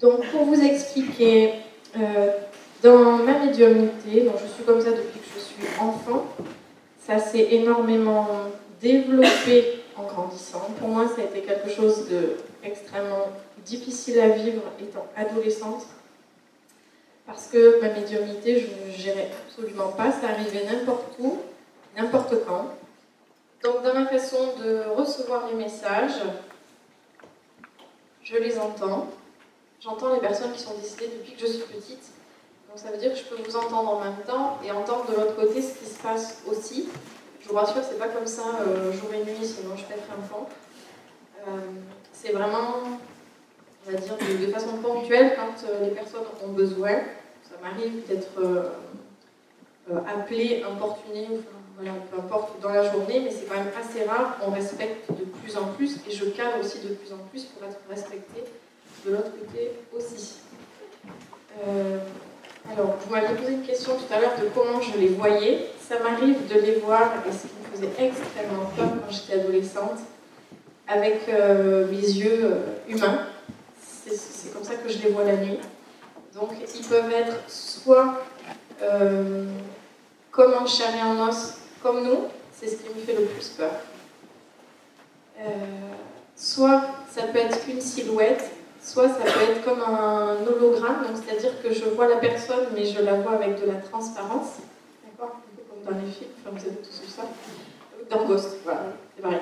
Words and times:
Donc, 0.00 0.24
pour 0.30 0.44
vous 0.44 0.62
expliquer, 0.62 1.54
euh, 1.96 2.30
dans 2.82 3.18
ma 3.18 3.38
médiumnité, 3.38 4.20
donc 4.20 4.36
je 4.40 4.46
suis 4.52 4.62
comme 4.64 4.80
ça 4.80 4.90
depuis 4.90 5.18
que 5.18 5.26
je 5.34 5.40
suis 5.40 5.80
enfant, 5.80 6.26
ça 7.00 7.18
s'est 7.18 7.48
énormément 7.50 8.28
développé 8.80 9.82
en 9.96 10.04
grandissant. 10.04 10.68
Pour 10.78 10.88
moi, 10.88 11.08
ça 11.08 11.22
a 11.22 11.24
été 11.24 11.40
quelque 11.40 11.68
chose 11.68 12.06
d'extrêmement 12.62 13.28
difficile 13.64 14.20
à 14.20 14.28
vivre 14.28 14.62
étant 14.80 15.06
adolescente. 15.16 15.86
Parce 17.26 17.48
que 17.48 17.80
ma 17.80 17.90
médiumnité, 17.90 18.60
je 18.60 18.88
ne 18.88 18.92
gérais 18.96 19.28
absolument 19.46 19.88
pas. 19.88 20.12
Ça 20.12 20.28
arrivait 20.28 20.64
n'importe 20.64 21.14
où, 21.18 21.38
n'importe 21.96 22.34
quand. 22.46 22.68
Donc, 23.64 23.82
dans 23.82 23.94
ma 23.94 24.06
façon 24.06 24.54
de 24.62 24.82
recevoir 24.96 25.48
les 25.48 25.56
messages, 25.56 26.22
je 28.22 28.36
les 28.36 28.58
entends. 28.58 29.08
J'entends 29.80 30.12
les 30.12 30.20
personnes 30.20 30.52
qui 30.52 30.60
sont 30.60 30.74
décédées 30.74 31.12
depuis 31.18 31.34
que 31.34 31.40
je 31.40 31.52
suis 31.52 31.62
petite. 31.62 32.10
Donc, 32.68 32.78
ça 32.78 32.90
veut 32.90 32.98
dire 32.98 33.12
que 33.12 33.18
je 33.18 33.24
peux 33.24 33.40
vous 33.40 33.56
entendre 33.56 33.90
en 33.90 34.00
même 34.00 34.20
temps 34.26 34.58
et 34.64 34.72
entendre 34.72 35.06
de 35.08 35.14
l'autre 35.14 35.36
côté 35.36 35.62
ce 35.62 35.78
qui 35.78 35.86
se 35.86 36.02
passe 36.02 36.42
aussi. 36.50 36.88
Je 37.40 37.48
vous 37.48 37.54
rassure, 37.54 37.82
c'est 37.88 37.98
pas 37.98 38.08
comme 38.08 38.26
ça 38.26 38.42
euh, 38.66 38.92
jour 38.92 39.08
et 39.14 39.24
nuit, 39.24 39.44
sinon 39.44 39.76
je 39.76 39.84
pèterai 39.84 40.10
un 40.18 40.26
plan. 40.26 40.48
Euh, 41.46 41.60
c'est 42.12 42.32
vraiment, 42.32 42.74
on 43.86 43.90
va 43.90 43.96
dire, 43.96 44.16
de, 44.16 44.52
façon 44.52 44.78
ponctuelle 44.82 45.36
quand 45.36 45.64
euh, 45.68 45.84
les 45.84 45.92
personnes 45.92 46.24
ont 46.44 46.52
besoin. 46.52 46.96
Ça 47.44 47.54
m'arrive 47.62 48.04
d'être 48.08 48.72
appelée, 50.06 50.64
importunée, 50.68 51.28
voilà, 51.76 51.92
peu 52.10 52.18
importe, 52.18 52.60
dans 52.60 52.70
la 52.70 52.90
journée, 52.90 53.20
mais 53.20 53.30
c'est 53.30 53.46
quand 53.46 53.54
même 53.54 53.70
assez 53.80 54.04
rare. 54.04 54.36
On 54.44 54.50
respecte 54.50 55.08
de 55.12 55.24
plus 55.24 55.56
en 55.56 55.66
plus 55.68 55.98
et 56.06 56.10
je 56.10 56.24
cadre 56.26 56.58
aussi 56.60 56.80
de 56.80 56.88
plus 56.94 57.12
en 57.12 57.18
plus 57.30 57.44
pour 57.44 57.66
être 57.66 57.78
respectée 57.88 58.44
de 59.04 59.10
l'autre 59.12 59.30
côté 59.38 59.72
aussi. 59.96 60.36
alors, 62.70 62.96
vous 63.00 63.12
m'avez 63.12 63.34
posé 63.34 63.52
une 63.52 63.62
question 63.62 63.92
tout 63.96 64.12
à 64.12 64.20
l'heure 64.20 64.36
de 64.40 64.48
comment 64.54 64.80
je 64.80 64.98
les 64.98 65.08
voyais 65.08 65.70
ça 65.88 65.98
m'arrive 66.00 66.46
de 66.46 66.60
les 66.60 66.80
voir, 66.80 67.14
et 67.26 67.32
ce 67.32 67.46
qui 67.46 67.54
me 67.62 67.74
faisait 67.74 68.04
extrêmement 68.04 68.66
peur 68.76 68.88
quand 69.00 69.10
j'étais 69.10 69.40
adolescente, 69.40 70.00
avec 70.86 71.28
euh, 71.28 71.86
mes 71.90 71.96
yeux 71.96 72.44
euh, 72.44 72.58
humains. 72.88 73.26
C'est 74.06 74.52
comme 74.52 74.64
ça 74.64 74.74
que 74.74 74.88
je 74.88 74.98
les 74.98 75.10
vois 75.10 75.24
la 75.24 75.36
nuit. 75.36 75.58
Donc 76.34 76.50
ils 76.74 76.86
peuvent 76.86 77.10
être 77.10 77.36
soit 77.48 78.22
euh, 78.82 79.46
comme 80.30 80.54
en 80.54 80.66
chair 80.66 80.88
et 80.94 81.02
en 81.02 81.28
os, 81.28 81.54
comme 81.82 82.04
nous, 82.04 82.26
c'est 82.52 82.68
ce 82.68 82.76
qui 82.76 82.88
me 82.94 83.00
fait 83.00 83.14
le 83.14 83.24
plus 83.24 83.48
peur. 83.48 83.72
soit 86.36 86.82
ça 87.10 87.22
peut 87.22 87.38
être 87.38 87.64
qu'une 87.64 87.80
silhouette, 87.80 88.50
soit 88.88 89.08
ça 89.08 89.24
peut 89.24 89.50
être 89.50 89.64
comme 89.64 89.82
un 89.82 90.36
hologramme, 90.46 91.04
c'est-à-dire 91.14 91.62
que 91.62 91.72
je 91.72 91.84
vois 91.84 92.08
la 92.08 92.16
personne 92.16 92.68
mais 92.74 92.84
je 92.84 93.02
la 93.02 93.14
vois 93.14 93.32
avec 93.32 93.60
de 93.60 93.66
la 93.66 93.76
transparence 93.76 94.56
dans 95.18 95.90
les 95.90 96.10
films, 96.10 96.30
enfin 96.40 96.56
vous 96.56 96.58
vu 96.58 97.08
ça. 97.08 97.22
Dans 98.10 98.24
Ghost, 98.24 98.58
voilà, 98.64 98.80
c'est 99.14 99.22
pareil. 99.22 99.40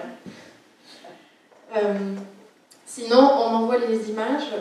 Euh, 1.76 2.14
sinon, 2.84 3.18
on 3.18 3.50
m'envoie 3.50 3.78
les 3.78 4.10
images. 4.10 4.52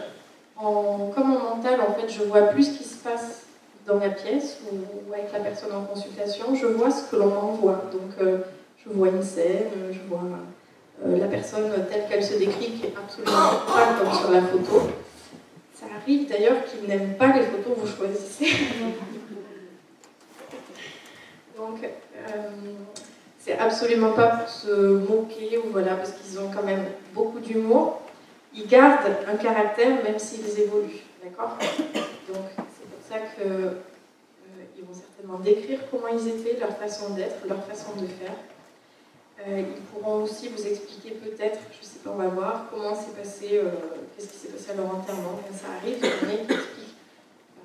En, 0.58 1.12
comme 1.14 1.36
en 1.36 1.56
mental, 1.56 1.82
en 1.82 1.94
fait, 1.94 2.08
je 2.08 2.24
vois 2.24 2.44
plus 2.44 2.64
ce 2.64 2.78
qui 2.78 2.84
se 2.84 2.98
passe 2.98 3.44
dans 3.86 3.98
la 4.00 4.10
pièce 4.10 4.60
ou, 4.72 5.14
avec 5.14 5.32
la 5.34 5.40
personne 5.40 5.76
en 5.76 5.84
consultation. 5.84 6.56
Je 6.56 6.68
vois 6.68 6.92
ce 6.92 7.10
que 7.10 7.16
l'on 7.16 7.28
m'envoie. 7.28 7.84
Donc, 7.92 8.12
euh, 8.22 8.38
je 8.78 8.90
vois 8.90 9.10
une 9.10 9.24
scène, 9.24 9.72
je 9.92 10.00
vois 10.08 10.22
euh, 11.04 11.18
la 11.18 11.28
personne 11.28 11.72
telle 11.92 12.08
qu'elle 12.08 12.24
se 12.24 12.36
décrit, 12.36 12.72
qui 12.72 12.86
est 12.86 12.94
absolument 12.96 13.66
pas 13.68 13.96
comme 14.00 14.14
sur 14.14 14.32
la 14.32 14.42
photo. 14.42 14.90
Ça 15.74 15.86
arrive 16.02 16.30
d'ailleurs 16.30 16.64
qu'ils 16.66 16.88
n'aiment 16.88 17.16
pas 17.16 17.28
les 17.36 17.44
photos 17.44 17.76
que 17.76 17.80
vous 17.82 17.88
choisissez. 17.88 18.46
Donc, 21.58 21.84
euh, 21.84 22.30
c'est 23.40 23.58
absolument 23.58 24.12
pas 24.12 24.28
pour 24.28 24.50
se 24.50 24.72
moquer 24.72 25.58
ou 25.58 25.70
voilà, 25.72 25.96
parce 25.96 26.12
qu'ils 26.12 26.40
ont 26.40 26.50
quand 26.54 26.64
même 26.64 26.86
beaucoup 27.14 27.40
d'humour. 27.40 28.02
Ils 28.54 28.68
gardent 28.68 29.18
un 29.28 29.36
caractère 29.36 30.04
même 30.04 30.18
s'ils 30.18 30.60
évoluent, 30.60 31.04
d'accord? 31.24 31.58
Donc, 32.28 32.46
c'est 32.56 32.88
pour 32.90 33.02
ça 33.08 33.18
qu'ils 33.36 33.52
euh, 33.52 33.72
vont 34.82 34.94
certainement 34.94 35.40
décrire 35.40 35.80
comment 35.92 36.08
ils 36.08 36.28
étaient, 36.28 36.58
leur 36.60 36.76
façon 36.78 37.10
d'être, 37.14 37.46
leur 37.48 37.64
façon 37.66 37.92
de 38.00 38.08
faire. 38.08 38.36
Euh, 39.40 39.62
ils 39.62 39.82
pourront 39.84 40.24
aussi 40.24 40.48
vous 40.48 40.66
expliquer 40.66 41.12
peut-être, 41.12 41.60
je 41.72 41.86
ne 41.86 41.92
sais 41.92 42.00
pas, 42.04 42.12
on 42.12 42.16
va 42.16 42.28
voir, 42.28 42.66
comment 42.72 42.96
s'est 42.96 43.12
passé, 43.12 43.62
qu'est-ce 44.16 44.30
qui 44.30 44.38
s'est 44.38 44.48
passé 44.48 44.72
à 44.72 44.76
leur 44.76 44.86
enterrement, 44.86 45.40
quand 45.46 45.56
ça 45.56 45.74
arrive. 45.78 45.98
Il 46.02 46.34
y 46.34 46.66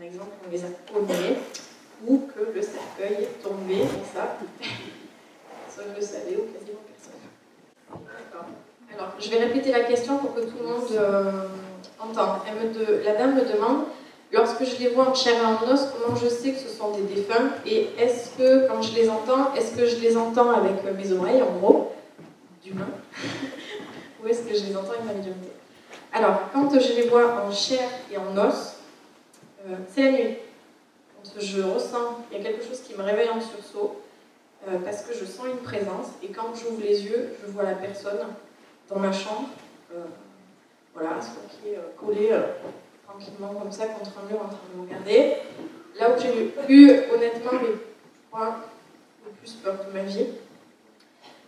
par 0.00 0.06
exemple, 0.06 0.30
on 0.46 0.50
les 0.50 0.64
a 0.64 0.68
connus 0.92 1.36
ou 2.06 2.26
que 2.34 2.52
le 2.54 2.62
cercueil 2.62 3.24
est 3.24 3.42
tombé, 3.42 3.74
et 3.74 4.14
ça, 4.14 4.38
personne 5.66 5.92
ne 5.92 5.96
le 5.96 6.02
savait 6.02 6.36
ou 6.36 6.48
quasiment 6.52 6.80
personne. 6.88 7.20
Alors, 8.94 9.12
je 9.18 9.30
vais 9.30 9.44
répéter 9.44 9.70
la 9.72 9.80
question 9.80 10.18
pour 10.18 10.34
que 10.34 10.40
tout 10.40 10.56
le 10.58 10.66
monde 10.66 10.88
euh, 10.92 11.48
entende. 11.98 12.40
la 13.04 13.14
dame 13.14 13.36
me 13.36 13.42
demande, 13.42 13.84
lorsque 14.32 14.64
je 14.64 14.76
les 14.76 14.88
vois 14.88 15.08
en 15.08 15.14
chair 15.14 15.34
et 15.34 15.44
en 15.44 15.72
os, 15.72 15.88
comment 15.92 16.16
je 16.16 16.28
sais 16.28 16.52
que 16.52 16.58
ce 16.58 16.68
sont 16.68 16.92
des 16.92 17.02
défunts 17.02 17.50
Et 17.66 17.88
est-ce 17.98 18.36
que, 18.36 18.68
quand 18.68 18.82
je 18.82 18.94
les 18.94 19.08
entends, 19.08 19.54
est-ce 19.54 19.74
que 19.76 19.86
je 19.86 19.96
les 19.96 20.16
entends 20.16 20.50
avec 20.50 20.84
mes 20.84 21.12
oreilles, 21.12 21.42
en 21.42 21.56
gros, 21.58 21.92
d'humain 22.62 22.88
Ou 24.22 24.28
est-ce 24.28 24.42
que 24.42 24.54
je 24.54 24.66
les 24.66 24.76
entends 24.76 24.92
avec 24.92 25.04
ma 25.04 25.14
médiumnité 25.14 25.52
Alors, 26.12 26.40
quand 26.52 26.70
je 26.78 26.92
les 26.92 27.08
vois 27.08 27.42
en 27.42 27.50
chair 27.50 27.88
et 28.12 28.18
en 28.18 28.36
os, 28.36 28.76
euh, 29.66 29.76
c'est 29.94 30.02
la 30.04 30.12
nuit. 30.12 30.36
Je 31.38 31.62
ressens, 31.62 32.18
il 32.30 32.38
y 32.38 32.40
a 32.40 32.44
quelque 32.44 32.64
chose 32.64 32.80
qui 32.80 32.94
me 32.96 33.02
réveille 33.02 33.28
en 33.28 33.40
sursaut, 33.40 34.00
euh, 34.68 34.78
parce 34.84 35.02
que 35.02 35.14
je 35.14 35.24
sens 35.24 35.46
une 35.46 35.58
présence, 35.58 36.08
et 36.22 36.28
quand 36.28 36.54
j'ouvre 36.54 36.82
les 36.82 37.02
yeux, 37.04 37.34
je 37.40 37.50
vois 37.50 37.62
la 37.62 37.74
personne 37.74 38.18
dans 38.90 38.98
ma 38.98 39.12
chambre, 39.12 39.48
euh, 39.94 40.04
voilà, 40.94 41.20
soit 41.20 41.42
qui 41.48 41.70
est 41.70 41.76
euh, 41.76 41.92
collée 41.96 42.30
tranquillement 43.10 43.54
comme 43.54 43.72
ça 43.72 43.86
contre 43.86 44.10
un 44.22 44.28
mur 44.28 44.40
en 44.40 44.48
train 44.48 44.58
de 44.72 44.80
me 44.80 44.86
regarder. 44.86 45.36
Là 45.98 46.10
où 46.10 46.20
j'ai 46.20 46.52
eu 46.68 46.90
honnêtement 47.12 47.52
les 47.62 47.76
points 48.30 48.56
le 49.24 49.30
plus 49.32 49.52
peur 49.54 49.76
de 49.86 49.92
ma 49.92 50.04
vie, 50.04 50.26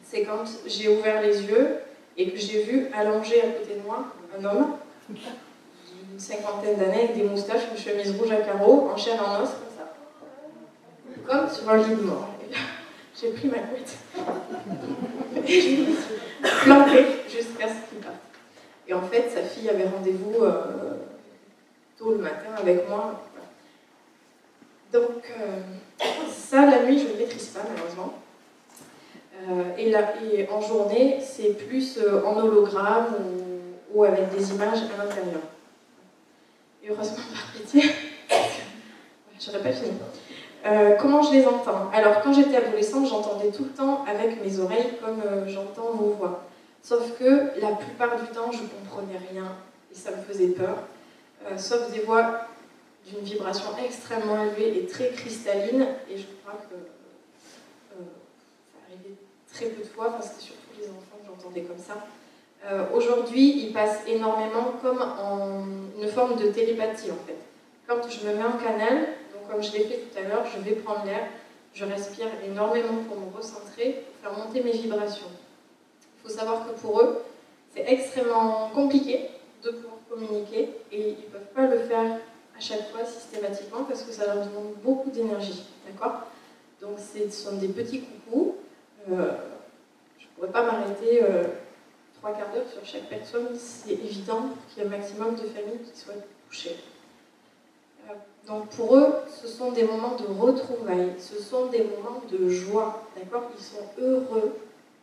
c'est 0.05 0.23
quand 0.25 0.45
j'ai 0.67 0.89
ouvert 0.89 1.23
les 1.23 1.43
yeux 1.43 1.79
et 2.17 2.31
que 2.31 2.37
j'ai 2.39 2.63
vu 2.65 2.89
allongé 2.93 3.41
à 3.41 3.47
côté 3.47 3.77
de 3.77 3.83
moi 3.87 4.05
un 4.39 4.45
homme 4.45 4.77
d'une 5.09 6.19
cinquantaine 6.19 6.77
d'années 6.77 7.05
avec 7.05 7.17
des 7.17 7.25
moustaches, 7.25 7.63
une 7.71 7.79
chemise 7.79 8.19
rouge 8.19 8.31
à 8.33 8.37
carreaux, 8.37 8.91
en 8.93 8.97
chair 8.97 9.17
et 9.17 9.25
en 9.25 9.43
os, 9.43 9.51
comme 11.27 11.49
sur 11.49 11.69
un 11.71 11.77
lit 11.79 11.95
de 11.95 12.03
mort. 12.03 12.29
J'ai 13.19 13.31
pris 13.31 13.49
ma 13.49 13.59
couette 13.59 13.97
et 15.47 15.61
je 15.61 15.71
me 15.83 15.87
suis 15.87 16.65
plantée 16.65 17.07
jusqu'à 17.29 17.69
ce 17.69 17.89
qu'il 17.89 17.99
parte. 18.01 18.17
Et 18.89 18.95
en 18.95 19.03
fait, 19.03 19.31
sa 19.31 19.43
fille 19.43 19.69
avait 19.71 19.87
rendez-vous 19.87 20.43
euh, 20.43 20.92
tôt 22.03 22.13
le 22.13 22.19
matin 22.19 22.55
avec 22.59 22.89
moi. 22.89 23.21
Donc, 24.93 25.23
euh, 25.39 26.05
ça, 26.31 26.67
la 26.67 26.83
nuit, 26.83 26.99
je 26.99 27.13
ne 27.13 27.19
maîtrise 27.19 27.49
pas, 27.49 27.61
malheureusement. 27.69 28.15
Euh, 29.49 29.77
et, 29.79 30.49
en 30.49 30.61
journée, 30.61 31.19
c'est 31.21 31.55
plus 31.55 31.99
en 32.25 32.37
hologramme 32.39 33.15
ou, 33.95 34.05
avec 34.05 34.31
des 34.31 34.51
images 34.51 34.79
à 34.79 35.05
l'intérieur. 35.05 35.41
Et 36.83 36.91
heureusement, 36.91 37.17
par 37.33 37.53
pitié, 37.53 37.83
je 39.41 39.51
n'aurais 39.51 39.63
pas 39.63 39.73
fini. 39.73 39.93
Euh, 40.65 40.95
comment 41.01 41.23
je 41.23 41.33
les 41.33 41.47
entends? 41.47 41.91
Alors, 41.93 42.23
quand 42.23 42.33
j'étais 42.33 42.57
adolescente, 42.57 43.09
j'entendais 43.09 43.51
tout 43.51 43.65
le 43.65 43.71
temps 43.71 44.05
avec 44.09 44.43
mes 44.45 44.61
oreilles 44.61 44.93
comme 45.03 45.21
euh, 45.27 45.49
j'entends 45.49 45.91
vos 45.93 46.11
voix. 46.11 46.45
Sauf 46.83 47.19
que 47.19 47.61
la 47.61 47.73
plupart 47.73 48.17
du 48.21 48.27
temps, 48.29 48.51
je 48.53 48.63
ne 48.63 48.69
comprenais 48.69 49.19
rien 49.33 49.45
et 49.91 49.95
ça 49.95 50.11
me 50.11 50.23
faisait 50.23 50.49
peur. 50.49 50.77
Euh, 51.51 51.59
sauf 51.59 51.91
des 51.91 52.01
voix 52.01 52.47
d'une 53.07 53.25
vibration 53.25 53.71
extrêmement 53.85 54.45
élevée 54.45 54.79
et 54.79 54.87
très 54.87 55.11
cristalline. 55.11 55.87
Et 56.09 56.17
je 56.17 56.27
crois 56.43 56.61
que 56.69 56.77
ça 57.89 57.97
arrivait 58.87 59.17
très 59.53 59.67
peu 59.67 59.83
de 59.83 59.89
fois, 59.89 60.11
parce 60.13 60.31
que 60.31 60.41
surtout 60.41 60.71
les 60.79 60.87
enfants 60.87 61.19
que 61.21 61.27
j'entendais 61.27 61.63
comme 61.63 61.79
ça. 61.79 61.95
Aujourd'hui, 62.95 63.65
ils 63.67 63.73
passent 63.73 64.07
énormément 64.07 64.75
comme 64.81 65.03
une 66.01 66.09
forme 66.09 66.37
de 66.37 66.47
télépathie 66.47 67.11
en 67.11 67.17
fait. 67.27 67.37
Quand 67.89 68.09
je 68.09 68.25
me 68.25 68.35
mets 68.35 68.45
en 68.45 68.53
canal, 68.53 69.09
comme 69.51 69.61
je 69.61 69.73
l'ai 69.73 69.81
fait 69.81 69.99
tout 69.99 70.17
à 70.17 70.23
l'heure, 70.23 70.47
je 70.47 70.61
vais 70.61 70.77
prendre 70.77 71.05
l'air, 71.05 71.27
je 71.75 71.85
respire 71.85 72.29
énormément 72.47 73.03
pour 73.09 73.19
me 73.19 73.37
recentrer, 73.37 74.05
faire 74.23 74.33
monter 74.33 74.63
mes 74.63 74.71
vibrations. 74.71 75.27
Il 76.19 76.23
faut 76.23 76.39
savoir 76.39 76.69
que 76.69 76.81
pour 76.81 77.01
eux, 77.01 77.25
c'est 77.75 77.85
extrêmement 77.89 78.71
compliqué 78.73 79.29
de 79.65 79.71
pouvoir 79.71 79.97
et 80.21 80.69
ils 80.93 81.09
ne 81.09 81.31
peuvent 81.31 81.53
pas 81.55 81.67
le 81.67 81.79
faire 81.79 82.19
à 82.57 82.61
chaque 82.61 82.91
fois 82.91 83.05
systématiquement 83.05 83.85
parce 83.85 84.03
que 84.03 84.13
ça 84.13 84.27
leur 84.27 84.47
demande 84.47 84.75
beaucoup 84.83 85.11
d'énergie. 85.11 85.65
D'accord? 85.87 86.23
Donc 86.81 86.99
ce 86.99 87.31
sont 87.31 87.57
des 87.57 87.69
petits 87.69 88.03
coucous. 88.03 88.57
Euh, 89.11 89.33
je 90.19 90.25
ne 90.25 90.31
pourrais 90.37 90.53
pas 90.53 90.65
m'arrêter 90.65 91.23
euh, 91.23 91.45
trois 92.19 92.33
quarts 92.33 92.53
d'heure 92.53 92.69
sur 92.71 92.85
chaque 92.85 93.09
personne. 93.09 93.49
C'est 93.57 93.93
évident 93.93 94.51
qu'il 94.69 94.83
y 94.83 94.87
ait 94.87 94.89
un 94.89 94.91
maximum 94.91 95.35
de 95.35 95.47
familles 95.49 95.81
qui 95.91 95.99
soient 95.99 96.15
toucher. 96.49 96.77
Euh, 98.09 98.15
donc 98.47 98.69
pour 98.71 98.97
eux, 98.97 99.15
ce 99.31 99.47
sont 99.47 99.73
des 99.73 99.85
moments 99.85 100.17
de 100.17 100.27
retrouvailles, 100.27 101.13
ce 101.19 101.41
sont 101.41 101.67
des 101.67 101.85
moments 101.85 102.23
de 102.31 102.49
joie, 102.49 103.05
d'accord? 103.17 103.51
Ils 103.57 103.63
sont 103.63 103.85
heureux 104.01 104.57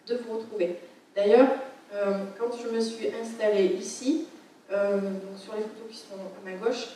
de 0.07 0.15
vous 0.17 0.37
retrouver. 0.37 0.79
D'ailleurs, 1.15 1.47
euh, 1.93 2.25
quand 2.37 2.55
je 2.55 2.69
me 2.69 2.79
suis 2.79 3.07
installée 3.07 3.75
ici, 3.79 4.27
sur 4.69 5.55
les 5.55 5.61
photos 5.61 5.89
qui 5.89 5.97
sont 5.97 6.15
à 6.15 6.49
ma 6.49 6.55
gauche, 6.57 6.89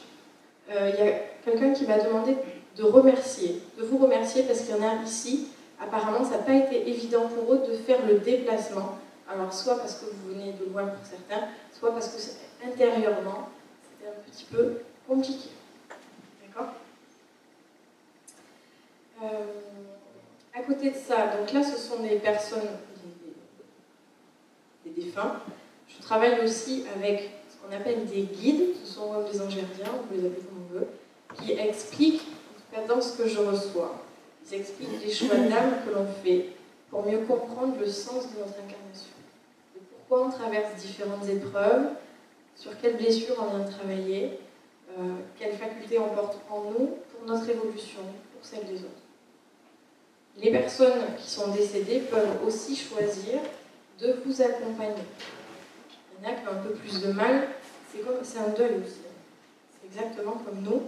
il 0.70 0.76
y 0.76 1.10
a 1.10 1.14
quelqu'un 1.44 1.74
qui 1.74 1.86
m'a 1.86 1.98
demandé 1.98 2.38
de 2.78 2.84
remercier, 2.84 3.62
de 3.78 3.84
vous 3.84 3.98
remercier 3.98 4.44
parce 4.44 4.62
qu'il 4.62 4.76
y 4.76 4.80
en 4.80 4.84
a 4.84 5.04
ici, 5.04 5.50
apparemment 5.80 6.24
ça 6.24 6.38
n'a 6.38 6.44
pas 6.44 6.54
été 6.54 6.90
évident 6.90 7.28
pour 7.28 7.54
eux 7.54 7.64
de 7.68 7.76
faire 7.76 8.06
le 8.08 8.20
déplacement. 8.20 8.98
Alors 9.30 9.54
soit 9.54 9.78
parce 9.78 9.96
que 9.96 10.06
vous 10.06 10.34
venez 10.34 10.54
de 10.54 10.66
loin 10.72 10.86
pour 10.86 11.06
certains, 11.06 11.48
soit 11.72 11.92
parce 11.92 12.10
que 12.10 12.68
intérieurement, 12.68 13.50
c'était 13.84 14.10
un 14.10 14.32
petit 14.32 14.46
peu 14.46 14.82
compliqué. 15.08 15.50
D'accord? 16.46 16.74
Euh, 19.24 19.28
À 20.56 20.62
côté 20.62 20.92
de 20.92 20.96
ça, 20.96 21.36
donc 21.38 21.52
là 21.52 21.64
ce 21.64 21.78
sont 21.78 22.02
des 22.02 22.20
personnes, 22.20 22.68
des, 24.86 25.04
défunts. 25.04 25.38
Je 25.88 26.02
travaille 26.02 26.42
aussi 26.44 26.86
avec 26.96 27.32
qu'on 27.64 27.76
appelle 27.76 28.06
des 28.06 28.24
guides, 28.24 28.76
ce 28.84 28.94
sont 28.94 29.22
des 29.22 29.42
anges 29.42 29.56
gardiens, 29.56 29.94
on 30.00 30.08
peut 30.08 30.20
les 30.20 30.28
appeler 30.28 30.42
comme 30.42 30.66
on 30.70 30.74
veut, 30.80 30.88
qui 31.42 31.54
expliquent 31.54 32.28
dans 32.88 33.02
ce 33.02 33.18
que 33.18 33.28
je 33.28 33.40
reçois. 33.40 34.04
Ils 34.46 34.56
expliquent 34.56 35.04
les 35.04 35.12
choix 35.12 35.36
d'âme 35.50 35.78
que 35.86 35.94
l'on 35.94 36.06
fait 36.24 36.48
pour 36.90 37.06
mieux 37.06 37.20
comprendre 37.20 37.76
le 37.80 37.88
sens 37.88 38.26
de 38.34 38.40
notre 38.40 38.60
incarnation. 38.60 39.14
De 39.76 39.80
pourquoi 39.80 40.28
on 40.28 40.32
traverse 40.32 40.76
différentes 40.76 41.28
épreuves, 41.28 41.88
sur 42.56 42.80
quelles 42.80 42.98
blessures 42.98 43.36
on 43.40 43.56
vient 43.56 43.66
de 43.66 43.72
travailler, 43.72 44.40
euh, 45.00 45.16
quelles 45.40 45.56
facultés 45.56 45.98
on 45.98 46.10
porte 46.10 46.38
en 46.50 46.64
nous 46.72 46.90
pour 47.12 47.26
notre 47.26 47.50
évolution, 47.50 48.02
pour 48.34 48.46
celle 48.46 48.66
des 48.66 48.80
autres. 48.80 49.04
Les 50.38 50.52
personnes 50.52 51.16
qui 51.18 51.30
sont 51.30 51.52
décédées 51.52 52.00
peuvent 52.00 52.46
aussi 52.46 52.76
choisir 52.76 53.40
de 54.00 54.16
vous 54.26 54.42
accompagner. 54.42 55.04
A 56.26 56.52
un 56.52 56.56
peu 56.64 56.74
plus 56.74 57.02
de 57.02 57.12
mal, 57.12 57.50
c'est 57.92 58.40
un 58.40 58.50
deuil 58.50 58.76
aussi. 58.82 59.02
C'est 59.72 59.88
exactement 59.88 60.42
comme 60.46 60.62
nous, 60.62 60.84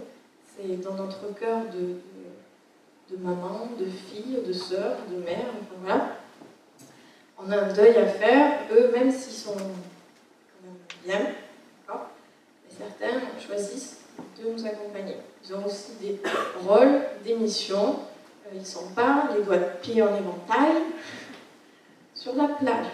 c'est 0.56 0.80
dans 0.80 0.94
notre 0.94 1.34
cœur 1.34 1.60
de, 1.72 3.14
de, 3.14 3.22
maman, 3.22 3.68
de 3.78 3.84
fille, 3.84 4.38
de 4.46 4.52
sœur, 4.52 4.96
de 5.10 5.16
mère, 5.16 5.46
enfin 5.60 5.76
voilà. 5.82 6.16
On 7.38 7.50
a 7.50 7.64
un 7.64 7.72
deuil 7.72 7.96
à 7.96 8.06
faire, 8.06 8.60
eux, 8.72 8.90
même 8.92 9.12
s'ils 9.12 9.34
sont 9.34 9.52
quand 9.52 10.62
même 10.66 10.78
bien, 11.04 11.32
certains 12.78 13.20
choisissent 13.38 14.00
de 14.38 14.50
nous 14.50 14.66
accompagner. 14.66 15.16
Ils 15.44 15.54
ont 15.54 15.64
aussi 15.64 15.92
des 16.00 16.20
rôles, 16.66 17.02
des 17.24 17.34
missions. 17.34 18.00
Euh, 18.46 18.50
ils 18.54 18.66
sont 18.66 18.88
pas 18.94 19.28
les 19.34 19.42
doigts 19.42 19.58
de 19.58 19.80
pied 19.80 20.02
en 20.02 20.14
éventail 20.14 20.82
sur 22.14 22.34
la 22.34 22.48
plage. 22.48 22.86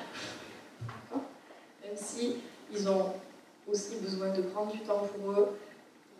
Même 1.92 2.00
si 2.02 2.36
ils 2.72 2.88
ont 2.88 3.12
aussi 3.70 3.96
besoin 3.96 4.30
de 4.30 4.40
prendre 4.40 4.72
du 4.72 4.78
temps 4.78 5.06
pour 5.14 5.30
eux, 5.32 5.58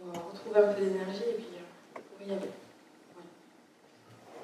retrouver 0.05 0.69
un 0.69 0.73
peu 0.75 0.83
d'énergie 0.83 1.23
et 1.31 1.35
puis 1.35 1.47
euh, 1.57 2.01
pour 2.19 2.29
y 2.29 2.31
aller. 2.31 2.51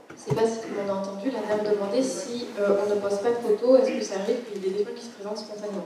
Je 0.08 0.14
ne 0.14 0.18
sais 0.18 0.34
pas 0.34 0.46
si 0.48 0.62
tout 0.62 0.68
le 0.74 0.80
monde 0.80 0.90
a 0.90 0.94
entendu, 0.94 1.30
la 1.30 1.42
dame 1.42 1.70
demandait 1.70 2.02
si 2.02 2.46
euh, 2.58 2.78
on 2.82 2.94
ne 2.94 2.98
pose 2.98 3.18
pas 3.18 3.28
de 3.28 3.34
photos, 3.34 3.80
est-ce 3.80 3.98
que 3.98 4.04
ça 4.04 4.20
arrive 4.20 4.42
qu'il 4.44 4.54
y 4.54 4.66
ait 4.66 4.70
des 4.70 4.78
défunts 4.78 4.94
qui 4.96 5.04
se 5.04 5.10
présentent 5.10 5.36
spontanément? 5.36 5.84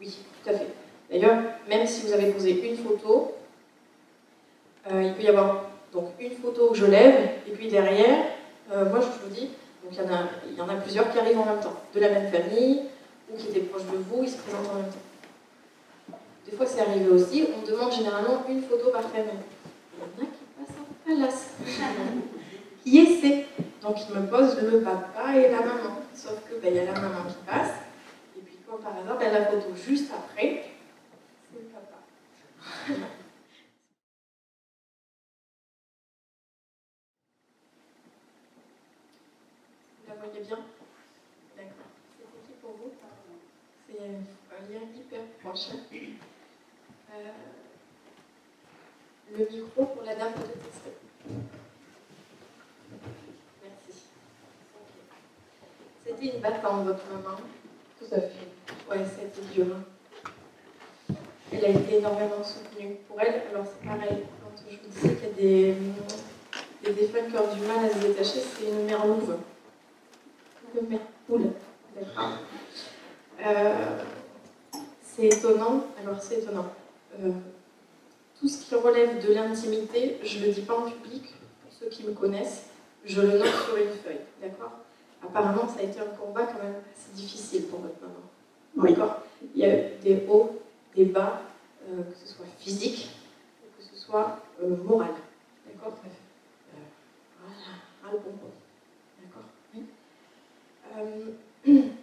Oui, 0.00 0.18
tout 0.42 0.50
à 0.50 0.54
fait. 0.54 0.66
D'ailleurs, 1.08 1.38
même 1.68 1.86
si 1.86 2.04
vous 2.04 2.12
avez 2.12 2.32
posé 2.32 2.68
une 2.68 2.76
photo, 2.76 3.36
euh, 4.90 5.02
il 5.04 5.14
peut 5.14 5.22
y 5.22 5.28
avoir 5.28 5.66
donc 5.92 6.06
une 6.18 6.32
photo 6.32 6.70
que 6.70 6.76
je 6.76 6.86
lève, 6.86 7.30
et 7.46 7.52
puis 7.52 7.68
derrière, 7.68 8.24
moi 8.68 9.00
je 9.00 9.28
vous 9.28 9.32
dis, 9.32 9.50
il 9.92 10.56
y 10.56 10.60
en 10.60 10.68
a 10.68 10.74
plusieurs 10.74 11.12
qui 11.12 11.20
arrivent 11.20 11.38
en 11.38 11.44
même 11.44 11.60
temps, 11.60 11.76
de 11.94 12.00
la 12.00 12.08
même 12.08 12.32
famille, 12.32 12.88
ou 13.30 13.36
qui 13.36 13.48
étaient 13.48 13.60
proches 13.60 13.84
de 13.84 13.96
vous, 13.96 14.22
ils 14.22 14.30
se 14.30 14.38
présentent 14.38 14.70
en 14.70 14.74
même 14.76 14.90
temps. 14.90 16.18
Des 16.48 16.56
fois, 16.56 16.66
c'est 16.66 16.80
arrivé 16.80 17.08
aussi, 17.08 17.46
on 17.56 17.66
demande 17.66 17.92
généralement 17.92 18.44
une 18.48 18.62
photo 18.62 18.90
par 18.90 19.02
famille. 19.02 19.30
Il 19.94 20.00
y 20.00 20.02
en 20.02 20.24
a 20.24 20.30
qui 20.30 20.44
passent 20.56 20.76
en 20.78 20.86
palace. 21.08 21.50
qui 22.84 22.98
essaie 22.98 23.46
Donc, 23.80 23.96
il 24.08 24.14
me 24.14 24.26
pose 24.26 24.60
le 24.60 24.80
papa 24.80 25.36
et 25.36 25.50
la 25.50 25.60
maman. 25.60 26.02
Sauf 26.14 26.40
que 26.48 26.60
ben, 26.60 26.72
il 26.72 26.76
y 26.76 26.80
a 26.80 26.92
la 26.92 27.00
maman 27.00 27.24
qui 27.28 27.36
passe. 27.46 27.72
Et 28.36 28.40
puis, 28.40 28.56
comme 28.68 28.80
par 28.80 28.96
hasard, 28.96 29.18
ben, 29.18 29.32
la 29.32 29.46
photo 29.46 29.68
juste 29.74 30.10
après, 30.12 30.64
c'est 31.50 31.58
le 31.60 31.68
papa. 31.68 31.98
La 40.08 40.14
voyez 40.16 40.40
bien 40.44 40.58
D'accord. 41.56 41.88
C'est 42.18 42.46
qui 42.46 42.60
pour 42.60 42.72
vous 42.72 42.92
Un 44.04 44.72
lien 44.72 44.80
hyper 44.96 45.20
proche. 45.40 45.68
Euh, 47.14 47.30
le 49.30 49.46
micro 49.48 49.84
pour 49.84 50.02
la 50.04 50.16
dame 50.16 50.32
de 50.32 50.38
tester. 50.40 50.92
Merci. 53.62 54.00
C'était 56.04 56.34
une 56.34 56.40
battante, 56.40 56.84
votre 56.86 57.06
maman 57.12 57.36
Tout 58.00 58.12
à 58.12 58.20
fait. 58.22 58.50
Ouais, 58.90 59.06
c'était 59.08 59.54
dur. 59.54 59.76
Hein. 59.76 61.14
Elle 61.52 61.64
a 61.64 61.68
été 61.68 61.98
énormément 61.98 62.42
soutenue. 62.42 62.96
Pour 63.06 63.20
elle, 63.20 63.42
alors 63.50 63.66
c'est 63.66 63.86
pareil, 63.86 64.24
quand 64.42 64.50
je 64.68 64.76
vous 64.78 64.88
disais 64.88 65.14
qu'il 65.14 65.28
y 65.28 65.30
a 65.30 65.34
des, 65.34 65.76
des 66.84 66.92
défunts 66.92 67.30
qui 67.30 67.36
ont 67.36 67.54
du 67.54 67.60
mal 67.66 67.84
à 67.84 67.88
se 67.88 67.98
détacher, 67.98 68.40
c'est 68.40 68.68
une 68.68 68.84
mère 68.84 69.06
louve. 69.06 69.36
Une 70.74 70.88
mère 70.88 71.00
poule. 71.28 71.52
D'accord. 71.94 72.38
Euh, 73.44 73.98
c'est 75.02 75.26
étonnant, 75.26 75.84
alors 76.00 76.22
c'est 76.22 76.38
étonnant. 76.38 76.72
Euh, 77.18 77.32
tout 78.38 78.48
ce 78.48 78.64
qui 78.64 78.74
relève 78.74 79.24
de 79.24 79.32
l'intimité, 79.32 80.18
je 80.22 80.38
ne 80.38 80.46
le 80.46 80.52
dis 80.52 80.62
pas 80.62 80.78
en 80.78 80.90
public, 80.90 81.34
pour 81.62 81.72
ceux 81.72 81.86
qui 81.86 82.04
me 82.04 82.12
connaissent, 82.12 82.66
je 83.04 83.20
le 83.20 83.38
note 83.38 83.54
sur 83.64 83.76
une 83.76 83.90
feuille, 83.90 84.20
d'accord? 84.40 84.72
Apparemment, 85.22 85.68
ça 85.68 85.80
a 85.80 85.82
été 85.82 86.00
un 86.00 86.06
combat 86.06 86.46
quand 86.46 86.62
même 86.62 86.76
assez 86.92 87.12
difficile 87.14 87.66
pour 87.66 87.80
votre 87.80 87.96
maman. 88.00 88.88
D'accord? 88.88 89.22
Il 89.54 89.60
y 89.60 89.64
a 89.64 89.76
eu 89.76 89.96
des 90.02 90.24
hauts, 90.28 90.60
des 90.94 91.06
bas, 91.06 91.42
euh, 91.88 92.02
que 92.02 92.16
ce 92.16 92.34
soit 92.34 92.46
physique, 92.58 93.10
ou 93.62 93.66
que 93.76 93.84
ce 93.84 93.96
soit 93.96 94.38
euh, 94.62 94.76
moral. 94.84 95.10
D'accord? 95.66 95.98
Voilà, 97.40 98.12
le 98.12 98.18
bonbon. 98.18 98.52
D'accord? 99.20 99.48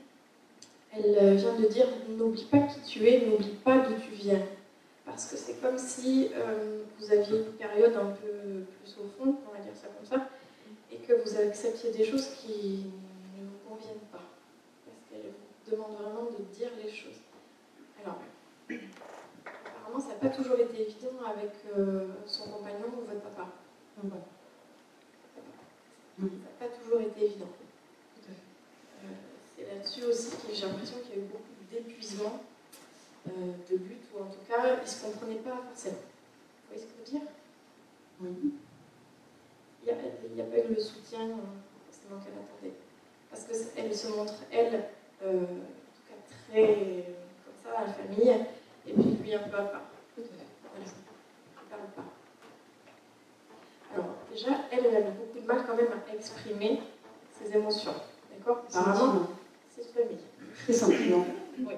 Elle 0.92 1.36
vient 1.36 1.56
de 1.56 1.68
dire 1.68 1.88
n'oublie 2.10 2.46
pas 2.46 2.60
qui 2.60 2.82
tu 2.82 3.08
es, 3.08 3.26
n'oublie 3.26 3.56
pas 3.64 3.80
d'où 3.80 3.94
tu 4.02 4.12
viens 4.12 4.42
parce 5.10 5.32
que 5.32 5.38
c'est 5.38 5.60
comme 5.62 5.78
si 5.78 6.30
euh, 6.36 6.84
vous 6.98 7.12
aviez 7.12 7.40
une 7.40 7.54
période 7.54 7.96
un 7.96 8.12
peu 8.12 8.64
plus 8.80 8.98
au 9.00 9.08
fond, 9.18 9.36
on 9.48 9.52
va 9.52 9.60
dire 9.60 9.76
ça 9.76 9.88
comme 9.88 10.06
ça, 10.06 10.30
et 10.92 10.98
que 10.98 11.14
vous 11.14 11.38
acceptiez 11.38 11.92
des 11.92 12.06
choses 12.06 12.28
qui 12.36 12.86
ne 13.38 13.46
vous 13.46 13.58
conviennent 13.68 14.08
pas. 14.12 14.22
Parce 14.86 14.98
qu'elle 15.10 15.32
vous 15.32 15.72
demande 15.72 15.94
vraiment 15.94 16.26
de 16.26 16.44
dire 16.56 16.70
les 16.84 16.92
choses. 16.92 17.20
Alors, 18.04 18.20
apparemment, 19.66 20.00
ça 20.00 20.10
n'a 20.10 20.30
pas 20.30 20.30
toujours 20.30 20.60
été 20.60 20.84
évident 20.84 21.20
avec 21.26 21.52
euh, 21.78 22.08
son 22.26 22.52
compagnon 22.52 22.88
ou 22.88 23.02
votre 23.02 23.22
papa. 23.22 23.48
Ça 23.96 24.04
n'a 26.24 26.30
pas 26.60 26.68
toujours 26.78 27.02
été 27.02 27.26
évident. 27.26 27.50
Là-dessus 29.70 30.04
aussi 30.06 30.32
que 30.32 30.54
j'ai 30.54 30.66
l'impression 30.66 30.98
qu'il 31.00 31.16
y 31.16 31.20
a 31.20 31.22
eu 31.22 31.28
beaucoup 31.28 31.44
d'épuisement 31.72 32.42
euh, 33.28 33.52
de 33.70 33.76
lutte, 33.76 34.06
ou 34.16 34.24
en 34.24 34.28
tout 34.28 34.40
cas, 34.48 34.78
ils 34.78 34.82
ne 34.82 34.88
se 34.88 35.04
comprenaient 35.04 35.36
pas 35.36 35.62
forcément. 35.70 35.98
Vous 35.98 36.76
voyez 36.76 36.82
ce 36.82 36.88
que 36.88 36.94
je 37.06 37.12
veux 37.12 37.20
dire? 37.20 37.30
Oui. 38.22 38.54
Il 39.84 40.34
n'y 40.34 40.42
a, 40.42 40.46
pas 40.46 40.58
eu 40.58 40.74
le 40.74 40.82
soutien 40.82 41.22
euh, 41.22 41.36
forcément 41.86 42.20
qu'elle 42.20 42.34
attendait. 42.34 42.74
Parce 43.30 43.44
qu'elle 43.44 43.96
se 43.96 44.08
montre, 44.08 44.34
elle, 44.52 44.86
euh, 45.24 45.44
en 45.44 45.46
tout 45.46 46.04
cas 46.08 46.52
très 46.52 47.06
comme 47.46 47.64
ça, 47.64 47.80
à 47.80 47.86
la 47.86 47.94
famille, 47.94 48.46
et 48.88 48.94
puis 48.94 49.04
lui 49.22 49.34
un 49.36 49.40
peu 49.40 49.58
à 49.58 49.64
part. 49.64 49.82
Voilà. 50.18 50.86
ne 50.86 51.70
parle 51.70 51.92
pas. 51.96 52.14
Alors, 53.94 54.16
déjà, 54.32 54.50
elle, 54.72 54.86
elle 54.86 54.96
avait 54.96 55.12
beaucoup 55.12 55.40
de 55.40 55.46
mal 55.46 55.64
quand 55.66 55.76
même 55.76 55.92
à 55.92 56.14
exprimer 56.14 56.82
ses 57.40 57.56
émotions. 57.56 57.94
D'accord? 58.32 58.64
Apparemment, 58.74 59.28
c'est 59.82 60.02
famille. 60.02 60.18
C'est 60.66 60.74
sentiment. 60.74 61.26
Oui. 61.60 61.74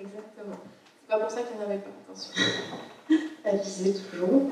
Exactement. 0.00 0.56
C'est 1.00 1.14
pas 1.14 1.20
pour 1.20 1.30
ça 1.30 1.42
qu'elle 1.42 1.58
n'avait 1.58 1.78
pas, 1.78 1.90
attention. 2.04 2.32
Elle 3.44 3.60
disait 3.60 3.92
toujours. 3.92 4.50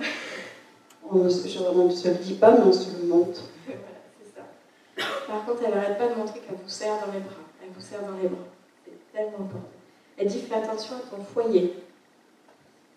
On 1.10 1.16
ne, 1.16 1.28
se 1.28 2.08
le 2.08 2.14
dit 2.16 2.34
pas, 2.34 2.52
mais 2.52 2.64
on 2.64 2.72
se 2.72 2.96
le 2.96 3.08
montre. 3.08 3.40
voilà, 3.66 3.80
c'est 4.22 4.36
ça. 4.36 5.06
Par 5.26 5.44
contre, 5.44 5.62
elle 5.64 5.74
n'arrête 5.74 5.98
pas 5.98 6.08
de 6.08 6.14
montrer 6.14 6.38
qu'elle 6.38 6.56
vous 6.56 6.68
serre 6.68 7.04
dans 7.04 7.12
les 7.12 7.18
bras. 7.18 7.34
Elle 7.62 7.70
vous 7.70 7.80
serre 7.80 8.02
dans 8.02 8.16
les 8.16 8.28
bras. 8.28 8.44
C'est 8.84 9.12
tellement 9.12 9.38
important. 9.38 9.68
Elle 10.16 10.28
dit 10.28 10.40
fais 10.40 10.54
attention 10.54 10.96
à 10.96 11.16
ton 11.16 11.24
foyer. 11.24 11.82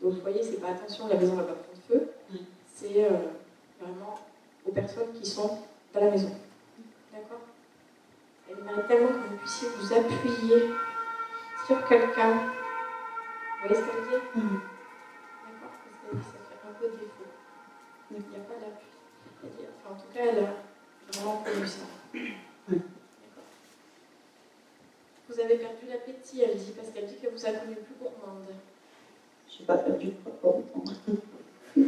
Donc, 0.01 0.13
voyez, 0.21 0.43
c'est 0.43 0.61
pas 0.61 0.69
attention, 0.69 1.07
la 1.07 1.15
maison 1.15 1.35
va 1.35 1.43
pas 1.43 1.53
prendre 1.53 1.81
feu. 1.87 2.11
C'est 2.75 3.05
euh, 3.05 3.09
vraiment 3.79 4.19
aux 4.67 4.71
personnes 4.71 5.13
qui 5.19 5.25
sont 5.25 5.57
dans 5.93 5.99
la 6.01 6.11
maison. 6.11 6.31
D'accord? 7.11 7.39
Elle 8.53 8.59
aimerait 8.69 8.87
tellement 8.87 9.07
que 9.09 9.13
vous 9.29 9.37
puissiez 9.37 9.67
vous 9.69 9.93
appuyer 9.93 10.69
sur 11.65 11.87
quelqu'un. 11.87 12.33
Vous 12.33 13.67
voyez 13.67 13.75
ce 13.75 13.85
qu'elle 13.85 14.03
dit 14.03 14.23
Mhm. 14.35 14.59
D'accord 15.45 15.71
Parce 15.83 15.97
qu'elle 16.01 16.19
dit 16.19 16.25
que 16.25 16.31
ça 16.31 16.37
fait 16.49 16.67
un 16.67 16.73
peu 16.79 16.87
défaut. 16.87 17.29
Il 18.11 18.17
n'y 18.17 18.35
a 18.35 18.39
pas 18.39 18.55
d'appui. 18.55 18.87
Elle 19.43 19.49
dit- 19.49 19.67
Enfin, 19.83 19.95
en 19.95 19.97
tout 19.99 20.09
cas, 20.13 20.21
elle 20.29 20.39
a 20.43 20.53
vraiment 21.13 21.37
connu 21.37 21.65
ça. 21.67 21.85
D'accord. 22.13 23.49
Vous 25.29 25.39
avez 25.39 25.57
perdu 25.57 25.85
l'appétit, 25.89 26.41
elle 26.41 26.57
dit, 26.57 26.71
parce 26.75 26.89
qu'elle 26.89 27.07
dit 27.07 27.17
que 27.19 27.27
vous 27.27 27.45
a 27.45 27.51
connu 27.51 27.75
plus 27.75 27.95
gourmande. 27.99 28.45
Je 29.49 29.59
n'ai 29.59 29.65
pas 29.65 29.77
perdu 29.77 30.07
de 30.07 30.11
poids 30.11 30.31
pour 30.41 30.55
autant. 30.55 30.85
Ça, 30.85 30.93
c'est- 31.75 31.81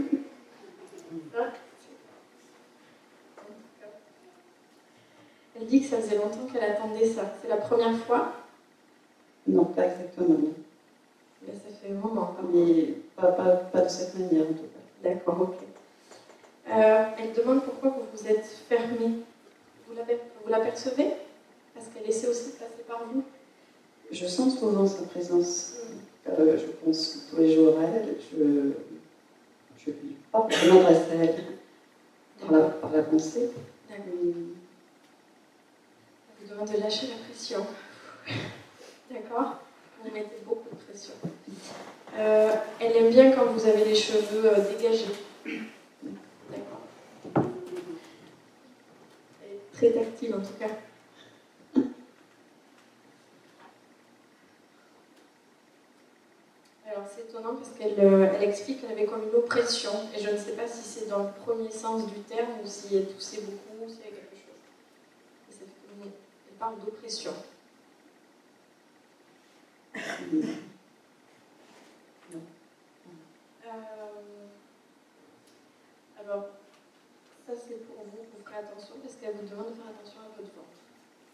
en 3.37 3.45
tout 3.45 3.73
cas. 3.81 3.87
Elle 5.55 5.67
dit 5.67 5.81
que 5.81 5.87
ça 5.87 5.97
faisait 5.97 6.17
longtemps 6.17 6.45
qu'elle 6.51 6.63
attendait 6.63 7.07
ça. 7.07 7.33
C'est 7.41 7.47
la 7.47 7.57
première 7.57 7.97
fois, 8.05 8.33
Non, 9.47 9.65
pas 9.65 9.85
exactement. 9.85 10.27
non. 10.37 10.53
mais 11.47 11.53
ça 11.53 11.69
fait 11.81 11.91
un 11.91 11.95
moment. 11.95 12.35
Mais 12.53 12.93
pas, 13.15 13.31
pas, 13.31 13.55
pas 13.55 13.81
de 13.81 13.89
cette 13.89 14.17
manière 14.17 14.43
en 14.43 14.53
tout 14.53 14.63
cas. 14.63 15.09
D'accord, 15.09 15.41
ok. 15.41 15.55
Euh, 16.67 17.05
elle 17.19 17.33
demande 17.33 17.63
pourquoi 17.63 17.89
vous 17.91 18.01
vous 18.13 18.27
êtes 18.27 18.45
fermé. 18.67 19.19
Vous 19.87 20.49
l'apercevez? 20.49 21.11
Parce 21.73 21.87
qu'elle 21.87 22.09
essaie 22.09 22.27
aussi 22.27 22.47
de 22.47 22.53
passer 22.53 22.83
par 22.87 23.03
vous? 23.13 23.23
Je 24.11 24.25
sens 24.25 24.57
souvent 24.59 24.85
sa 24.87 25.03
présence. 25.03 25.75
Euh, 26.27 26.57
je 26.57 26.65
pense 26.83 27.27
tous 27.29 27.37
les 27.37 27.53
jours 27.53 27.77
à 27.79 27.83
elle. 27.83 28.15
Je, 29.85 29.91
parle, 30.31 30.51
je 30.51 30.69
m'adresse 30.71 31.09
à 31.11 31.15
elle 31.15 31.35
par 32.41 32.51
la, 32.51 32.59
par 32.65 32.91
la 32.91 33.03
pensée. 33.03 33.51
D'accord. 33.89 34.05
Mais 34.23 34.31
Elle 36.57 36.67
de 36.73 36.77
lâcher 36.81 37.07
la 37.07 37.15
pression. 37.27 37.65
D'accord? 39.11 39.57
Vous 40.01 40.11
mettez 40.11 40.37
beaucoup 40.45 40.69
de 40.69 40.75
pression. 40.75 41.13
Euh, 42.17 42.55
elle 42.79 42.95
aime 42.95 43.09
bien 43.09 43.31
quand 43.31 43.45
vous 43.45 43.65
avez 43.67 43.83
les 43.83 43.95
cheveux 43.95 44.45
euh, 44.45 44.61
dégagés. 44.71 45.07
D'accord 46.49 46.81
Elle 49.43 49.51
est 49.51 49.73
très 49.73 49.91
tactile 49.91 50.35
en 50.35 50.39
tout 50.39 50.53
cas. 50.57 50.69
Alors 56.87 57.05
c'est 57.13 57.23
étonnant 57.23 57.55
parce 57.55 57.71
qu'elle 57.77 57.99
euh, 57.99 58.29
elle 58.33 58.47
explique 58.47 58.79
qu'elle 58.79 58.91
avait 58.91 59.05
comme 59.05 59.23
une 59.23 59.35
oppression 59.35 59.91
et 60.15 60.21
je 60.21 60.29
ne 60.29 60.37
sais 60.37 60.53
pas 60.53 60.67
si 60.67 60.83
c'est 60.83 61.09
dans 61.09 61.23
le 61.23 61.31
premier 61.43 61.69
sens 61.71 62.07
du 62.07 62.19
terme 62.21 62.51
ou 62.63 62.67
si 62.67 62.95
elle 62.95 63.07
toussait 63.07 63.41
beaucoup 63.41 63.85
ou 63.85 63.89
s'il 63.89 63.99
y 63.99 64.03
a 64.03 64.11
quelque 64.11 64.35
chose. 64.35 64.55
Et 65.49 65.51
ça 65.51 65.59
fait 65.59 65.85
parle 66.59 66.79
d'oppression. 66.79 67.33
Euh, 73.65 74.47
alors, 76.19 76.45
ça 77.47 77.53
c'est 77.55 77.85
pour 77.87 77.95
vous, 78.03 78.17
vous 78.17 78.43
ferez 78.43 78.57
attention 78.57 78.95
parce 79.01 79.15
qu'elle 79.15 79.35
vous 79.35 79.47
demande 79.47 79.69
de 79.69 79.73
faire 79.73 79.87
attention 79.87 80.21
à 80.21 80.27
votre 80.35 80.53
ventre. 80.53 80.79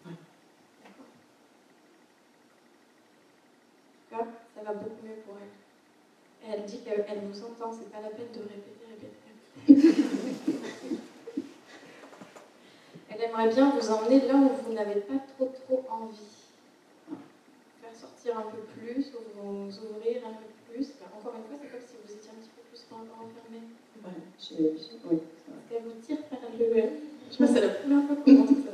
Ouais. 0.06 0.16
D'accord 4.10 4.34
ça 4.56 4.64
va 4.64 4.74
beaucoup 4.74 5.06
mieux 5.06 5.22
pour 5.26 5.36
elle. 5.38 6.48
Et 6.48 6.54
elle 6.54 6.66
dit 6.66 6.82
qu'elle 6.82 7.06
elle 7.08 7.20
vous 7.20 7.44
entend, 7.44 7.72
c'est 7.72 7.92
pas 7.92 8.02
la 8.02 8.10
peine 8.10 8.32
de 8.34 8.40
répéter, 8.40 8.86
répéter. 8.90 10.12
Elle 13.34 13.40
aimerait 13.40 13.54
bien 13.54 13.70
vous 13.72 13.90
emmener 13.92 14.20
là 14.28 14.36
où 14.36 14.50
vous 14.66 14.74
n'avez 14.74 15.00
pas 15.02 15.14
trop 15.38 15.52
trop 15.66 15.86
envie. 15.90 16.18
Faire 17.82 17.96
sortir 17.96 18.38
un 18.38 18.52
peu 18.52 18.58
plus, 18.78 19.06
ou 19.16 19.20
vous 19.42 19.70
ouvrir 19.80 20.22
un 20.28 20.34
peu 20.34 20.74
plus. 20.74 20.88
Enfin, 21.02 21.12
encore 21.18 21.34
une 21.36 21.44
fois, 21.48 21.58
c'est 21.62 21.72
comme 21.72 21.82
si 21.88 21.96
vous 22.06 22.12
étiez 22.14 22.30
un 22.30 22.42
petit 22.42 22.50
peu 22.56 22.62
plus 22.70 22.82
enfermé. 22.92 23.60
ouais, 24.04 24.22
j'ai- 24.40 24.78
j'ai- 24.78 25.00
oui, 25.10 25.20
ça 25.70 25.76
vous 25.84 25.96
tire 26.06 26.18
vers 26.30 26.42
le. 26.60 26.90
Je 27.32 27.38
pas, 27.38 27.48
c'est 27.48 27.62
la 27.62 27.70
première 27.70 28.06
fois 28.08 28.16
qu'on 28.18 28.42
entend 28.42 28.56
ça. 28.56 28.72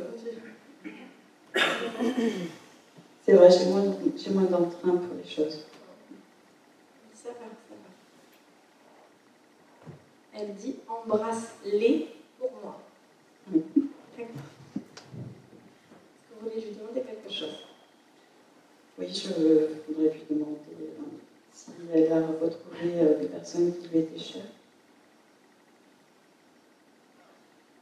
C'est 3.25 3.33
vrai, 3.33 3.49
j'ai 3.51 3.65
moins, 3.65 3.95
j'ai 4.15 4.31
moins 4.31 4.43
d'entrain 4.43 4.95
pour 4.97 5.15
les 5.21 5.29
choses. 5.29 5.65
Ça 7.13 7.29
va, 7.29 7.35
ça 7.35 7.75
va. 7.75 7.89
Elle 10.33 10.55
dit 10.55 10.75
embrasse-les 10.87 12.07
pour 12.39 12.51
moi. 12.63 12.81
Oui. 13.51 13.61
Est-ce 14.17 14.25
que 14.25 14.33
vous 16.33 16.49
voulez 16.49 16.61
lui 16.61 16.75
demander 16.75 17.01
quelque 17.01 17.31
chose? 17.31 17.67
Oui, 18.97 19.13
je 19.13 19.27
voudrais 19.87 20.13
lui 20.13 20.25
demander 20.27 20.57
euh, 20.81 21.03
si 21.53 21.71
elle 21.93 22.11
a 22.11 22.25
retrouvé 22.25 23.15
des 23.21 23.27
personnes 23.27 23.73
qui 23.77 23.87
lui 23.89 23.99
étaient 23.99 24.17
chères. 24.17 24.41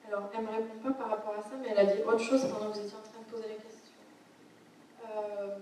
Alors, 0.08 0.30
elle 0.34 0.42
ne 0.42 0.46
me 0.48 0.51
répond 0.51 0.80
pas 0.84 0.92
par 0.92 1.10
rapport 1.10 1.36
à 1.39 1.42
ça, 1.42 1.56
mais 1.62 1.70
elle 1.72 1.80
a 1.80 1.96
dit 1.96 2.01
autre 2.01 2.20
chose 2.20 2.42
pendant 2.42 2.70
que 2.72 2.80
vous 2.80 2.86
étiez 2.86 2.98
en 2.98 3.10
train 3.10 3.22
de 3.25 3.32
poser 3.32 3.48
la 3.48 3.56
question. 3.56 3.96
Euh, 5.06 5.58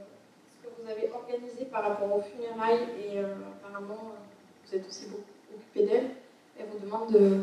ce 0.49 0.67
que 0.67 0.81
vous 0.81 0.89
avez 0.89 1.11
organisé 1.11 1.65
par 1.65 1.83
rapport 1.83 2.17
aux 2.17 2.21
funérailles, 2.21 2.89
et 2.99 3.19
euh, 3.19 3.35
apparemment, 3.63 4.15
vous 4.65 4.75
êtes 4.75 4.87
aussi 4.87 5.05
beaucoup 5.05 5.21
occupé 5.55 5.85
d'elle, 5.85 6.09
elle 6.59 6.65
vous 6.65 6.79
demande 6.79 7.11
de 7.11 7.41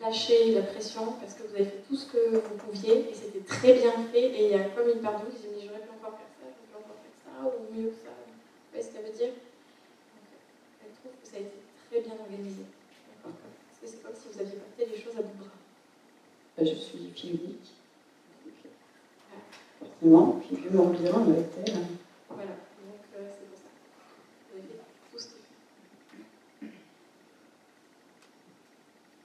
lâcher 0.00 0.52
la 0.52 0.62
pression 0.62 1.12
parce 1.20 1.34
que 1.34 1.42
vous 1.42 1.54
avez 1.54 1.64
fait 1.64 1.82
tout 1.88 1.96
ce 1.96 2.06
que 2.12 2.36
vous 2.36 2.56
pouviez 2.56 3.10
et 3.10 3.14
c'était 3.14 3.44
très 3.44 3.74
bien 3.74 3.92
fait. 4.12 4.26
Et 4.30 4.44
il 4.46 4.50
y 4.50 4.54
a 4.54 4.64
comme 4.70 4.88
une 4.88 5.00
part 5.00 5.20
de 5.20 5.26
vous 5.26 5.32
qui 5.32 5.42
se 5.42 5.48
dit 5.48 5.66
j'aurais 5.66 5.80
pu 5.80 5.90
encore 5.90 6.18
faire 6.18 6.30
ça, 6.38 6.46
j'aurais 6.46 6.68
pu 6.68 6.76
encore 6.76 7.00
faire 7.00 7.16
ça, 7.24 7.32
ou 7.46 7.74
mieux 7.74 7.88
que 7.90 7.96
ça. 8.04 8.12
Vous 8.12 8.72
voyez 8.72 8.86
ce 8.86 8.92
qu'elle 8.92 9.06
veut 9.06 9.16
dire? 9.16 9.32
Donc, 9.32 10.26
Elle 10.84 10.92
trouve 11.00 11.12
que 11.20 11.26
ça 11.28 11.36
a 11.36 11.40
été 11.40 11.58
très 11.88 12.00
bien 12.00 12.16
organisé. 12.20 12.64
Parce 13.22 13.78
que 13.80 13.86
c'est 13.86 14.02
comme 14.02 14.14
si 14.14 14.28
vous 14.32 14.40
aviez 14.40 14.56
porté 14.56 14.86
les 14.86 15.00
choses 15.00 15.16
à 15.18 15.22
bout 15.22 15.34
de 15.34 15.44
bras. 15.44 15.56
Je 16.58 16.74
suis 16.74 17.12
fille 17.14 17.30
unique. 17.30 17.72
Forcément, 19.78 20.40
puis 20.40 20.56
vu 20.56 20.70
mon 20.70 20.88
avec 20.88 21.46
elle, 21.66 21.74
Voilà, 22.30 22.52
donc 22.52 23.02
euh, 23.14 23.28
c'est 23.30 23.46
pour 23.46 23.58
ça. 23.58 23.68
Vous 24.50 24.58
avez 24.58 24.62
fait 24.62 24.80
tout 25.10 25.18
ce 25.18 25.26
qu'il 25.26 25.36
faut. 25.36 26.66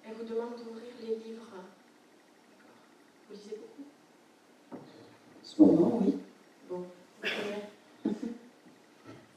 Elle 0.05 0.13
vous 0.31 0.37
demande 0.37 0.55
d'ouvrir 0.55 0.93
les 1.01 1.15
livres. 1.15 1.43
D'accord. 1.51 1.65
Vous 3.29 3.35
lisez 3.35 3.57
beaucoup? 3.57 3.85
En 4.71 4.77
ce 5.43 5.61
moment, 5.61 5.99
oui. 6.01 6.17
Bon. 6.69 6.85
Ça 7.21 7.29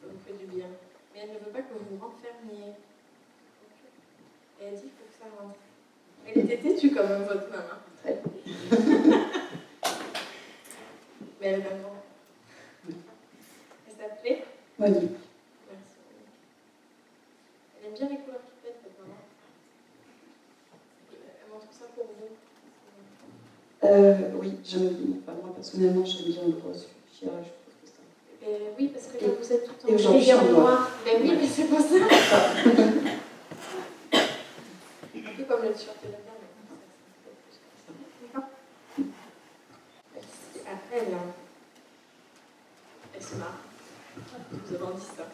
vous 0.03 0.19
fait 0.25 0.35
du 0.39 0.47
bien. 0.47 0.67
Mais 1.13 1.21
elle 1.21 1.31
ne 1.31 1.39
veut 1.39 1.51
pas 1.53 1.63
que 1.63 1.75
vous 1.75 1.97
vous 1.97 2.05
renfermiez. 2.05 2.75
Et 4.61 4.65
elle 4.65 4.75
dit 4.75 4.83
qu'il 4.83 4.91
faut 4.91 5.07
que 5.09 5.15
ça 5.19 5.25
rentre. 5.43 5.59
Elle 6.27 6.39
était 6.45 6.59
têtue 6.59 6.95
quand 6.95 7.09
même, 7.09 7.25
votre 7.25 7.51
maman. 7.51 7.79
Très. 8.01 8.23
Mais 11.41 11.47
elle 11.47 11.63
bon. 11.63 11.97
Elle 12.87 13.95
s'appelait? 13.95 14.45
Monique. 14.79 15.19
Merci. 15.69 15.99
Elle 17.77 17.87
aime 17.87 17.95
bien 17.95 18.09
les 18.09 18.19
couleurs 18.25 18.41
qui 18.45 18.53
pètent, 18.63 18.81
votre 18.83 19.01
maman. 19.01 19.19
Elle 21.13 21.53
montre 21.53 21.73
ça 21.73 21.87
pour 21.95 22.07
vous. 22.07 22.37
Euh, 23.85 24.15
oui, 24.41 24.53
j'aime, 24.65 24.97
enfin, 25.23 25.37
moi 25.43 25.53
personnellement, 25.55 26.05
j'aime 26.05 26.25
bien 26.33 26.43
le 26.47 26.55
rose 26.67 26.89
je 27.13 27.27
trouve 27.27 27.39
que 27.83 27.89
ça. 27.89 28.47
Et 28.47 28.55
oui, 28.79 28.89
parce 28.89 29.07
que 29.07 29.17
là, 29.25 29.31
vous 29.41 29.53
êtes 29.53 29.65
tout 29.67 29.87
en 29.87 29.97
je 29.97 30.21
suis 30.21 30.33
en 30.33 30.45
noir. 30.53 30.91
Ben 31.05 31.21
oui, 31.23 31.33
mais 31.41 31.47
c'est 31.47 31.65
pas 31.65 31.81
ça. 31.81 31.95
Un 35.15 35.37
peu 35.37 35.45
comme 35.45 35.63
le 35.65 35.73
t-shirt 35.73 35.97
de 36.03 36.09
la. 36.13 36.19
D'accord 38.23 38.49
Merci 40.15 40.59
à 40.67 40.69
elle. 40.97 41.15
hein. 41.15 41.27
Elle 43.15 43.23
se 43.23 43.35
marre. 43.37 43.59
Vous 44.51 44.75
avez 44.75 44.95
dit 44.95 45.01
ça. 45.03 45.25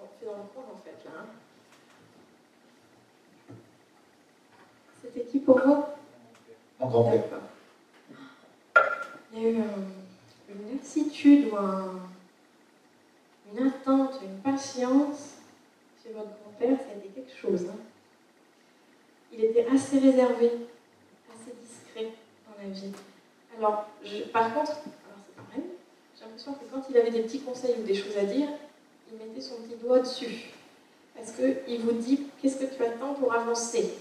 On 0.00 0.06
fait 0.18 0.26
dans 0.26 0.36
le 0.36 0.48
coin 0.54 0.64
en 0.72 0.76
fait 0.84 0.98
là. 1.04 1.10
hein. 1.20 1.26
C'était 5.14 5.26
qui 5.28 5.38
pour 5.40 5.58
vous? 5.60 5.84
En 6.80 6.88
grand-père. 6.88 7.22
Il 9.32 9.42
y 9.42 9.46
a 9.46 9.48
eu 9.50 9.56
euh, 9.60 9.64
une 10.48 10.76
lassitude 10.76 11.48
ou 11.52 11.56
un- 11.56 12.00
une 13.52 13.66
attente, 13.66 14.20
une 14.22 14.38
patience 14.38 15.36
chez 16.02 16.12
votre 16.12 16.30
grand-père, 16.42 16.78
ça 16.78 16.92
a 16.92 16.96
été 16.96 17.08
quelque 17.08 17.36
chose. 17.36 17.66
hein. 17.70 17.76
Il 19.32 19.42
était 19.44 19.66
assez 19.66 19.98
réservé, 19.98 20.50
assez 21.30 21.52
discret 21.62 22.12
dans 22.46 22.62
la 22.62 22.68
vie. 22.70 22.92
Alors, 23.56 23.86
je- 24.04 24.22
par 24.24 24.52
contre, 24.54 24.72
alors 24.72 25.18
c'est 25.26 25.34
pareil, 25.36 25.64
j'ai 26.18 26.24
l'impression 26.24 26.52
que 26.54 26.64
quand 26.70 26.82
il 26.90 26.96
avait 26.96 27.10
des 27.10 27.22
petits 27.22 27.40
conseils 27.40 27.76
ou 27.80 27.82
des 27.84 27.94
choses 27.94 28.16
à 28.18 28.24
dire, 28.24 28.48
il 29.10 29.18
mettait 29.18 29.40
son 29.40 29.56
petit 29.56 29.76
doigt 29.76 30.00
dessus. 30.00 30.50
Parce 31.14 31.32
qu'il 31.32 31.80
vous 31.80 31.92
dit 31.92 32.26
qu'est-ce 32.40 32.56
que 32.64 32.74
tu 32.74 32.82
attends 32.82 33.14
pour 33.14 33.32
avancer? 33.34 33.94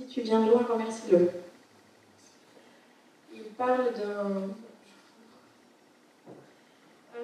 Dit 0.00 0.06
tu 0.06 0.22
viens 0.22 0.40
de 0.40 0.50
loin, 0.50 0.62
remercie-le. 0.62 1.30
Il 3.34 3.42
parle 3.42 3.92
d'un. 3.92 4.48
Euh, 7.14 7.18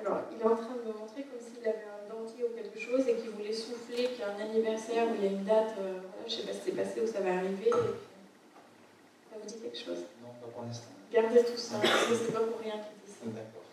alors, 0.00 0.20
il 0.32 0.40
est 0.40 0.44
en 0.46 0.56
train 0.56 0.76
de 0.76 0.88
me 0.88 0.98
montrer 0.98 1.24
comme 1.24 1.40
s'il 1.40 1.68
avait 1.68 1.84
un 1.84 2.08
dentier 2.08 2.44
ou 2.44 2.56
quelque 2.56 2.78
chose 2.80 3.06
et 3.06 3.16
qu'il 3.16 3.30
voulait 3.30 3.52
souffler 3.52 4.08
qu'il 4.08 4.20
y 4.20 4.22
a 4.22 4.34
un 4.34 4.40
anniversaire 4.40 5.08
où 5.08 5.14
il 5.16 5.24
y 5.24 5.28
a 5.28 5.30
une 5.32 5.44
date, 5.44 5.74
euh, 5.78 6.00
voilà, 6.00 6.26
je 6.26 6.36
ne 6.36 6.40
sais 6.40 6.46
pas 6.46 6.52
si 6.54 6.60
c'est 6.64 6.72
passé 6.72 7.00
ou 7.02 7.06
ça 7.06 7.20
va 7.20 7.34
arriver. 7.34 7.70
Ça 7.70 9.36
vous 9.38 9.46
dit 9.46 9.60
quelque 9.60 9.78
chose? 9.78 10.04
Non, 10.22 10.32
pas 10.40 10.46
pour 10.54 10.62
l'instant. 10.62 10.88
Gardez 11.12 11.44
tout 11.44 11.58
ça, 11.58 11.80
parce 11.82 12.06
que 12.06 12.14
c'est 12.14 12.32
pas 12.32 12.40
pour 12.40 12.60
rien 12.60 12.72
qu'il 12.72 12.96
dit 13.04 13.12
ça. 13.12 13.26
D'accord. 13.26 13.64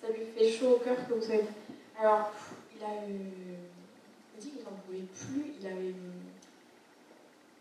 Ça 0.00 0.08
lui 0.08 0.26
fait 0.36 0.50
chaud 0.50 0.70
au 0.74 0.78
cœur 0.78 0.96
que 1.08 1.14
vous 1.14 1.22
savez. 1.22 1.44
Alors, 1.96 2.32
il 2.74 2.82
a 2.82 3.08
eu. 3.08 3.20
Il 4.34 4.40
dit 4.40 4.50
qu'il 4.50 4.64
n'en 4.64 4.72
pouvait 4.84 5.06
plus. 5.14 5.54
Il 5.60 5.66
avait. 5.68 5.94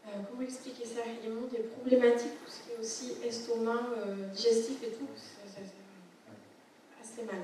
Euh, 0.08 0.10
comment 0.30 0.42
expliquer 0.42 0.86
ça? 0.86 1.02
Il 1.24 1.30
a 1.32 1.48
des 1.52 1.64
problématiques, 1.70 2.44
tout 2.46 2.52
ce 2.52 2.64
qui 2.64 2.72
est 2.72 2.80
aussi 2.80 3.14
estomac, 3.26 3.86
euh, 3.98 4.28
digestif 4.34 4.82
et 4.84 4.90
tout. 4.92 5.08
Ça, 5.16 5.48
ça- 5.48 5.62
ça- 5.66 7.02
assez 7.02 7.24
mal. 7.26 7.42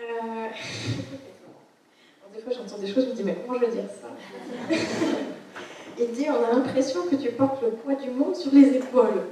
Euh, 0.00 0.48
Alors, 2.20 2.30
des 2.34 2.40
fois, 2.42 2.52
j'entends 2.52 2.78
des 2.78 2.86
choses, 2.92 3.04
je 3.04 3.10
me 3.10 3.14
dis, 3.14 3.24
mais 3.24 3.36
comment 3.46 3.58
je 3.58 3.64
vais 3.66 3.72
dire 3.72 3.88
ça? 3.90 4.10
Il 5.98 6.12
dit, 6.12 6.26
on 6.28 6.44
a 6.44 6.50
l'impression 6.52 7.06
que 7.06 7.16
tu 7.16 7.30
portes 7.32 7.62
le 7.62 7.70
poids 7.70 7.94
du 7.94 8.10
monde 8.10 8.36
sur 8.36 8.52
les 8.52 8.76
épaules. 8.76 9.28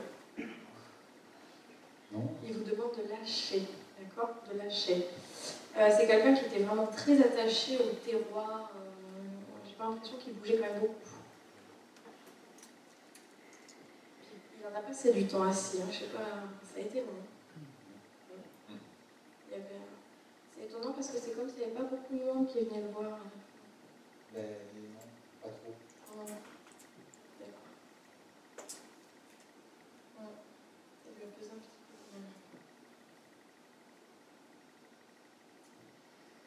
Non 2.10 2.26
Il 2.46 2.54
vous 2.54 2.64
demande 2.64 2.92
de 2.96 3.02
lâcher, 3.10 3.64
d'accord? 4.00 4.34
De 4.50 4.56
lâcher. 4.58 5.06
Euh, 5.76 5.88
c'est 5.96 6.06
quelqu'un 6.06 6.34
qui 6.34 6.44
était 6.44 6.62
vraiment 6.62 6.86
très 6.86 7.20
attaché 7.20 7.78
au 7.78 7.90
terroir. 8.06 8.70
euh, 8.76 9.60
J'ai 9.66 9.74
pas 9.74 9.84
l'impression 9.88 10.16
qu'il 10.18 10.34
bougeait 10.34 10.56
quand 10.58 10.70
même 10.72 10.80
beaucoup. 10.80 10.94
Il 14.60 14.66
en 14.66 14.78
a 14.78 14.82
passé 14.82 15.12
du 15.12 15.26
temps 15.26 15.42
assis. 15.42 15.78
hein, 15.82 15.86
Je 15.90 15.98
sais 15.98 16.04
pas, 16.06 16.20
ça 16.62 16.78
a 16.78 16.80
été 16.80 17.00
long. 17.00 17.22
C'est 20.56 20.64
étonnant 20.64 20.92
parce 20.92 21.08
que 21.08 21.18
c'est 21.18 21.32
comme 21.36 21.48
s'il 21.48 21.58
n'y 21.58 21.64
avait 21.64 21.72
pas 21.74 21.82
beaucoup 21.82 22.14
de 22.16 22.24
monde 22.24 22.46
qui 22.48 22.58
venait 22.64 22.80
le 22.80 22.88
voir 22.88 23.18
non, 24.34 24.40
pas 25.42 25.48
trop. 25.48 25.74
Oh, 26.12 26.24
D'accord. 27.38 27.68
Ouais, 30.18 30.34
ça 31.04 31.10
lui 31.16 31.22
a 31.22 31.26
pesé 31.38 31.50
un 31.52 31.58
petit 31.58 31.70
peu 31.70 31.94
quand 32.10 32.18
même. 32.18 32.30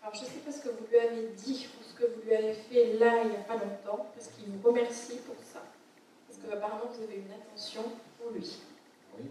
Alors, 0.07 0.19
je 0.21 0.25
ne 0.25 0.29
sais 0.31 0.39
pas 0.39 0.51
ce 0.53 0.61
que 0.61 0.69
vous 0.69 0.85
lui 0.89 0.97
avez 0.97 1.27
dit 1.35 1.67
ou 1.67 1.83
ce 1.83 1.93
que 1.93 2.05
vous 2.05 2.21
lui 2.25 2.33
avez 2.33 2.53
fait 2.53 2.93
là, 2.93 3.23
il 3.23 3.31
n'y 3.31 3.35
a 3.35 3.39
pas 3.39 3.55
longtemps, 3.55 4.07
parce 4.15 4.29
qu'il 4.29 4.45
vous 4.45 4.69
remercie 4.69 5.17
pour 5.17 5.35
ça. 5.43 5.59
Parce 6.25 6.39
que 6.39 6.49
apparemment 6.55 6.89
vous 6.95 7.03
avez 7.03 7.17
une 7.17 7.33
attention 7.33 7.83
pour 8.17 8.31
lui. 8.31 8.57
Oui. 9.19 9.25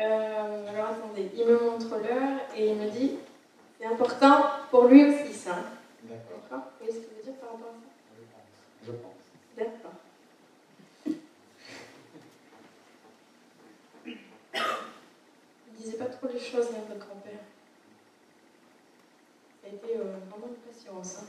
Euh, 0.00 0.68
alors 0.70 0.86
attendez, 0.86 1.30
il 1.36 1.44
me 1.46 1.60
montre 1.60 1.90
l'heure 1.90 2.40
et 2.56 2.70
il 2.70 2.76
me 2.76 2.88
dit 2.88 3.18
c'est 3.78 3.84
important 3.84 4.46
pour 4.70 4.86
lui 4.86 5.04
aussi 5.12 5.34
ça. 5.34 5.56
D'accord. 6.04 6.40
D'accord 6.50 6.70
Vous 6.80 6.86
voyez 6.86 6.92
ce 6.94 7.06
qu'il 7.06 7.16
veut 7.18 7.22
dire 7.22 7.34
par 7.34 7.50
rapport 7.50 7.68
à 7.68 7.72
ça? 7.74 7.88
Je 8.16 8.22
pense. 8.32 8.48
Je 8.86 8.92
pense. 8.92 9.12
D'accord. 9.58 9.92
Il 15.68 15.74
disait 15.76 15.98
pas 15.98 16.06
trop 16.06 16.28
les 16.32 16.40
choses, 16.40 16.68
hein, 16.70 16.80
votre 16.88 17.06
grand-père. 17.06 17.23
Été 19.74 19.96
euh, 19.96 20.02
vraiment 20.30 20.48
une 20.48 20.72
patience. 20.72 21.18
hein. 21.18 21.26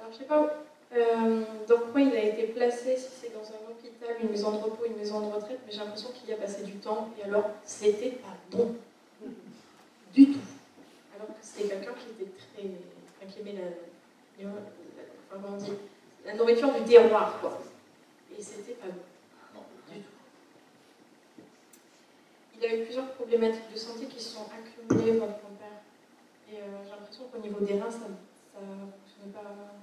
Alors, 0.00 0.12
je 0.12 0.18
sais 0.18 0.24
pas. 0.24 0.64
euh, 0.94 1.44
donc, 1.68 1.80
oui, 1.94 2.08
il 2.10 2.16
a 2.16 2.24
été 2.24 2.48
placé, 2.48 2.96
si 2.96 3.08
c'est 3.20 3.32
dans 3.32 3.46
un 3.46 3.70
hôpital, 3.70 4.16
une 4.20 4.30
maison 4.30 4.50
de 4.52 4.56
repos, 4.56 4.84
une 4.86 4.96
maison 4.96 5.20
de 5.20 5.32
retraite, 5.32 5.60
mais 5.64 5.72
j'ai 5.72 5.78
l'impression 5.78 6.10
qu'il 6.10 6.28
y 6.28 6.32
a 6.32 6.36
passé 6.36 6.64
du 6.64 6.72
temps, 6.74 7.10
et 7.18 7.22
alors, 7.24 7.50
c'était 7.64 8.10
pas 8.10 8.36
bon. 8.50 8.74
Du 10.12 10.26
tout. 10.32 10.40
Alors 11.14 11.28
que 11.28 11.34
c'était 11.40 11.68
quelqu'un 11.68 11.92
qui 11.92 12.10
était 12.22 12.30
très. 12.32 12.64
Enfin, 12.66 13.32
qui 13.32 13.40
aimait 13.40 13.58
la. 13.60 13.68
La 16.24 16.34
nourriture 16.34 16.72
du 16.74 16.82
terroir, 16.82 17.40
quoi. 17.40 17.60
Et 18.36 18.42
c'était 18.42 18.72
pas 18.74 18.86
bon. 18.88 19.00
Non. 19.54 19.64
Du 19.90 20.00
tout. 20.00 20.08
Il 22.62 22.68
a 22.68 22.76
eu 22.76 22.84
plusieurs 22.84 23.10
problématiques 23.14 23.72
de 23.74 23.78
santé 23.78 24.06
qui 24.06 24.22
se 24.22 24.36
sont 24.36 24.46
accumulées, 24.46 25.18
votre 25.18 25.32
grand-père. 25.40 25.82
Et 26.48 26.58
euh, 26.58 26.84
j'ai 26.84 26.90
l'impression 26.90 27.24
qu'au 27.24 27.38
niveau 27.38 27.58
des 27.58 27.80
reins, 27.80 27.90
ça 27.90 28.06
ne 28.06 28.14
fonctionnait 28.54 29.32
pas. 29.34 29.40
euh, 29.40 29.82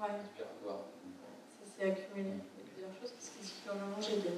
Ouais, 0.00 0.08
ça 0.34 1.64
s'est 1.76 1.84
accumulé. 1.84 2.30
Il 2.30 2.82
y 2.82 2.84
a 2.84 2.88
plusieurs 2.88 2.94
choses 3.00 3.12
parce 3.12 3.28
qu'il 3.28 3.42
dit 3.42 3.52
qu'il 3.62 3.70
en 3.70 3.74
des. 4.00 4.32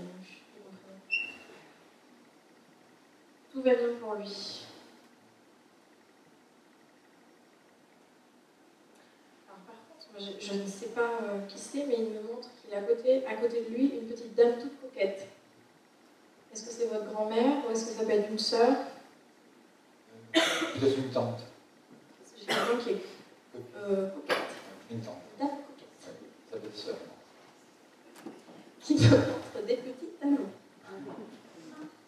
Tout 3.51 3.63
va 3.63 3.75
bien 3.75 3.95
pour 3.99 4.15
lui. 4.17 4.67
Alors, 9.49 9.61
par 9.67 9.77
contre, 9.89 10.07
moi, 10.13 10.21
je, 10.39 10.53
ne 10.53 10.67
sais 10.67 10.89
pas 10.89 11.13
euh, 11.23 11.47
qui 11.47 11.59
c'est, 11.59 11.87
mais 11.87 11.97
il 11.99 12.11
me 12.11 12.21
montre 12.21 12.51
qu'il 12.61 12.75
a 12.75 12.79
à 12.79 12.83
côté, 12.83 13.27
à 13.27 13.37
côté 13.37 13.65
de 13.65 13.75
lui 13.75 13.87
une 13.87 14.07
petite 14.07 14.35
dame 14.35 14.59
toute 14.61 14.79
coquette. 14.83 15.27
Est-ce 16.53 16.65
que 16.65 16.71
c'est 16.71 16.87
votre 16.87 17.13
grand-mère 17.13 17.59
ou 17.67 17.73
est-ce 17.73 17.87
que 17.87 17.93
ça 17.93 18.05
peut 18.05 18.11
être 18.11 18.29
une 18.29 18.39
sœur 18.39 18.75
Peut-être 20.33 20.99
une 20.99 21.11
tante. 21.11 21.41
J'ai 22.37 22.47
qui 22.83 22.91
est 22.91 23.03
euh, 23.77 24.09
coquette. 24.09 24.37
Une 24.91 25.01
tante. 25.01 25.23
Ça 25.39 26.57
peut 26.57 26.67
être 26.67 26.77
sœur. 26.77 26.97
Qui 28.81 28.95
me 28.95 29.01
montre 29.11 29.67
des 29.67 29.77
petits 29.77 30.07
talons. 30.21 30.51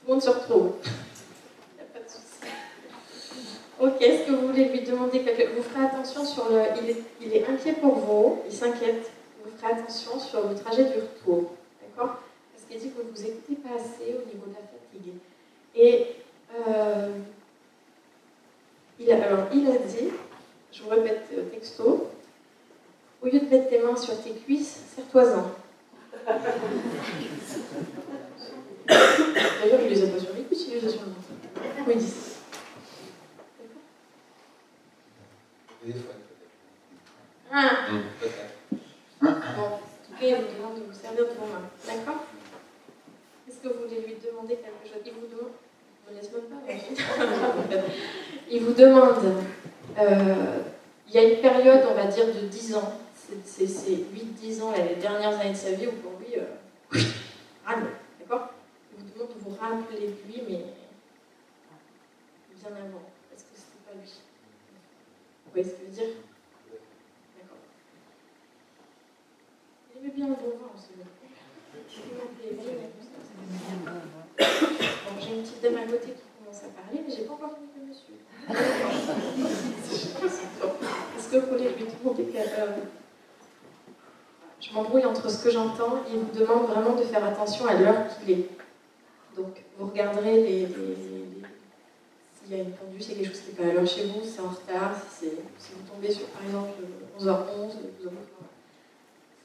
le 0.08 0.13
monde 0.13 0.21
se 0.21 0.30
retrouve. 0.30 0.73
Il 0.84 1.78
n'y 1.78 1.82
a 1.82 1.86
pas 1.91 1.99
de 1.99 2.10
souci. 2.10 2.52
Ok, 3.80 4.02
est-ce 4.02 4.28
que 4.28 4.32
vous 4.32 4.47
voulez 4.47 4.69
lui 4.69 4.82
demander 4.82 5.23
quelque 5.23 5.56
Vous 5.56 5.63
ferez 5.63 5.86
attention 5.86 6.23
sur 6.23 6.49
le. 6.49 6.62
Il 6.84 6.89
est, 6.91 7.04
il 7.21 7.34
est 7.34 7.47
inquiet 7.47 7.73
pour 7.73 7.95
vous, 7.95 8.43
il 8.47 8.54
s'inquiète. 8.56 9.10
Vous 9.57 9.65
attention 9.67 10.19
sur 10.19 10.47
le 10.49 10.55
trajet 10.55 10.85
du 10.85 10.99
retour. 10.99 11.53
D'accord? 11.81 12.17
Parce 12.53 12.65
qu'il 12.69 12.79
dit 12.79 12.89
que 12.91 13.01
vous 13.01 13.07
ne 13.09 13.15
vous 13.15 13.25
écoutez 13.25 13.55
pas 13.55 13.75
assez 13.75 14.13
au 14.13 14.25
niveau 14.27 14.45
de 14.47 14.53
la 14.53 14.62
fatigue. 14.62 15.13
Et. 15.75 16.15
euh, 16.67 17.09
il 19.01 19.09
a, 19.13 19.15
il 19.53 19.65
a 19.69 19.77
dit, 19.77 20.09
je 20.73 20.83
vous 20.83 20.89
répète 20.89 21.21
euh, 21.33 21.43
texto, 21.51 22.09
au 23.21 23.25
lieu 23.27 23.39
de 23.39 23.45
mettre 23.45 23.69
tes 23.69 23.79
mains 23.79 23.95
sur 23.95 24.21
tes 24.21 24.31
cuisses, 24.31 24.77
serre-toi-en. 24.93 25.51
D'ailleurs, 28.88 29.79
il 29.83 29.89
les 29.89 30.03
a 30.03 30.07
pas 30.07 30.19
sur 30.19 30.33
les 30.35 30.43
cuisses, 30.43 30.65
il 30.67 30.73
les 30.75 30.85
a 30.85 30.89
sur 30.89 31.01
le 31.01 31.07
ventre. 31.07 31.27
Comment 31.77 31.91
ils 31.91 31.97
disent 31.97 32.35
Téléphone, 35.81 36.03
peut-être. 36.29 36.49
Ah, 37.51 37.69
Peut-être. 38.19 39.21
bon, 39.21 39.29
en 39.63 39.77
tout 39.77 40.13
cas, 40.19 40.25
il 40.25 40.35
vous 40.35 40.41
demande 40.57 40.75
de 40.75 40.83
vous 40.91 40.93
servir 40.99 41.23
de 41.25 41.29
vos 41.39 41.45
mains. 41.45 41.69
D'accord 41.88 42.25
Est-ce 43.47 43.57
que 43.59 43.67
vous 43.73 43.83
voulez 43.88 44.01
lui 44.01 44.15
demander 44.25 44.55
quelque 44.55 44.85
chose 44.93 45.01
Il 45.05 45.13
vous 45.13 45.27
demande. 45.27 45.53
Je 46.12 46.15
ne 46.15 46.19
laisse 46.19 46.31
même 46.31 46.49
pas, 46.49 46.62
mais 46.67 47.83
Il 48.51 48.63
vous 48.63 48.73
demande. 48.73 49.23
euh, 49.99 50.57
il 51.07 51.13
y 51.13 51.17
a 51.19 51.23
une 51.23 51.39
période, 51.41 51.81
on 51.91 51.98
dire, 52.09 52.25
de 52.27 52.47
10 52.47 52.75
ans. 52.75 52.93
C'est 53.45 53.65
8-10 53.65 54.61
ans, 54.63 54.73
les 54.75 54.95
dernières 54.95 55.39
années 55.39 55.51
de 55.51 55.55
sa 55.57 55.71
vie, 55.71 55.87
où 55.87 55.91
pour 55.93 56.13
lui, 56.19 56.35
euh, 56.37 56.99
râle. 57.65 57.83
D'accord 58.19 58.49
Il 58.97 59.03
vous 59.03 59.09
demande 59.13 59.29
de 59.29 59.39
vous 59.43 59.55
rappeler 59.59 59.99
de 60.07 60.13
lui, 60.27 60.41
mais 60.47 60.65
bien 62.55 62.71
avant, 62.71 63.05
parce 63.29 63.43
que 63.43 63.53
c'était 63.55 63.83
pas 63.85 63.93
lui. 64.01 64.09
Vous 65.45 65.51
voyez 65.53 65.65
ce 65.67 65.71
que 65.73 65.77
je 65.81 65.85
veux 65.85 65.91
dire 65.95 66.15
D'accord. 67.37 67.57
Il 69.95 69.99
aimait 70.01 70.13
bien 70.15 70.27
le 70.27 70.33
bon 70.35 70.57
vin 70.57 70.69
aussi. 70.75 70.89
le- 70.97 71.03
Bon, 74.37 75.15
j'ai 75.19 75.33
une 75.35 75.41
petite 75.43 75.61
dame 75.61 75.77
à 75.77 75.83
côté 75.85 76.07
qui 76.07 76.23
commence 76.39 76.61
à 76.63 76.69
parler, 76.81 77.01
mais 77.07 77.13
j'ai 77.15 77.23
pas 77.23 77.33
encore 77.33 77.55
fini 77.55 77.69
le 77.77 77.83
monsieur. 77.87 78.15
Est-ce 81.17 81.29
que 81.31 81.37
vous 81.37 81.47
voulez 81.51 81.69
lui 81.73 81.85
demander 81.85 82.23
quelque- 82.25 82.59
euh, 82.59 82.83
Je 84.61 84.73
m'embrouille 84.73 85.05
entre 85.05 85.29
ce 85.29 85.43
que 85.43 85.49
j'entends 85.51 85.97
et 86.07 86.13
il 86.13 86.19
vous 86.19 86.37
demande 86.39 86.67
vraiment 86.67 86.95
de 86.95 87.03
faire 87.03 87.23
attention 87.39 87.67
à 87.67 87.73
l'heure 87.75 88.06
qu'il 88.19 88.32
est. 88.32 88.45
Donc, 89.38 89.63
vous 89.78 89.88
regarderez 89.88 90.41
les, 90.41 90.67
s'il 90.67 92.56
y 92.58 92.60
a 92.60 92.63
une 92.63 92.71
pendule, 92.71 93.02
s'il 93.02 93.13
y 93.13 93.15
a 93.15 93.23
quelque 93.23 93.34
chose 93.34 93.41
qui 93.43 93.49
n'est 93.52 93.58
pas 93.58 93.71
à 93.71 93.73
l'heure 93.73 93.88
chez 93.88 94.06
vous, 94.08 94.21
c'est 94.23 94.41
en 94.41 94.49
retard, 94.49 94.95
si, 95.10 95.28
si 95.58 95.71
vous 95.73 95.88
tombez 95.89 96.12
sur 96.12 96.25
par 96.28 96.43
exemple 96.43 96.71
11h11, 97.17 97.71
vous 97.99 98.08
avez 98.08 98.17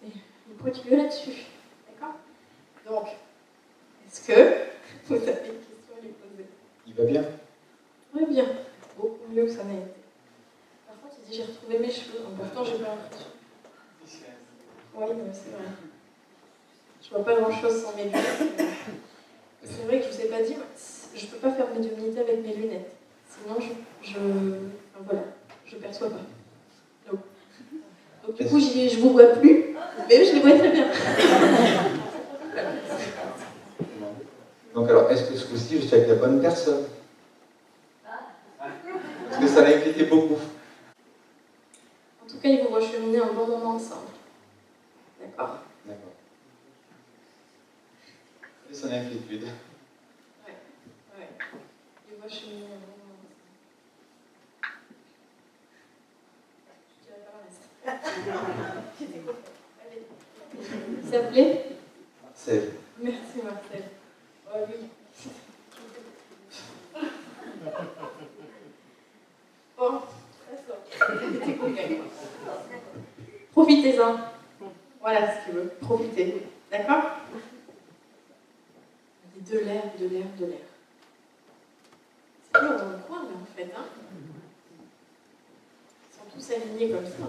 c'est 0.02 0.56
pointilleux 0.58 0.96
là-dessus. 0.96 1.44
D'accord 1.88 2.14
Donc, 2.86 3.06
est-ce 4.06 4.26
que 4.26 4.32
vous 5.06 5.14
avez 5.14 5.22
une 5.30 5.60
question 5.60 5.94
à 5.96 6.00
lui 6.02 6.08
poser 6.08 6.46
Il 6.86 6.94
va 6.94 7.04
bien 7.04 7.24
Très 8.14 8.26
bien, 8.26 8.44
beaucoup 8.96 9.32
mieux 9.32 9.44
que 9.44 9.50
ça 9.52 9.64
n'a 9.64 9.72
été. 9.74 9.94
Par 10.86 11.00
contre, 11.00 11.14
il 11.24 11.30
dit 11.30 11.36
j'ai 11.36 11.44
retrouvé 11.44 11.78
mes 11.78 11.90
cheveux, 11.90 12.18
donc 12.24 12.36
pourtant 12.36 12.64
j'ai 12.64 12.82
pas 12.82 12.90
l'impression. 12.90 13.28
Oui, 14.96 15.06
mais 15.16 15.32
c'est 15.32 15.50
vrai. 15.56 15.64
Je 17.02 17.10
vois 17.10 17.24
pas 17.24 17.34
grand 17.40 17.52
chose 17.60 17.82
sans 17.82 17.94
mes 17.96 18.04
lunettes. 18.04 18.40
mais 18.58 18.64
C'est 19.68 19.82
vrai 19.84 20.00
que 20.00 20.06
je 20.06 20.10
vous 20.12 20.20
ai 20.22 20.28
pas 20.28 20.42
dit, 20.42 20.54
moi, 20.54 20.64
je 21.14 21.26
peux 21.26 21.36
pas 21.38 21.50
faire 21.52 21.68
de 21.68 21.78
médiumnité 21.80 22.20
avec 22.20 22.42
mes 22.46 22.54
lunettes. 22.54 22.92
Sinon, 23.28 23.56
je, 23.60 24.08
je, 24.08 24.16
enfin, 24.18 25.04
voilà, 25.04 25.22
je 25.66 25.76
perçois 25.76 26.10
pas. 26.10 26.20
Donc, 27.10 27.20
donc 28.24 28.36
du 28.36 28.46
coup, 28.46 28.58
j'y- 28.60 28.88
je 28.88 29.00
vous 29.00 29.10
vois 29.10 29.26
plus, 29.26 29.74
mais 30.08 30.24
je 30.24 30.32
les 30.34 30.40
vois 30.40 30.52
très 30.56 30.70
bien. 30.70 30.88
Donc 34.74 34.88
alors, 34.88 35.10
est-ce 35.10 35.30
que 35.30 35.36
ce 35.36 35.46
coup-ci, 35.46 35.76
je 35.80 35.86
suis 35.86 35.94
avec 35.96 36.08
la 36.08 36.14
bonne 36.14 36.40
personne 36.40 36.84
Parce 38.58 39.40
que 39.42 39.46
ça 39.46 39.62
l'a 39.62 39.76
inquiété 39.76 40.04
beaucoup. 40.04 40.38
En 42.22 42.26
tout 42.26 42.38
cas, 42.38 42.48
ils 42.48 42.62
vont 42.64 42.70
recheminer 42.74 43.18
un 43.18 43.32
bon 43.32 43.46
moment 43.46 43.70
ensemble. 43.74 44.08
D'accord 45.20 45.58
D'accord. 45.86 46.12
Et 48.70 48.74
son 48.74 48.90
inquiétude. 48.90 49.44
Ouais. 49.44 50.54
Ils 52.10 52.16
vont 52.20 52.28
cheminer 52.28 52.64
un 52.64 52.80
bon 52.82 52.96
moment 52.98 53.14
ensemble. 53.20 53.44
Je 57.00 57.06
dirais 57.06 57.20
pas 57.24 57.32
le 57.36 57.40
reste. 57.46 57.64
J'étais 57.84 57.92
contente. 57.92 58.12
Allez. 58.12 58.13
Ça 61.10 61.18
te 61.20 61.32
plaît 61.32 61.66
C'est 62.34 62.70
Merci 62.98 63.42
Marcel. 63.42 63.84
Oh 64.48 64.58
oui. 64.68 64.88
Bon. 69.76 70.00
Profitez-en. 73.52 74.16
Voilà 75.00 75.34
ce 75.34 75.44
qu'il 75.44 75.54
veut. 75.54 75.72
Profitez. 75.80 76.46
D'accord? 76.70 77.04
De 79.36 79.58
l'air, 79.58 79.82
de 80.00 80.06
l'air, 80.08 80.26
de 80.38 80.46
l'air. 80.46 80.58
C'est 82.54 82.60
dur 82.60 82.70
dans 82.78 82.88
le 82.88 82.96
coin 83.06 83.22
là 83.24 83.34
en 83.42 83.56
fait. 83.56 83.70
Hein 83.76 84.03
tous 86.34 86.50
alignés 86.52 86.90
comme 86.90 87.06
ça. 87.06 87.28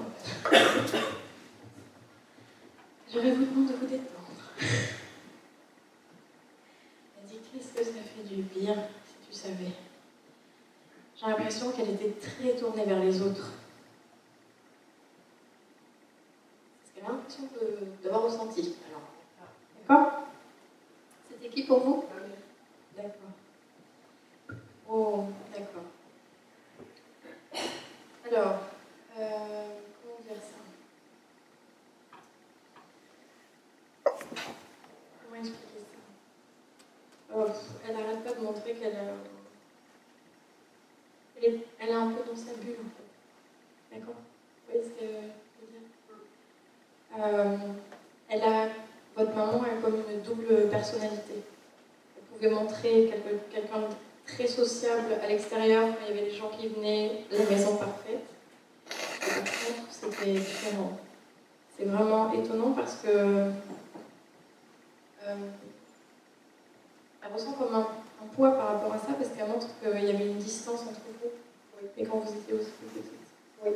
J'aurais 3.13 3.31
vous 3.31 3.45
demande 3.45 3.67
de 3.67 3.73
vous 3.73 3.85
détendre. 3.85 4.11
Elle 7.17 7.27
dit 7.27 7.37
qu'est-ce 7.51 7.73
que 7.73 7.83
ça 7.83 7.91
fait 7.91 8.23
du 8.23 8.41
bien 8.41 8.73
si 8.73 9.27
tu 9.27 9.33
savais. 9.33 9.71
J'ai 11.15 11.27
l'impression 11.27 11.71
qu'elle 11.71 11.91
était 11.91 12.13
très 12.19 12.55
tournée 12.55 12.85
vers 12.85 12.99
les 12.99 13.21
autres. 13.21 13.51
C'est 16.83 16.89
ce 16.89 16.95
qu'elle 16.95 17.05
a 17.05 17.09
l'impression 17.13 17.43
d'avoir 18.03 18.23
ressenti. 18.23 18.75
Alors, 18.89 19.01
D'accord 19.87 20.27
C'était 21.29 21.49
qui 21.53 21.63
pour 21.63 21.79
vous? 21.79 22.05
D'accord. 22.97 23.31
Oh, 24.89 25.25
d'accord. 25.53 25.83
Alors, 28.27 28.59
euh, 29.17 29.67
comment 30.03 30.19
dire 30.27 30.41
ça 30.41 30.57
Comment 35.23 35.39
expliquer 35.39 35.79
ça 35.79 35.99
Oh, 37.33 37.43
pff, 37.44 37.44
Elle 37.87 37.95
n'arrête 37.95 38.23
pas 38.23 38.33
de 38.33 38.41
montrer 38.41 38.73
qu'elle 38.73 38.93
est, 41.41 41.59
elle 41.79 41.89
est 41.89 41.93
un 41.93 42.07
peu 42.07 42.23
dans 42.29 42.35
sa 42.35 42.53
bulle 42.53 42.79
en 42.79 42.89
fait. 42.95 43.09
D'accord? 43.95 44.15
Vous 44.15 44.71
voyez 44.71 44.83
ce 44.83 44.89
que 44.89 45.05
je 45.05 45.61
veux 45.61 45.69
dire? 45.71 45.85
Euh, 47.19 47.57
Elle 48.29 48.43
a... 48.43 48.69
Votre 49.15 49.33
maman 49.33 49.63
a 49.63 49.81
comme 49.81 50.03
une 50.11 50.21
double 50.21 50.67
personnalité. 50.69 51.35
Elle 52.17 52.23
pouvait 52.23 52.49
montrer 52.49 53.13
quelqu'un 53.49 53.79
de 53.79 53.87
très 54.27 54.45
sociable 54.45 55.13
à 55.23 55.27
l'extérieur 55.27 55.87
quand 55.87 56.05
il 56.05 56.15
y 56.15 56.19
avait 56.19 56.29
des 56.29 56.35
gens 56.35 56.49
qui 56.49 56.67
venaient, 56.67 57.23
la 57.31 57.45
maison 57.45 57.77
parfaite. 57.77 58.25
Et 58.89 59.29
par 59.29 59.37
contre, 59.37 59.89
c'était 59.89 60.33
différent. 60.33 60.99
C'est 61.77 61.85
vraiment 61.85 62.33
étonnant 62.33 62.73
parce 62.73 62.95
que 62.97 63.07
euh, 65.23 65.35
elle 67.25 67.33
ressent 67.33 67.53
comme 67.53 67.73
un, 67.73 67.87
poids 68.35 68.51
par 68.51 68.67
rapport 68.73 68.93
à 68.93 68.99
ça 68.99 69.13
parce 69.13 69.29
qu'elle 69.29 69.47
montre 69.47 69.67
qu'il 69.79 70.05
y 70.05 70.09
avait 70.09 70.27
une 70.27 70.37
distance 70.37 70.81
entre 70.81 71.01
vous. 71.21 71.29
Et 71.97 72.03
quand 72.03 72.17
vous 72.17 72.33
étiez 72.33 72.53
aussi 72.53 72.71
petite. 72.71 73.11
Oui. 73.63 73.71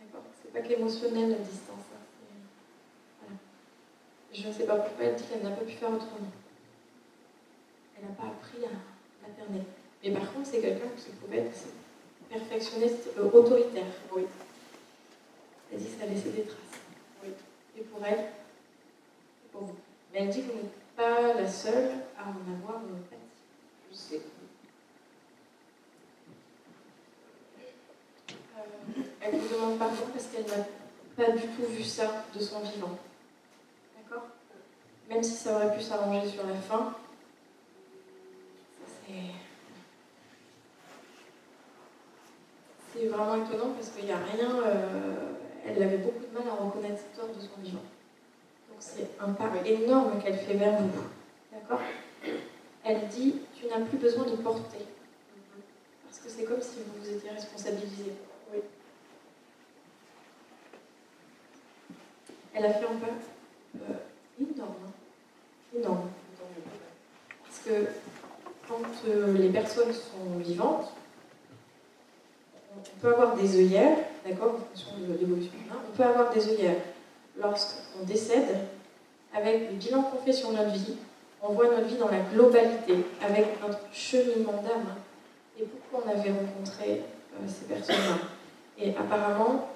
D'accord 0.00 0.22
C'est 0.42 0.52
pas 0.52 0.60
qu'émotionnel 0.60 1.30
la 1.30 1.36
distance. 1.36 1.84
hein, 1.94 2.34
Voilà. 3.20 3.36
Je 4.32 4.48
ne 4.48 4.52
sais 4.52 4.64
pas 4.64 4.76
pourquoi 4.76 5.04
elle 5.04 5.14
dit 5.16 5.24
qu'elle 5.24 5.42
n'a 5.42 5.50
pas 5.50 5.64
pu 5.64 5.72
faire 5.72 5.90
autrement. 5.90 6.30
Elle 7.96 8.08
n'a 8.08 8.14
pas 8.14 8.28
appris 8.28 8.64
à 8.64 9.28
materner. 9.28 9.64
Mais 10.02 10.10
par 10.10 10.32
contre, 10.32 10.48
c'est 10.48 10.60
quelqu'un 10.60 10.88
qui 10.96 11.10
pouvait 11.12 11.38
être 11.38 11.58
perfectionniste, 12.30 13.10
euh, 13.18 13.30
autoritaire. 13.30 13.84
Oui. 14.16 14.22
Elle 15.72 15.78
dit 15.78 15.86
que 15.86 16.00
ça 16.00 16.06
laissait 16.06 16.30
des 16.30 16.42
traces. 16.42 16.80
Oui. 17.22 17.30
Et 17.78 17.82
pour 17.82 18.04
elle, 18.04 18.20
et 18.20 19.48
pour 19.52 19.62
vous. 19.62 19.76
Mais 20.12 20.20
elle 20.20 20.30
dit 20.30 20.42
que 20.42 20.52
vous 20.52 20.68
pas 21.00 21.32
la 21.32 21.48
seule 21.48 21.92
à 22.18 22.24
en 22.28 22.44
avoir 22.54 22.82
une 22.84 22.96
empathie. 22.96 23.40
Je 23.90 23.96
sais. 23.96 24.20
Euh, 28.30 29.02
elle 29.22 29.36
vous 29.38 29.48
demande 29.54 29.78
pardon 29.78 30.04
parce 30.12 30.26
qu'elle 30.26 30.44
n'a 30.44 30.66
pas 31.16 31.32
du 31.32 31.46
tout 31.48 31.64
vu 31.70 31.82
ça 31.82 32.26
de 32.34 32.40
son 32.40 32.60
vivant. 32.60 32.98
D'accord? 33.96 34.26
Même 35.08 35.22
si 35.22 35.32
ça 35.32 35.56
aurait 35.56 35.74
pu 35.74 35.82
s'arranger 35.82 36.28
sur 36.28 36.46
la 36.46 36.54
fin, 36.54 36.94
c'est. 38.86 39.30
Vraiment 43.08 43.36
étonnant 43.36 43.72
parce 43.72 43.88
qu'il 43.90 44.04
n'y 44.04 44.12
a 44.12 44.18
rien. 44.18 44.60
euh, 44.66 45.32
elle 45.64 45.82
avait 45.82 45.98
beaucoup 45.98 46.20
de 46.20 46.38
mal 46.38 46.46
à 46.46 46.62
reconnaître 46.62 47.00
cette 47.00 47.36
de 47.36 47.40
son 47.40 47.60
vivant. 47.62 47.80
C'est 48.80 49.10
un 49.20 49.32
pas 49.32 49.50
énorme 49.64 50.20
qu'elle 50.22 50.38
fait 50.38 50.54
vers 50.54 50.80
vous. 50.80 50.90
D'accord? 51.52 51.80
Elle 52.84 53.06
dit 53.08 53.36
Tu 53.58 53.66
n'as 53.66 53.80
plus 53.84 53.98
besoin 53.98 54.24
de 54.24 54.36
porter. 54.36 54.86
Parce 56.06 56.18
que 56.20 56.28
c'est 56.30 56.44
comme 56.44 56.62
si 56.62 56.78
vous 56.78 57.02
vous 57.02 57.10
étiez 57.10 57.30
responsabilisé. 57.30 58.12
Oui. 58.52 58.60
Elle 62.54 62.64
a 62.64 62.72
fait 62.72 62.86
un 62.86 62.96
pas 62.96 63.06
euh, 63.76 63.94
énorme. 64.40 64.74
hein. 64.86 64.90
Énorme. 65.78 66.10
Parce 67.44 67.58
que 67.64 67.86
quand 68.66 69.08
euh, 69.08 69.32
les 69.34 69.50
personnes 69.50 69.92
sont 69.92 70.38
vivantes, 70.38 70.92
on 72.76 73.00
peut 73.00 73.12
avoir 73.12 73.36
des 73.36 73.56
œillères, 73.56 73.98
d'accord, 74.26 74.54
en 74.54 74.58
fonction 74.58 74.96
de 74.98 75.18
l'évolution 75.18 75.52
on 75.70 75.96
peut 75.96 76.02
avoir 76.04 76.32
des 76.32 76.48
œillères. 76.48 76.76
Lorsqu'on 77.40 78.04
décède, 78.04 78.58
avec 79.34 79.70
le 79.70 79.76
bilan 79.76 80.02
qu'on 80.02 80.18
fait 80.18 80.32
sur 80.32 80.52
notre 80.52 80.72
vie, 80.72 80.96
on 81.42 81.52
voit 81.52 81.68
notre 81.68 81.86
vie 81.86 81.96
dans 81.96 82.10
la 82.10 82.20
globalité, 82.20 82.96
avec 83.22 83.60
notre 83.62 83.78
cheminement 83.92 84.62
d'âme. 84.62 84.94
Et 85.58 85.64
pourquoi 85.64 86.06
on 86.06 86.18
avait 86.18 86.32
rencontré 86.32 87.02
euh, 87.34 87.48
ces 87.48 87.66
personnes-là 87.66 88.18
Et 88.78 88.94
apparemment, 88.96 89.70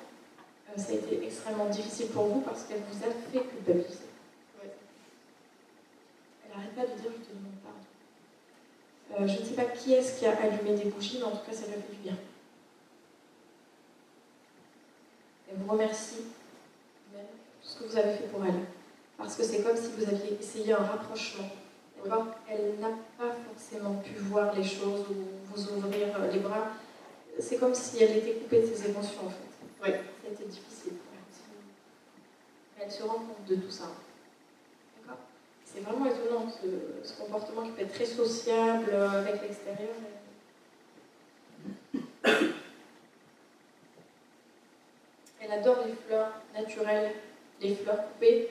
euh, 0.68 0.80
ça 0.80 0.92
a 0.92 0.96
été 0.96 1.24
extrêmement 1.24 1.66
difficile 1.66 2.08
pour 2.08 2.26
vous 2.26 2.40
parce 2.40 2.64
qu'elle 2.64 2.82
vous 2.90 3.04
a 3.04 3.10
fait 3.32 3.46
culpabiliser. 3.48 4.04
Elle 6.44 6.56
n'arrête 6.56 6.74
pas 6.74 6.82
de 6.82 7.00
dire 7.00 7.10
je 7.10 7.24
te 7.24 7.34
demande 7.34 7.58
pardon. 7.62 9.22
Euh, 9.22 9.26
je 9.26 9.40
ne 9.40 9.44
sais 9.44 9.54
pas 9.54 9.64
qui 9.64 9.94
est-ce 9.94 10.18
qui 10.18 10.26
a 10.26 10.36
allumé 10.36 10.74
des 10.76 10.90
bougies, 10.90 11.18
mais 11.18 11.24
en 11.24 11.30
tout 11.30 11.46
cas, 11.46 11.52
ça 11.52 11.66
lui 11.66 11.74
a 11.74 11.76
fait 11.76 11.92
du 11.92 12.02
bien. 12.02 12.16
Elle 15.50 15.58
vous 15.58 15.70
remercie 15.70 16.24
même 17.12 17.26
ce 17.74 17.82
que 17.82 17.90
vous 17.90 17.98
avez 17.98 18.12
fait 18.14 18.28
pour 18.28 18.44
elle. 18.44 18.60
Parce 19.18 19.36
que 19.36 19.42
c'est 19.42 19.62
comme 19.62 19.76
si 19.76 19.90
vous 19.96 20.04
aviez 20.04 20.38
essayé 20.40 20.72
un 20.72 20.78
rapprochement. 20.84 21.50
Elle 22.48 22.78
n'a 22.80 22.90
pas 23.16 23.34
forcément 23.48 23.94
pu 23.94 24.14
voir 24.14 24.54
les 24.54 24.62
choses 24.62 25.06
ou 25.08 25.14
vous 25.46 25.68
ouvrir 25.72 26.08
euh, 26.20 26.30
les 26.30 26.40
bras. 26.40 26.72
C'est 27.38 27.56
comme 27.56 27.74
si 27.74 28.02
elle 28.02 28.18
était 28.18 28.34
coupée 28.34 28.60
de 28.60 28.66
ses 28.66 28.90
émotions, 28.90 29.26
en 29.26 29.30
fait. 29.30 29.82
Oui, 29.82 29.90
c'était 30.22 30.44
difficile. 30.44 30.92
Mais 32.76 32.84
elle 32.84 32.92
se 32.92 33.02
rend 33.02 33.14
compte 33.14 33.46
de 33.48 33.54
tout 33.56 33.70
ça. 33.70 33.84
D'accord? 35.00 35.20
C'est 35.64 35.80
vraiment 35.80 36.04
étonnant, 36.04 36.46
ce, 36.50 37.12
comportement 37.14 37.62
qui 37.62 37.70
peut 37.70 37.82
être 37.82 37.94
très 37.94 38.04
sociable 38.04 38.90
euh, 38.92 39.20
avec 39.22 39.40
l'extérieur. 39.40 39.94
Elle 45.40 45.52
adore 45.52 45.78
les 45.86 45.94
fleurs 46.06 46.32
naturelles 46.54 47.12
les 47.64 47.74
fleurs 47.74 48.02
coupées, 48.08 48.50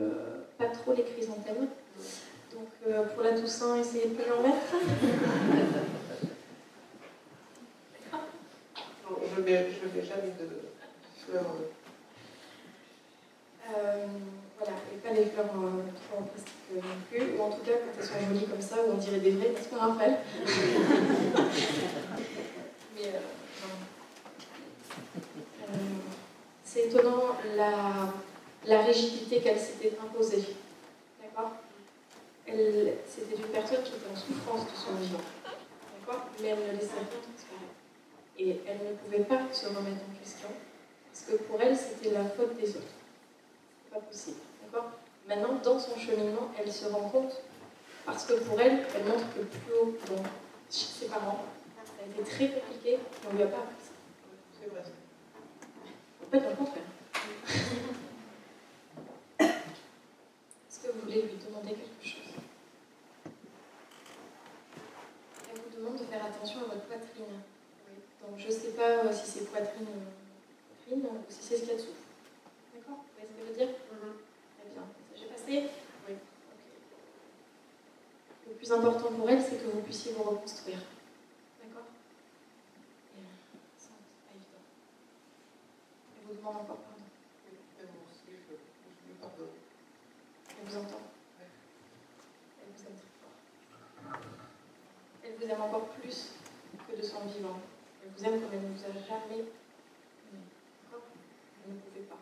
euh, 0.00 0.44
pas 0.56 0.66
trop 0.66 0.94
les 0.94 1.02
chrysanthèmes. 1.02 1.66
Donc 2.52 2.68
euh, 2.86 3.02
pour 3.02 3.22
la 3.22 3.32
Toussaint, 3.32 3.80
essayez 3.80 4.06
de 4.06 4.14
pas 4.14 4.36
en 4.36 4.42
mettre. 4.42 4.74
Je 9.34 9.40
ne 9.40 9.44
mets, 9.44 9.66
jamais 10.04 10.32
de 10.38 10.48
fleurs. 11.26 11.56
Euh, 13.76 14.06
voilà, 14.58 14.74
et 14.92 14.96
pas 14.98 15.12
les 15.12 15.26
fleurs 15.26 15.46
euh, 15.46 15.82
trop 16.08 16.20
en 16.20 16.24
plastique 16.24 16.54
non 16.74 16.82
plus, 17.10 17.24
ou 17.36 17.42
en 17.42 17.50
tout 17.50 17.62
cas 17.64 17.72
quand 17.72 17.92
elles 17.98 18.04
sont 18.04 18.20
jolies 18.28 18.46
comme 18.46 18.60
ça, 18.60 18.76
où 18.76 18.92
on 18.92 18.96
dirait 18.96 19.20
des 19.20 19.32
vraies, 19.32 19.50
n'est-ce 19.50 19.68
pas 19.68 19.78
Raphaël 19.78 20.18
Mais 22.96 23.06
euh, 23.06 23.20
non. 23.62 23.74
C'est 26.64 26.86
étonnant 26.86 27.36
la, 27.56 28.12
la 28.68 28.82
rigidité 28.82 29.40
qu'elle 29.40 29.58
s'était 29.58 29.92
imposée. 30.00 30.44
D'accord? 31.22 31.52
C'était 32.46 33.36
une 33.36 33.48
personne 33.48 33.82
qui 33.82 33.92
était 33.92 34.10
en 34.12 34.16
souffrance 34.16 34.64
de 34.66 34.76
son 34.76 34.94
vivant. 35.00 35.20
D'accord? 36.00 36.26
Mais 36.40 36.48
elle 36.48 36.58
ne 36.58 36.72
laissait 36.72 36.94
rien 36.94 37.08
transparaître. 37.10 37.74
Et 38.38 38.60
elle 38.66 38.78
ne 38.90 38.94
pouvait 38.96 39.24
pas 39.24 39.52
se 39.52 39.66
remettre 39.66 40.02
en 40.08 40.18
question, 40.18 40.48
parce 41.12 41.24
que 41.26 41.42
pour 41.44 41.60
elle, 41.60 41.76
c'était 41.76 42.10
la 42.14 42.24
faute 42.24 42.56
des 42.56 42.76
autres 42.76 42.94
pas 43.90 44.00
possible. 44.00 44.38
D'accord? 44.62 44.90
Maintenant, 45.26 45.54
dans 45.62 45.78
son 45.78 45.98
cheminement, 45.98 46.50
elle 46.58 46.72
se 46.72 46.86
rend 46.86 47.08
compte, 47.08 47.42
parce 48.04 48.24
que 48.26 48.34
pour 48.34 48.60
elle, 48.60 48.86
elle 48.94 49.04
montre 49.04 49.26
que 49.34 49.40
plus 49.40 49.72
haut, 49.72 49.96
donc 50.08 50.26
chez 50.70 50.86
ses 50.86 51.06
parents, 51.06 51.44
ça 51.84 52.02
a 52.02 52.06
été 52.06 52.22
très 52.22 52.48
compliqué, 52.48 52.98
on 53.28 53.34
lui 53.34 53.42
a 53.42 53.46
pas 53.46 53.58
appris 53.58 53.76
ça. 53.80 53.92
C'est 54.60 54.70
vrai. 54.70 54.82
En 56.22 56.30
fait, 56.30 56.52
au 56.52 56.56
contraire. 56.56 56.84
Est-ce 59.40 60.80
que 60.80 60.92
vous 60.92 61.00
voulez 61.00 61.22
lui 61.22 61.36
demander 61.46 61.74
quelque 61.74 62.04
chose 62.04 62.34
Elle 65.50 65.60
vous 65.60 65.76
demande 65.76 65.98
de 65.98 66.04
faire 66.04 66.24
attention 66.24 66.60
à 66.60 66.64
votre 66.64 66.82
poitrine. 66.86 67.40
Donc, 68.22 68.27
je 68.38 68.46
ne 68.46 68.52
sais 68.52 68.68
pas 68.70 69.04
euh, 69.04 69.12
si 69.12 69.28
c'est 69.30 69.50
poitrine, 69.50 69.86
euh, 69.88 70.86
poitrine 70.86 71.06
ou 71.06 71.24
si 71.28 71.42
c'est 71.42 71.56
ce 71.56 71.60
qu'il 71.62 71.70
y 71.70 71.72
a 71.72 71.76
dessous. 71.76 71.88
D'accord 72.74 72.98
Vous 73.04 73.12
voyez 73.18 73.28
ce 73.28 73.32
que 73.34 73.40
je 73.40 73.50
veux 73.50 73.56
dire 73.66 73.74
Très 73.76 74.70
bien. 74.70 74.82
Ça, 74.84 75.14
J'ai 75.16 75.26
passé 75.26 75.70
Oui. 76.08 76.14
Ok. 76.14 76.62
Le 78.48 78.54
plus 78.54 78.72
important 78.72 79.12
pour 79.12 79.28
elle, 79.28 79.42
c'est 79.42 79.56
que 79.56 79.66
vous 79.70 79.80
puissiez 79.82 80.12
vous 80.12 80.22
reconstruire. 80.22 80.78
D'accord 81.62 81.86
Et 83.16 83.20
euh, 83.20 83.58
c'est 83.76 83.88
pas 83.90 84.32
évident. 84.34 84.64
Elle 86.16 86.26
vous 86.28 86.34
demande 86.38 86.56
encore 86.62 86.78
pardon. 86.78 87.02
Oui, 87.44 87.58
mais 87.76 87.84
moi 87.84 88.02
aussi, 88.06 88.30
je, 88.30 88.54
je 88.54 89.08
lui 89.08 89.14
pardonne. 89.20 89.58
Elle 90.48 90.68
vous 90.68 90.76
entend. 90.78 91.02
Elle 92.62 92.70
vous 92.72 92.82
aime 92.86 92.94
très 92.94 93.12
fort. 93.18 94.22
Elle 95.24 95.34
vous 95.34 95.44
aime 95.52 95.60
encore 95.62 95.88
plus 95.88 96.30
que 96.86 96.96
de 96.96 97.02
son 97.02 97.26
vivant. 97.26 97.58
Vous 98.18 98.24
aime 98.24 98.40
comme 98.40 98.50
elle 98.52 98.62
ne 98.62 98.68
vous 98.74 98.84
a 98.84 98.92
jamais 98.92 99.34
aimé. 99.38 99.44
D'accord 100.82 101.06
Vous 101.64 101.72
ne 101.72 101.78
pouvez 101.78 102.00
pas. 102.02 102.18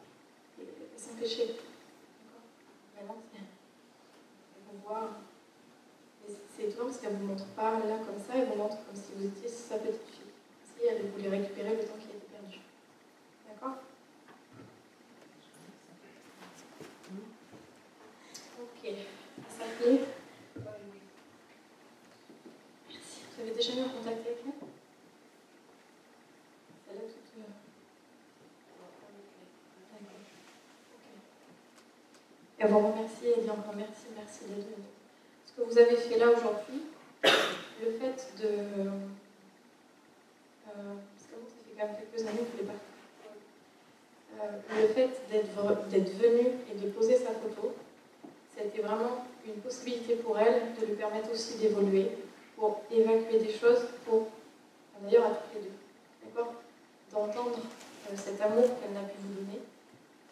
Et. 0.61 0.67
D'accord 0.67 2.43
Maintenant, 2.95 3.17
c'est- 3.33 3.39
elle 3.39 4.63
vous 4.71 4.79
voit. 4.87 5.11
Et 6.29 6.33
c'est- 6.57 6.65
étonnant 6.69 6.87
parce 6.91 6.99
qu'elle 7.01 7.15
ne 7.15 7.19
vous 7.19 7.27
montre 7.29 7.47
pas 7.55 7.79
là 7.79 7.99
comme 8.05 8.19
ça, 8.19 8.33
elle 8.37 8.49
vous 8.49 8.57
montre 8.57 8.77
comme 8.85 8.95
si 8.97 9.13
vous 9.17 9.25
étiez 9.27 9.49
sa 9.49 9.79
petite 9.79 10.03
fille. 10.03 10.33
Si 10.79 10.85
elle 10.87 11.07
voulait 11.11 11.29
récupérer 11.31 11.71
le 11.77 11.85
temps 11.85 11.97
qui 11.99 12.09
était 12.15 12.27
perdu. 12.31 12.59
D'accord 13.49 13.77
Ok. 18.61 18.83
Ça 19.49 19.65
plaît 19.79 20.01
Merci. 22.89 23.21
Vous 23.35 23.43
avez 23.43 23.51
déjà 23.55 23.75
mis 23.75 23.83
en 23.83 23.89
contact 23.89 24.21
avec 24.27 24.39
elle 24.45 24.53
Celle-là 26.87 27.03
toute. 27.03 27.33
euh, 27.39 27.43
D'accord. 29.93 30.21
Ok. 30.95 31.07
Elle 32.59 32.69
vous 32.69 32.79
remercie, 32.79 33.27
elle 33.37 33.43
dit 33.45 33.51
encore 33.51 33.75
merci, 33.77 34.07
merci 34.17 34.45
d'être 34.45 34.65
venue. 34.65 34.89
Ce 35.47 35.53
que 35.53 35.63
vous 35.69 35.79
avez 35.79 35.97
fait 35.97 36.19
là 36.19 36.31
aujourd'hui, 36.31 36.83
le 37.23 37.91
fait 37.99 38.33
de. 38.41 38.49
euh, 40.69 40.95
parce 41.15 41.27
que 41.29 41.37
ça 41.37 41.59
fait 41.65 41.75
quand 41.79 41.87
même 41.87 41.97
quelques 41.97 42.27
années 42.27 42.47
que 42.51 42.57
l'ai 42.59 42.67
pas. 42.67 42.81
Euh, 44.43 44.83
le 44.83 44.89
fait 44.89 45.11
d'être 45.31 46.11
venu 46.19 46.47
et 46.71 46.75
de 46.79 46.91
poser 46.91 47.17
sa 47.17 47.31
photo, 47.31 47.75
ça 48.55 48.63
a 48.63 48.65
été 48.65 48.81
vraiment 48.81 49.27
une 49.47 49.61
possibilité 49.61 50.17
pour 50.17 50.39
elle 50.39 50.75
de 50.81 50.87
lui 50.87 50.95
permettre 50.95 51.31
aussi 51.33 51.59
d'évoluer, 51.59 52.09
pour 52.57 52.83
évacuer 52.91 53.39
des 53.39 53.53
choses, 53.53 53.87
pour, 54.07 54.29
d'ailleurs 55.03 55.27
à 55.27 55.31
toutes 55.31 55.55
les 55.55 55.61
deux, 55.61 55.77
d'accord? 56.25 56.55
D'entendre 57.13 57.59
euh, 58.11 58.17
cet 58.17 58.41
amour 58.41 58.65
qu'elle 58.81 58.93
n'a 58.95 59.07
pu 59.07 59.17
vous 59.21 59.35
donner 59.43 59.61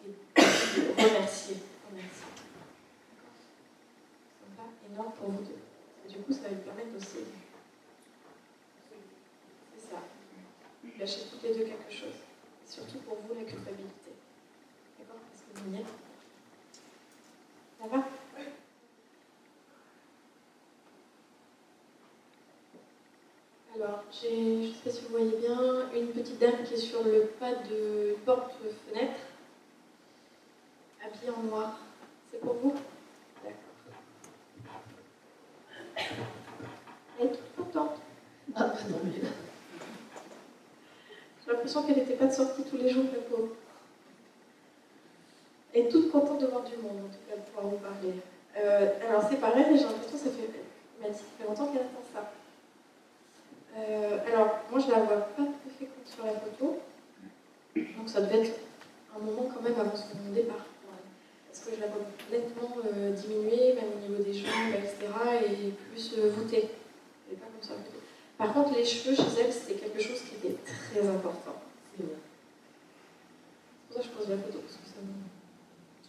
et 0.05 0.09
de 0.41 1.09
remercier. 1.09 1.57
Remercier. 1.89 2.31
D'accord 3.11 3.33
Sympa, 4.41 4.63
énorme 4.89 5.13
pour 5.13 5.29
vous 5.31 5.43
deux. 5.43 6.09
Du 6.09 6.17
coup, 6.23 6.33
ça 6.33 6.41
va 6.43 6.49
lui 6.49 6.61
permettre 6.61 6.95
aussi. 6.97 7.25
C'est 9.73 9.89
ça. 9.89 10.01
Lâcher 10.99 11.21
toutes 11.31 11.43
les 11.43 11.55
deux 11.55 11.65
quelque 11.65 11.91
chose. 11.91 12.15
Surtout 12.65 12.99
pour 12.99 13.17
vous, 13.17 13.33
la 13.33 13.43
culpabilité. 13.43 14.11
D'accord 14.99 15.17
Est-ce 15.33 15.43
que 15.43 15.65
vous 15.65 15.75
y 15.75 15.79
êtes 15.79 15.85
Ça 17.79 17.87
va? 17.87 18.03
Alors, 23.75 24.03
je 24.09 24.67
ne 24.67 24.71
sais 24.71 24.79
pas 24.85 24.89
si 24.89 25.01
vous 25.01 25.09
voyez 25.09 25.35
bien, 25.37 25.91
une 25.93 26.07
petite 26.07 26.39
dame 26.39 26.63
qui 26.63 26.75
est 26.75 26.77
sur 26.77 27.03
le 27.03 27.25
pas 27.37 27.53
de 27.55 28.15
porte-fenêtre, 28.25 29.19
en 31.37 31.43
noir. 31.43 31.79
C'est 32.31 32.39
pour 32.39 32.53
vous 32.55 32.73
D'accord. 33.43 33.55
Elle 37.19 37.27
est 37.27 37.29
toute 37.29 37.55
contente. 37.55 37.97
Ah, 38.55 38.67
bah 38.67 38.73
non, 38.89 38.97
mais 39.03 39.21
là. 39.21 39.29
J'ai 41.45 41.51
l'impression 41.51 41.83
qu'elle 41.83 41.97
n'était 41.97 42.15
pas 42.15 42.25
de 42.25 42.33
sortie 42.33 42.63
tous 42.63 42.77
les 42.77 42.89
jours, 42.89 43.05
la 43.13 43.19
pauvre. 43.19 43.49
Elle 45.73 45.85
est 45.85 45.89
toute 45.89 46.11
contente 46.11 46.39
de 46.39 46.47
voir 46.47 46.63
du 46.63 46.77
monde, 46.77 46.99
en 47.05 47.09
tout 47.09 47.19
cas, 47.29 47.35
de 47.35 47.41
pouvoir 47.41 47.67
vous 47.67 47.77
parler. 47.77 48.15
Euh, 48.57 49.07
alors, 49.07 49.23
c'est 49.29 49.37
pareil, 49.37 49.65
j'ai 49.71 49.83
l'impression 49.83 50.17
que 50.17 50.23
ça 50.23 50.29
fait, 50.29 50.49
elle 51.03 51.11
dit, 51.11 51.17
ça 51.17 51.23
fait 51.37 51.47
longtemps 51.47 51.67
qu'elle 51.67 51.81
attend 51.81 52.03
ça. 52.13 52.31
Euh, 53.77 54.19
alors, 54.27 54.59
moi, 54.71 54.79
je 54.79 54.89
la 54.89 54.99
vois 54.99 55.17
pas 55.17 55.43
tout 55.43 55.67
à 55.67 55.71
fait 55.77 55.85
comme 55.85 56.05
sur 56.05 56.25
la 56.25 56.31
photo. 56.31 56.79
Donc, 57.75 58.09
ça 58.09 58.21
devait 58.21 58.47
être 58.47 58.59
un 59.15 59.19
moment 59.19 59.49
quand 59.53 59.61
même 59.61 59.77
avant 59.79 59.95
son 59.95 60.33
départ. 60.33 60.65
Parce 61.55 61.69
que 61.69 61.75
je 61.77 61.81
la 61.81 61.87
vois 61.87 62.03
nettement 62.29 62.75
euh, 62.83 63.11
diminuée, 63.11 63.73
même 63.75 63.91
au 63.95 63.99
niveau 64.01 64.21
des 64.21 64.33
jambes, 64.33 64.73
etc. 64.75 65.07
Et 65.47 65.71
plus 65.71 66.13
euh, 66.17 66.29
voûtée. 66.31 66.67
Elle 67.29 67.35
n'est 67.35 67.39
pas 67.39 67.45
comme 67.45 67.61
photo. 67.61 67.97
Par 68.37 68.53
contre, 68.53 68.75
les 68.77 68.83
cheveux 68.83 69.15
chez 69.15 69.39
elle, 69.39 69.53
c'était 69.53 69.75
quelque 69.75 70.01
chose 70.01 70.19
qui 70.19 70.35
était 70.35 70.57
très 70.65 71.07
important. 71.07 71.55
C'est 71.97 72.03
pour 73.87 73.95
ça 73.95 74.01
que 74.01 74.05
je 74.05 74.09
pose 74.09 74.29
la 74.29 74.37
photo, 74.37 74.59
parce 74.59 74.73
que 74.73 74.85
ça 74.85 74.99
me. 75.01 75.13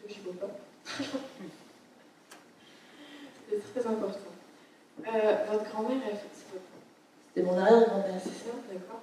Je 0.08 0.18
ne 0.18 0.32
vois 0.32 0.48
pas. 0.48 0.54
C'était 3.48 3.62
très 3.80 3.88
important. 3.88 4.18
Euh, 5.06 5.36
votre 5.52 5.70
grand-mère, 5.70 6.02
elle 6.10 6.16
fait 6.16 6.26
c'est 6.34 6.52
votre 6.52 6.64
C'était 7.28 7.46
mon 7.46 7.56
arrière-grand-mère. 7.56 8.20
c'est 8.20 8.30
ça, 8.30 8.52
d'accord. 8.72 9.02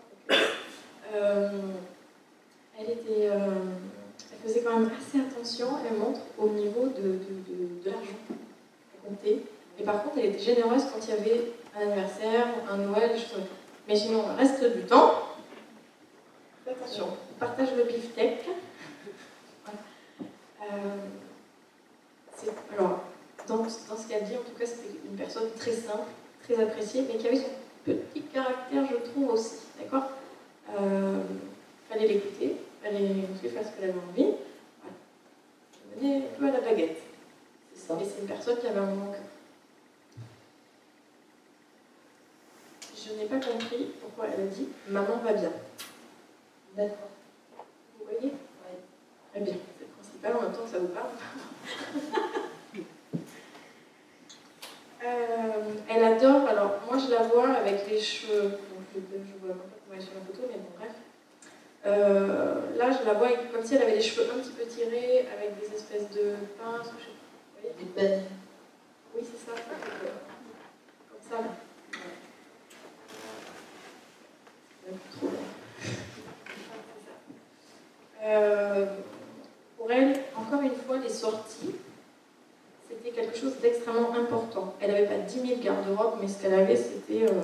Euh, 1.13 1.51
elle 2.77 2.89
était, 2.89 3.29
faisait 4.43 4.61
quand 4.61 4.79
même 4.79 4.91
assez 4.97 5.19
attention, 5.19 5.67
elle 5.89 5.97
montre, 5.97 6.19
au 6.37 6.49
niveau 6.49 6.87
de, 6.87 7.19
l'argent. 7.85 8.17
Elle 8.29 9.09
comptait. 9.09 9.39
Et 9.79 9.83
par 9.83 10.03
contre, 10.03 10.17
elle 10.19 10.25
était 10.25 10.39
généreuse 10.39 10.83
quand 10.83 10.99
il 11.05 11.09
y 11.09 11.13
avait 11.13 11.51
un 11.75 11.81
anniversaire, 11.81 12.47
un 12.69 12.77
Noël, 12.77 13.11
comme 13.11 13.41
ça. 13.41 13.47
Mais 13.87 13.95
sinon, 13.95 14.23
le 14.27 14.35
reste 14.35 14.63
du 14.75 14.83
temps, 14.83 15.13
attention, 16.69 17.07
on 17.31 17.39
partage 17.39 17.69
le 17.75 17.83
beefsteak. 17.83 18.39
Euh, 20.61 20.75
alors, 22.77 23.03
dans, 23.47 23.57
dans 23.57 23.69
ce 23.69 24.07
qu'elle 24.07 24.23
dit, 24.23 24.35
en 24.35 24.49
tout 24.49 24.57
cas, 24.57 24.65
c'était 24.65 24.99
une 25.05 25.17
personne 25.17 25.49
très 25.57 25.73
simple, 25.73 26.07
très 26.43 26.61
appréciée, 26.61 27.05
mais 27.07 27.17
qui 27.17 27.27
avait 27.27 27.37
son 27.37 27.49
petit 27.85 28.21
caractère, 28.33 28.85
je 28.89 29.09
trouve 29.09 29.31
aussi. 29.31 29.55
D'accord? 29.79 30.09
Euh, 30.79 31.21
Fallait 31.89 32.07
l'écouter, 32.07 32.55
fallait 32.83 32.99
lui 32.99 33.49
faire 33.49 33.63
ce 33.65 33.71
qu'elle 33.71 33.89
avait 33.89 33.99
envie. 33.99 34.35
Voilà. 34.81 34.95
Elle 35.93 35.99
venait 35.99 36.17
un 36.17 36.39
peu 36.39 36.47
à 36.47 36.51
la 36.51 36.61
baguette. 36.61 36.97
C'est 37.73 37.87
ça. 37.87 37.97
Et 37.99 38.05
c'est 38.05 38.21
une 38.21 38.27
personne 38.27 38.59
qui 38.59 38.67
avait 38.67 38.79
un 38.79 38.85
moment. 38.85 39.15
Je 42.95 43.13
n'ai 43.13 43.25
pas 43.25 43.39
compris 43.39 43.91
pourquoi 44.01 44.27
elle 44.33 44.43
a 44.43 44.47
dit 44.47 44.69
Maman 44.87 45.17
va 45.17 45.33
bien. 45.33 45.51
D'accord. 46.75 47.09
Vous 47.99 48.05
voyez 48.05 48.33
Très 49.31 49.41
bien, 49.41 49.53
c'est 49.77 49.85
le 49.85 49.89
principal 49.89 50.37
en 50.37 50.41
même 50.43 50.51
temps 50.51 50.63
que 50.63 50.69
ça 50.69 50.79
vous 50.79 50.87
parle. 50.87 51.09
Euh, 55.05 55.73
elle 55.89 56.01
adore, 56.01 56.47
alors 56.47 56.79
moi 56.89 56.97
je 56.97 57.11
la 57.11 57.23
vois 57.23 57.49
avec 57.49 57.89
les 57.89 57.99
cheveux, 57.99 58.51
donc 58.51 58.85
je, 58.95 58.99
je 59.01 59.45
vois 59.45 59.53
pas 59.53 59.65
comment 59.67 59.95
elle 59.95 59.99
est 59.99 60.01
sur 60.01 60.13
la 60.13 60.21
photo, 60.21 60.47
mais 60.49 60.59
bon 60.59 60.69
bref. 60.79 60.93
Euh, 61.85 62.55
là 62.77 62.91
je 62.91 63.05
la 63.05 63.13
vois 63.13 63.29
comme 63.51 63.63
si 63.65 63.75
elle 63.75 63.81
avait 63.81 63.95
les 63.95 64.01
cheveux 64.01 64.25
un 64.33 64.39
petit 64.39 64.51
peu 64.51 64.65
tirés, 64.65 65.27
avec 65.37 65.59
des 65.59 65.75
espèces 65.75 66.09
de 66.11 66.35
pinces, 66.57 66.87
je 66.97 67.03
sais 67.03 67.11
pas. 67.11 67.21
Vous 67.61 67.69
voyez 68.01 68.09
Des. 68.17 68.23
Oui, 69.15 69.21
c'est 69.23 69.45
ça, 69.45 69.51
comme 69.59 71.19
ça 71.29 71.37
là. 71.41 71.49
Ouais, 74.85 74.97
trop 75.17 75.27
bien. 75.27 75.39
C'est 75.81 75.91
ça. 77.05 78.25
Euh, 78.25 78.85
pour 79.77 79.91
elle, 79.91 80.19
encore 80.35 80.61
une 80.61 80.75
fois, 80.75 80.97
les 80.97 81.09
sorties, 81.09 81.75
c'était 82.89 83.09
quelque 83.11 83.37
chose 83.37 83.57
d'extrêmement 83.61 84.13
important. 84.13 84.75
Elle 84.79 84.91
n'avait 84.91 85.05
pas 85.07 85.17
10 85.17 85.47
000 85.47 85.59
garde-robes, 85.61 86.19
mais 86.21 86.27
ce 86.27 86.41
qu'elle 86.41 86.53
avait, 86.53 86.75
c'était. 86.75 87.25
euh, 87.29 87.41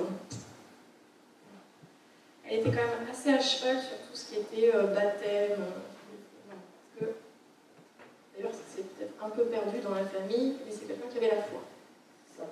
Elle 2.48 2.60
était 2.60 2.70
quand 2.70 2.76
même 2.76 3.08
assez 3.10 3.30
à 3.30 3.38
cheval 3.40 3.76
sur 3.78 3.96
qui 4.30 4.36
était 4.36 4.70
euh, 4.74 4.86
baptême. 4.94 5.58
euh, 7.02 7.06
D'ailleurs, 8.36 8.52
ça 8.52 8.76
s'est 8.76 8.82
peut-être 8.82 9.12
un 9.24 9.30
peu 9.30 9.44
perdu 9.46 9.80
dans 9.80 9.94
la 9.94 10.04
famille, 10.04 10.56
mais 10.64 10.70
c'est 10.72 10.86
quelqu'un 10.86 11.08
qui 11.10 11.18
avait 11.18 11.34
la 11.34 11.42
foi. 11.42 11.60
Ça. 12.36 12.44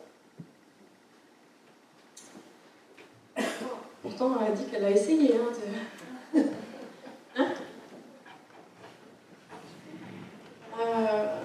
Pourtant, 4.02 4.36
elle 4.40 4.52
a 4.52 4.56
dit 4.56 4.64
qu'elle 4.66 4.84
a 4.84 4.90
essayé. 4.90 5.36
Hein, 5.36 5.52
de... 6.34 6.40
Hein 7.36 7.48
Euh, 10.80 11.40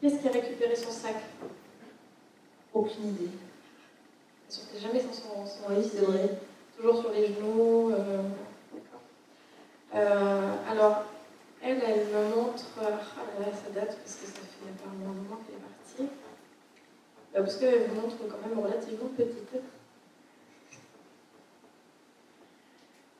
Qui 0.00 0.06
est-ce 0.06 0.16
qui 0.20 0.28
a 0.28 0.30
récupéré 0.32 0.76
son 0.76 0.90
sac? 0.90 1.16
Aucune 2.72 3.08
idée. 3.08 3.30
Elle 4.48 4.54
sortait 4.54 4.78
jamais 4.78 5.00
sans 5.00 5.12
son, 5.12 5.46
son 5.46 5.72
c'est. 5.74 6.38
Toujours 6.76 7.00
sur 7.00 7.12
les 7.12 7.26
genoux. 7.28 7.90
Euh, 7.92 8.22
alors, 9.96 11.04
elle, 11.62 11.82
elle 11.82 12.06
me 12.06 12.34
montre. 12.34 12.64
Ah 12.78 12.82
là 12.82 13.46
là, 13.46 13.52
ça 13.52 13.70
date 13.74 13.96
parce 13.98 14.16
que 14.16 14.26
ça 14.26 14.40
fait 14.40 14.70
apparemment 14.70 15.10
un 15.10 15.14
moment 15.14 15.40
qu'elle 15.46 15.56
est 15.56 15.60
partie. 15.60 16.12
Bah, 17.32 17.40
parce 17.42 17.56
qu'elle 17.56 17.88
me 17.90 17.94
montre 17.94 18.16
quand 18.18 18.48
même 18.48 18.58
relativement 18.58 19.08
petite. 19.16 19.62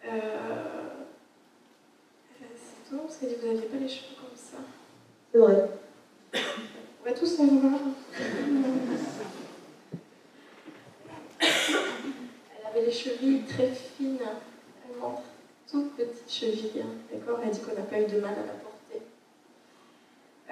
Euh, 0.04 1.04
c'est 2.38 2.86
étonnant 2.86 3.02
parce 3.04 3.16
qu'elle 3.16 3.30
dit 3.30 3.36
Vous 3.40 3.46
n'aviez 3.46 3.68
pas 3.68 3.78
les 3.78 3.88
cheveux 3.88 4.14
comme 4.20 4.36
ça. 4.36 4.58
C'est 5.32 5.38
vrai. 5.38 5.70
On 6.34 7.04
va 7.08 7.12
tous 7.12 7.26
savoir. 7.26 7.80
Elle 11.40 12.66
avait 12.68 12.86
les 12.86 12.92
chevilles 12.92 13.44
très 13.44 13.70
fines. 13.72 14.18
Elle 14.20 15.00
montre 15.00 15.22
toutes 15.70 15.96
petites 15.96 16.30
chevilles. 16.30 16.82
hein, 16.82 16.86
D'accord 17.12 17.40
Elle 17.42 17.50
dit 17.50 17.60
qu'on 17.60 17.74
n'a 17.74 17.82
pas 17.82 18.00
eu 18.00 18.06
de 18.06 18.20
mal 18.20 18.32
à 18.34 18.46
la 18.46 18.52
porter. 18.54 19.02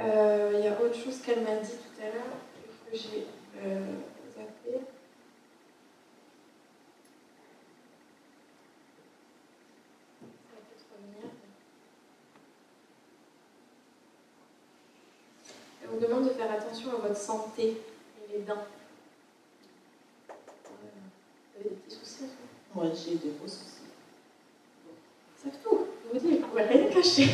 Euh, 0.01 0.53
Il 0.59 0.65
y 0.65 0.69
a 0.69 0.81
autre 0.81 0.95
chose 0.97 1.21
qu'elle 1.23 1.43
m'a 1.43 1.57
dit 1.57 1.71
tout 1.71 2.01
à 2.03 2.07
l'heure 2.07 2.37
et 2.59 2.91
que 2.91 2.97
j'ai 2.97 3.27
euh, 3.65 3.79
zappé. 4.37 4.81
Elle 15.83 15.89
vous 15.91 15.99
demande 16.01 16.25
de 16.25 16.31
faire 16.31 16.51
attention 16.51 16.91
à 16.93 16.97
votre 16.97 17.17
santé 17.17 17.77
et 18.23 18.33
les 18.39 18.43
dents. 18.45 18.65
Vous 20.29 21.61
avez 21.61 21.69
des 21.71 21.77
petits 21.77 21.97
soucis 21.97 22.23
moment 22.23 22.87
Moi, 22.87 22.95
j'ai 22.95 23.17
des 23.17 23.31
gros 23.39 23.49
soucis. 23.49 23.84
Savent 25.45 25.59
tout. 25.63 25.87
Je 26.13 26.19
vous 26.19 26.27
dis, 26.27 26.39
vous 26.39 26.47
pouvez 26.47 26.63
rien 26.63 26.87
cacher. 26.89 27.29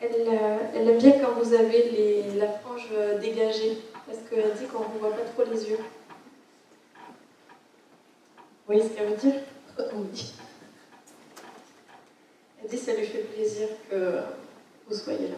Elle, 0.00 0.28
euh, 0.28 0.58
elle 0.74 0.88
aime 0.88 0.98
bien 0.98 1.12
quand 1.20 1.32
vous 1.32 1.54
avez 1.54 1.90
les, 1.90 2.34
la 2.34 2.48
frange 2.48 2.88
euh, 2.92 3.18
dégagée, 3.18 3.78
parce 4.06 4.18
qu'elle 4.28 4.54
dit 4.54 4.66
qu'on 4.66 4.80
ne 4.80 4.84
vous 4.84 4.98
voit 5.00 5.12
pas 5.12 5.24
trop 5.24 5.44
les 5.50 5.70
yeux. 5.70 5.78
Vous 8.66 8.74
voyez 8.74 8.82
ce 8.82 8.88
qu'elle 8.88 9.08
veut 9.08 9.16
dire? 9.16 9.40
Oui. 9.94 10.32
Elle 12.62 12.70
dit 12.70 12.76
que 12.76 12.82
ça 12.82 12.94
lui 12.94 13.06
fait 13.06 13.24
plaisir 13.24 13.68
que 13.90 14.20
vous 14.88 14.96
soyez 14.96 15.28
là. 15.28 15.36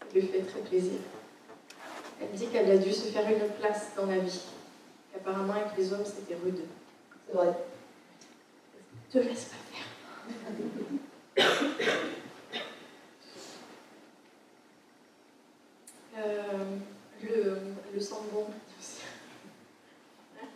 Ça 0.00 0.14
lui 0.14 0.28
fait 0.28 0.42
très 0.42 0.60
plaisir. 0.60 1.00
Elle 2.20 2.30
dit 2.38 2.46
qu'elle 2.46 2.70
a 2.70 2.78
dû 2.78 2.92
se 2.92 3.08
faire 3.08 3.28
une 3.28 3.50
place 3.60 3.88
dans 3.96 4.06
la 4.06 4.18
vie. 4.18 4.40
Qu'apparemment, 5.12 5.54
avec 5.54 5.76
les 5.76 5.92
hommes, 5.92 6.04
c'était 6.04 6.36
rude. 6.42 6.60
C'est 7.26 7.34
vrai. 7.36 7.52
Te 9.10 9.18
laisse 9.18 9.44
pas 9.46 9.56
faire. 11.36 11.46
Euh, 16.16 16.76
le, 17.22 17.58
le 17.92 17.98
aussi. 17.98 18.14
Hein 20.40 20.46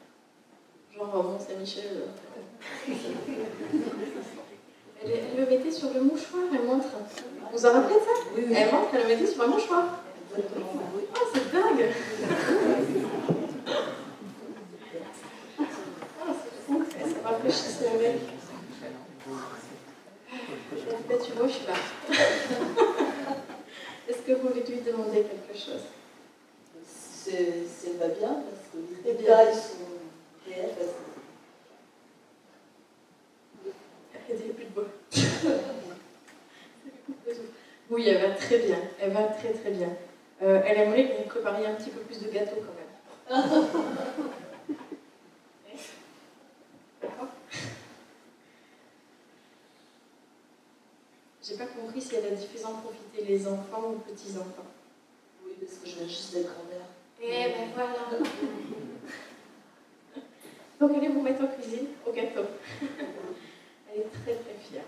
Genre 0.96 1.16
euh, 1.16 1.22
Mont-Saint-Michel. 1.22 1.84
euh. 1.96 2.92
Elle, 5.04 5.10
elle 5.10 5.36
le 5.40 5.46
mettait 5.46 5.70
sur 5.72 5.92
le 5.92 6.00
mouchoir, 6.00 6.42
elle 6.52 6.62
montre. 6.66 6.86
Vous 7.50 7.58
vous 7.58 7.66
en 7.66 7.72
rappelez 7.72 7.94
de 7.96 8.00
ça? 8.00 8.06
Oui, 8.36 8.44
oui. 8.48 8.54
Elle 8.56 8.70
montre, 8.72 8.88
elle 8.94 9.02
le 9.02 9.08
mettait 9.08 9.26
sur 9.26 9.42
le 9.42 9.48
mouchoir. 9.48 10.00
Oh, 10.36 10.40
c'est 11.34 11.52
dingue 11.52 11.86
Ah, 16.20 16.32
c'est 16.42 16.54
fou, 16.66 16.84
ça 16.90 17.28
rafraîchissait 17.28 17.90
le 17.94 17.98
mec. 17.98 18.16
Là, 21.08 21.16
tu 21.24 21.32
vois, 21.32 21.46
je 21.48 21.52
suis 21.52 21.66
là. 21.66 21.74
Est-ce 24.08 24.18
que 24.18 24.32
vous 24.32 24.48
voulez 24.48 24.62
lui 24.64 24.80
demander 24.80 25.22
quelque 25.22 25.54
chose 25.58 25.82
C'est 26.86 27.52
c'est 27.68 27.98
pas 27.98 28.08
bien 28.08 28.28
parce 28.28 28.64
que 28.72 28.78
C'est 29.04 29.12
les 29.12 29.18
bien. 29.18 29.36
détails 29.36 29.54
sont 29.54 29.90
réels. 30.46 30.70
parce 30.76 30.90
que- 30.90 30.94
Elle 34.30 34.36
dit 34.38 34.48
plus 34.52 34.64
de 34.64 34.70
bois. 34.70 34.84
oui, 37.90 38.04
elle 38.08 38.20
va 38.28 38.34
très 38.34 38.58
bien. 38.58 38.78
Elle 39.08 39.14
va 39.14 39.22
très 39.22 39.54
très 39.54 39.70
bien. 39.70 39.88
Euh, 40.42 40.60
elle 40.66 40.80
aimerait 40.80 41.08
que 41.08 41.16
vous 41.16 41.22
prépariez 41.30 41.66
un 41.66 41.74
petit 41.76 41.88
peu 41.88 42.00
plus 42.00 42.20
de 42.22 42.28
gâteaux 42.30 42.56
quand 42.60 42.74
même. 42.76 42.84
D'accord 47.00 47.28
J'ai 51.42 51.56
pas 51.56 51.64
compris 51.66 52.02
si 52.02 52.16
elle 52.16 52.26
a 52.26 52.30
dit 52.36 52.46
faisant 52.46 52.74
profiter 52.74 53.24
les 53.24 53.48
enfants 53.48 53.92
ou 53.94 53.98
petits-enfants. 54.00 54.66
Oui, 55.42 55.52
parce 55.58 55.78
que 55.78 55.88
je 55.88 55.94
viens 55.96 56.06
juste 56.06 56.34
d'être 56.34 56.52
grand-mère. 56.52 56.86
Eh 57.22 57.52
ben 57.52 57.70
voilà. 57.74 58.10
Donc 60.80 60.94
allez 60.98 61.08
vous 61.08 61.22
mettre 61.22 61.44
en 61.44 61.48
cuisine 61.48 61.86
au 62.06 62.12
gâteau. 62.12 62.44
Elle 62.82 64.00
est 64.00 64.10
très 64.22 64.34
très 64.34 64.54
fière. 64.60 64.84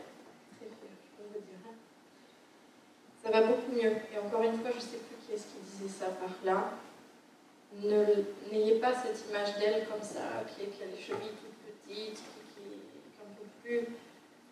Très 0.58 0.66
fière, 0.66 0.94
je 1.04 1.08
peux 1.16 1.24
vous 1.32 1.40
dire. 1.40 1.58
hein. 1.66 1.74
Ça 3.30 3.40
va 3.40 3.46
beaucoup 3.46 3.72
mieux. 3.72 3.92
Et 4.12 4.18
encore 4.18 4.42
une 4.42 4.58
fois, 4.58 4.70
je 4.70 4.76
ne 4.76 4.80
sais 4.80 4.96
plus 4.96 5.16
qui 5.26 5.32
est-ce 5.34 5.44
qui 5.46 5.60
disait 5.64 5.88
ça 5.88 6.06
par 6.06 6.30
là. 6.44 6.70
Ne- 7.80 8.24
N'ayez 8.50 8.80
pas 8.80 8.92
cette 8.94 9.28
image 9.28 9.56
d'elle 9.58 9.86
comme 9.86 10.02
ça, 10.02 10.42
qui, 10.48 10.66
qui 10.66 10.82
a 10.82 10.86
les 10.86 11.00
chevilles 11.00 11.30
toutes 11.40 11.86
petites, 11.86 12.14
qui, 12.16 12.22
qui, 12.56 12.62
qui 12.62 13.20
en 13.20 13.34
peut 13.36 13.48
plus. 13.62 13.86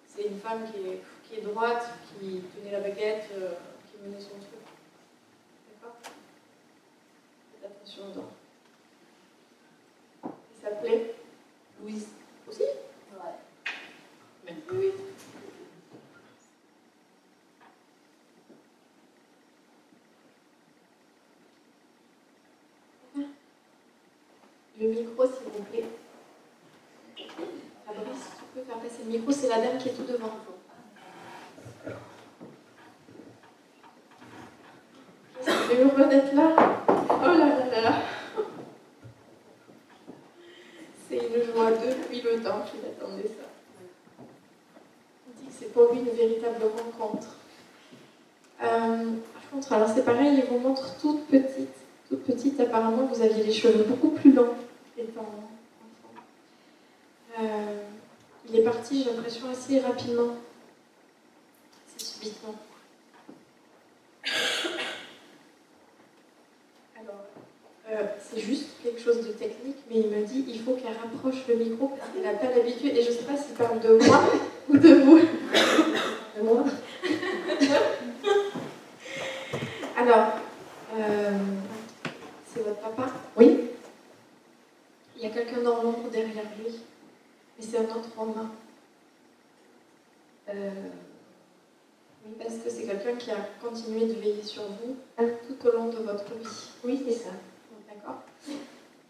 C'est 0.06 0.22
une 0.28 0.38
femme 0.38 0.64
qui 0.70 0.78
est, 0.88 1.00
qui 1.24 1.40
est 1.40 1.42
droite, 1.42 1.86
qui 2.20 2.42
tenait 2.56 2.70
la 2.72 2.80
baguette, 2.80 3.24
euh, 3.36 3.54
qui 3.90 3.98
menait 4.06 4.20
son 4.20 4.28
truc. 4.38 4.62
D'accord? 5.72 5.96
Faites 7.60 7.70
attention 7.70 8.02
aux 8.04 8.14
dents. 8.14 8.32
Il 10.54 10.62
s'appelait 10.62 11.14
Louise. 11.82 12.06
aussi? 12.48 12.62
Ouais. 12.62 13.34
Mais 14.44 14.54
oui. 14.72 14.92
Le 24.80 24.86
micro, 24.86 25.24
s'il 25.24 25.50
vous 25.56 25.64
plaît. 25.64 25.84
Fabrice, 27.84 28.26
tu 28.38 28.44
peux 28.54 28.62
faire 28.64 28.76
passer 28.76 29.02
le 29.04 29.10
micro, 29.10 29.32
c'est 29.32 29.48
la 29.48 29.60
dame 29.60 29.76
qui 29.76 29.88
est 29.88 29.92
tout 29.92 30.04
devant. 30.04 30.30
C'est 35.42 35.80
heureux 35.80 36.08
d'être 36.08 36.32
là. 36.32 36.54
Oh 36.88 37.26
là 37.26 37.36
là 37.36 37.66
là 37.66 37.80
là. 37.80 37.94
C'est 41.08 41.16
une 41.16 41.42
joie 41.42 41.72
depuis 41.72 42.20
le 42.20 42.40
temps 42.40 42.62
qu'il 42.70 42.80
attendait 42.88 43.26
ça. 43.26 43.48
c'est 45.50 45.72
pour 45.72 45.92
lui 45.92 46.00
une 46.00 46.10
véritable 46.10 46.66
rencontre. 46.76 47.34
Euh, 48.62 49.10
par 49.34 49.50
contre, 49.50 49.72
alors 49.72 49.88
c'est 49.88 50.04
pareil, 50.04 50.38
il 50.38 50.44
vous 50.44 50.60
montre 50.60 50.96
toute 51.00 51.26
petite. 51.26 51.74
Toute 52.08 52.22
petite, 52.24 52.60
apparemment, 52.60 53.06
vous 53.12 53.20
aviez 53.20 53.42
les 53.42 53.52
cheveux 53.52 53.82
beaucoup 53.82 54.10
plus 54.10 54.32
longs 54.32 54.54
Euh, 57.40 57.82
il 58.48 58.56
est 58.56 58.62
parti, 58.62 59.04
j'ai 59.04 59.12
l'impression, 59.12 59.48
assez 59.50 59.78
rapidement. 59.78 60.36
C'est 61.86 62.04
subitement. 62.04 62.54
Alors, 67.00 67.26
euh, 67.90 68.06
c'est 68.20 68.40
juste 68.40 68.70
quelque 68.82 69.00
chose 69.00 69.18
de 69.18 69.32
technique, 69.32 69.76
mais 69.88 70.00
il 70.00 70.08
me 70.08 70.24
dit 70.26 70.44
il 70.48 70.60
faut 70.60 70.74
qu'elle 70.74 70.96
rapproche 70.96 71.46
le 71.48 71.54
micro 71.56 71.88
parce 71.88 72.10
qu'elle 72.10 72.24
n'a 72.24 72.34
pas 72.34 72.50
l'habitude. 72.54 72.96
Et 72.96 73.02
je 73.02 73.10
ne 73.10 73.14
sais 73.14 73.24
pas 73.24 73.36
s'il 73.36 73.54
parle 73.54 73.78
de 73.80 74.04
moi 74.04 74.24
ou 74.68 74.76
de 74.76 74.94
vous. 74.94 75.18
De 75.18 76.42
moi 76.42 76.64
Alors, 79.96 80.32
euh, 80.96 81.38
c'est 82.46 82.64
votre 82.64 82.80
papa? 82.80 83.12
Oui. 83.36 83.67
Il 85.18 85.24
y 85.24 85.26
a 85.26 85.30
quelqu'un 85.30 85.60
dans 85.62 85.82
l'ombre 85.82 86.08
derrière 86.10 86.44
lui, 86.58 86.74
mais 87.58 87.64
c'est 87.64 87.78
un 87.78 87.82
autre 87.84 88.08
homme. 88.18 88.50
Euh, 90.48 90.70
Oui, 92.26 92.34
parce 92.38 92.54
que 92.56 92.70
c'est 92.70 92.84
quelqu'un 92.84 93.16
qui 93.16 93.30
a 93.30 93.36
continué 93.62 94.06
de 94.06 94.14
veiller 94.14 94.42
sur 94.42 94.62
vous 94.62 94.96
Ah. 95.16 95.22
tout 95.46 95.66
au 95.68 95.72
long 95.72 95.86
de 95.86 95.96
votre 95.98 96.34
vie. 96.34 96.70
oui, 96.84 97.02
c'est 97.06 97.14
ça. 97.14 97.30
D'accord 97.88 98.22
Et 98.48 98.52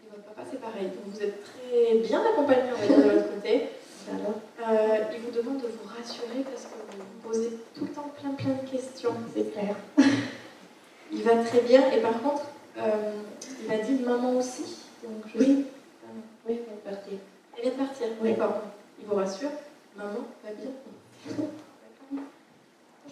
votre 0.09 0.23
papa, 0.23 0.47
c'est 0.49 0.59
pareil. 0.61 0.85
Donc 0.87 1.13
vous 1.13 1.21
êtes 1.21 1.43
très 1.43 1.95
bien 1.99 2.21
accompagné, 2.25 2.71
on 2.75 2.79
va 2.79 2.87
dire, 2.87 2.97
de 2.97 3.09
l'autre 3.15 3.33
côté. 3.35 3.69
Euh, 4.09 5.03
il 5.13 5.19
vous 5.21 5.31
demande 5.31 5.57
de 5.61 5.67
vous 5.67 5.87
rassurer 5.87 6.43
parce 6.43 6.63
que 6.65 6.69
vous 6.73 6.97
vous 7.03 7.27
posez 7.29 7.51
tout 7.75 7.85
le 7.85 7.91
temps 7.91 8.09
plein 8.19 8.31
plein 8.31 8.55
de 8.63 8.69
questions. 8.69 9.13
c'est 9.35 9.51
clair. 9.51 9.75
Il 11.11 11.23
va 11.23 11.43
très 11.43 11.61
bien 11.61 11.91
et 11.91 12.01
par 12.01 12.19
contre, 12.21 12.43
euh, 12.77 13.11
il 13.63 13.71
a 13.71 13.77
dit 13.77 13.93
maman 14.03 14.37
aussi. 14.37 14.77
Donc 15.03 15.23
je 15.33 15.39
Oui. 15.39 15.65
Oui, 16.47 16.53
est 16.53 16.89
parti. 16.89 17.17
Elle 17.57 17.61
vient 17.63 17.71
de 17.71 17.77
partir, 17.77 18.07
Oui. 18.21 18.33
d'accord. 18.33 18.61
Il 18.99 19.05
vous 19.07 19.15
rassure 19.15 19.49
Maman 19.95 20.19
va 20.43 20.51
bien. 20.51 20.69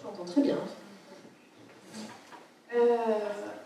J'entends 0.02 0.24
très 0.24 0.40
bien. 0.42 0.56
Euh, 2.74 2.96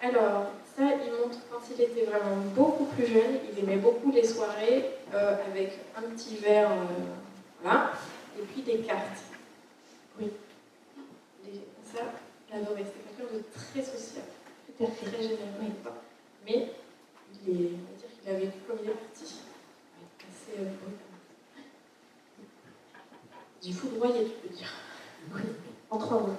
alors, 0.00 0.46
ça, 0.76 0.82
il 1.04 1.12
montre 1.12 1.38
quand 1.50 1.60
il 1.74 1.80
était 1.82 2.04
vraiment 2.04 2.36
beaucoup 2.54 2.84
plus 2.84 3.06
jeune, 3.06 3.38
il 3.52 3.58
aimait 3.62 3.76
beaucoup 3.76 4.10
les 4.12 4.24
soirées 4.24 4.90
euh, 5.14 5.36
avec 5.50 5.72
un 5.96 6.02
petit 6.02 6.36
verre, 6.36 6.70
euh, 6.70 6.84
voilà, 7.62 7.92
et 8.38 8.42
puis 8.42 8.62
des 8.62 8.78
cartes. 8.78 9.22
Oui. 10.18 10.30
Les- 11.44 11.60
ça, 11.84 12.04
il 12.50 12.56
adorait. 12.56 12.84
C'était 12.84 13.16
quelqu'un 13.16 13.34
de 13.34 13.42
très 13.52 13.82
social, 13.82 14.24
très 14.78 15.22
généreux. 15.22 15.38
Oui. 15.60 15.68
Mais 16.46 16.72
il 17.46 17.50
est, 17.66 17.70
on 18.26 18.32
va 18.32 18.38
dire 18.38 18.48
qu'il 18.48 18.48
a 18.48 18.50
vécu 18.50 18.58
comme 18.66 18.78
il 18.82 18.90
est 18.90 18.94
parti. 18.94 19.24
Assez 20.20 20.60
euh. 20.60 20.70
Du 23.62 23.72
foudroyé, 23.72 24.24
tu 24.24 24.48
peux 24.48 24.54
dire. 24.54 24.72
En 25.90 25.98
trois 25.98 26.20
mois. 26.20 26.36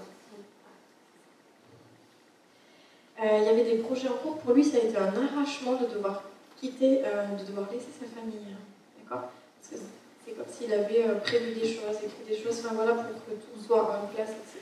Euh, 3.22 3.38
il 3.38 3.44
y 3.44 3.48
avait 3.48 3.64
des 3.64 3.78
projets 3.78 4.10
en 4.10 4.14
cours. 4.14 4.38
Pour 4.40 4.54
lui, 4.54 4.64
ça 4.64 4.78
a 4.78 4.82
été 4.82 4.98
un 4.98 5.16
arrachement 5.16 5.74
de 5.74 5.86
devoir 5.86 6.24
quitter, 6.58 7.02
euh, 7.06 7.28
de 7.36 7.46
devoir 7.46 7.72
laisser 7.72 7.92
sa 8.00 8.06
famille. 8.08 8.40
hein. 8.52 8.58
D'accord? 9.04 9.30
Parce 9.62 9.82
que 9.82 9.88
c'est 10.26 10.32
comme 10.34 10.48
s'il 10.52 10.74
avait 10.74 11.08
euh, 11.08 11.16
prévu 11.16 11.54
des 11.54 11.68
choses, 11.68 11.96
écrit 12.04 12.26
des 12.28 12.38
choses, 12.42 12.60
enfin 12.60 12.74
voilà, 12.76 12.96
pour 12.96 13.26
que 13.26 13.32
tout 13.32 13.62
soit 13.66 13.84
en 13.84 14.08
place, 14.08 14.32
etc. 14.32 14.60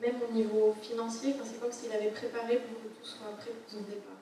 Même 0.00 0.16
au 0.28 0.32
niveau 0.32 0.74
financier, 0.82 1.34
c'est 1.44 1.60
comme 1.60 1.72
s'il 1.72 1.92
avait 1.92 2.10
préparé 2.10 2.56
pour 2.56 2.81
tout 3.02 3.08
soit 3.08 3.36
prêt 3.36 3.50
pour 3.50 3.70
son 3.78 3.82
départ. 3.84 4.20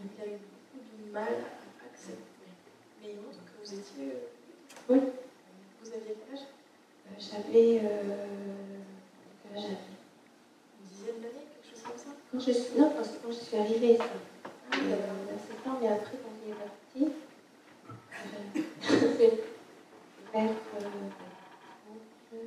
Il 0.00 0.22
a 0.22 0.26
eu 0.26 0.38
beaucoup 0.38 0.78
de 1.06 1.12
mal 1.12 1.24
à 1.24 1.86
accepter. 1.90 2.22
Mais 3.02 3.10
il 3.12 3.16
montre 3.16 3.38
que 3.44 3.58
vous 3.66 3.74
étiez. 3.74 4.12
euh, 4.12 4.28
Oui. 4.88 5.00
Vous 5.82 5.88
aviez 5.92 6.14
quel 6.26 6.38
âge? 6.38 6.44
Euh, 7.06 7.18
J'avais. 7.18 7.80
Euh... 7.82 8.80
quel 9.42 9.56
âge 9.56 9.62
j'avais? 9.62 9.96
Une 10.80 10.86
dizaine 10.88 11.20
d'années, 11.22 11.46
quelque 11.54 11.68
chose 11.74 11.82
comme 11.82 11.98
ça? 11.98 12.10
Quand 12.30 12.38
je 12.40 12.52
suis. 12.52 12.78
Non, 12.78 12.92
c'est 13.02 13.22
quand 13.22 13.30
je 13.32 13.36
suis 13.44 13.56
arrivée, 13.56 13.96
ça. 13.96 14.04
Ah, 14.44 14.76
Euh, 14.76 15.78
mais 15.80 15.88
après, 15.88 16.16
quand 16.22 16.34
il 16.44 16.50
est 16.50 16.54
parti, 16.54 17.02
euh, 17.88 18.62
c'est 19.16 19.34
vers 20.32 20.50
euh, 22.34 22.46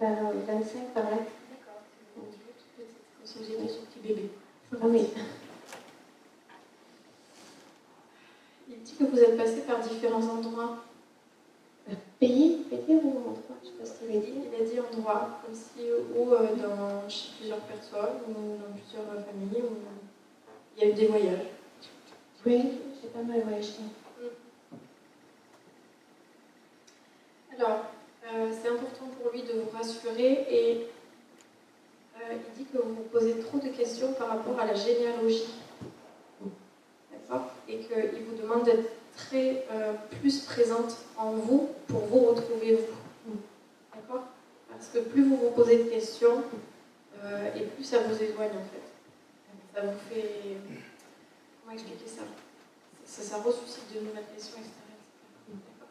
vers 0.00 0.22
25 0.46 0.92
par 0.94 1.04
là. 1.04 1.10
D'accord. 1.10 1.82
Toute 2.14 2.24
petite, 2.24 2.92
Comme 3.16 3.26
si 3.26 3.38
vous 3.38 3.44
étiez 3.44 3.68
son 3.68 3.82
petit 3.86 4.00
bébé. 4.00 4.24
Ah 4.72 4.75
oui. 4.88 5.06
Il 8.68 8.82
dit 8.82 8.94
que 8.94 9.04
vous 9.04 9.18
êtes 9.18 9.36
passé 9.36 9.62
par 9.62 9.80
différents 9.80 10.28
endroits. 10.28 10.78
Pays, 12.18 12.64
pays 12.70 12.96
ou 13.02 13.10
endroit? 13.10 13.56
Je 13.62 13.68
sais 13.68 13.74
pas 13.74 13.84
si 13.84 13.92
tu 13.98 14.04
Il 14.10 14.16
a 14.16 14.20
dit, 14.20 14.32
il 14.52 14.62
a 14.62 14.64
dit 14.64 14.80
endroits, 14.80 15.40
comme 15.44 15.54
si 15.54 15.84
ou 16.14 16.32
euh, 16.32 16.54
dans 16.56 17.08
chez 17.08 17.28
plusieurs 17.36 17.60
personnes 17.60 18.20
ou 18.28 18.32
dans 18.56 18.72
plusieurs 18.72 19.04
euh, 19.14 19.22
familles. 19.22 19.62
Ou... 19.62 19.76
Il 20.76 20.82
y 20.82 20.86
a 20.86 20.90
eu 20.90 20.94
des 20.94 21.06
voyages. 21.06 21.46
Oui, 22.44 22.62
j'ai 23.00 23.08
pas 23.08 23.22
mal 23.22 23.42
voyagé. 23.42 23.72
Alors, 27.58 27.86
euh, 28.26 28.52
c'est 28.52 28.68
important 28.68 29.06
pour 29.20 29.32
lui 29.32 29.42
de 29.42 29.60
vous 29.60 29.70
rassurer 29.76 30.46
et 30.50 30.72
euh, 30.74 30.84
il 32.32 32.58
dit 32.58 32.70
que 32.70 32.78
vous 32.78 32.94
vous 32.94 33.02
posez 33.04 33.38
trop 33.40 33.58
de 33.58 33.68
questions 33.68 34.12
par 34.14 34.28
rapport 34.28 34.58
à 34.58 34.66
la 34.66 34.74
généalogie. 34.74 35.46
D'accord 37.12 37.50
Et 37.68 37.78
qu'il 37.78 38.24
vous 38.24 38.36
demande 38.40 38.64
d'être 38.64 38.90
très 39.16 39.64
euh, 39.70 39.94
plus 40.20 40.40
présente 40.40 40.96
en 41.16 41.32
vous 41.32 41.70
pour 41.88 42.00
vous 42.06 42.20
retrouver 42.20 42.76
vous. 42.76 43.36
D'accord? 43.94 44.24
Parce 44.68 44.88
que 44.88 44.98
plus 44.98 45.24
vous 45.24 45.36
vous 45.36 45.50
posez 45.50 45.84
de 45.84 45.90
questions 45.90 46.42
euh, 47.22 47.54
et 47.54 47.62
plus 47.62 47.84
ça 47.84 48.00
vous 48.02 48.22
éloigne 48.22 48.50
en 48.50 48.64
fait. 48.64 48.82
Ça 49.74 49.82
vous 49.86 49.98
fait. 50.08 50.56
Comment 51.62 51.74
expliquer 51.74 52.06
ça? 52.06 52.22
Ça, 53.04 53.22
ça 53.22 53.38
ressuscite 53.42 53.94
de 53.94 54.00
nouvelles 54.00 54.24
questions, 54.34 54.58
etc. 54.58 54.72
etc. 54.88 55.58
D'accord 55.78 55.88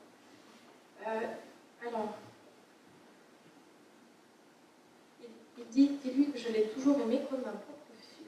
Euh, 1.08 1.88
alors, 1.88 2.16
il, 5.22 5.28
il 5.58 5.65
dit, 5.76 5.92
dis-lui 6.04 6.32
que 6.32 6.40
je 6.40 6.48
l'ai 6.54 6.64
toujours 6.70 6.98
aimé 7.02 7.22
comme 7.30 7.40
ma 7.42 7.52
propre 7.52 7.92
fille. 8.00 8.26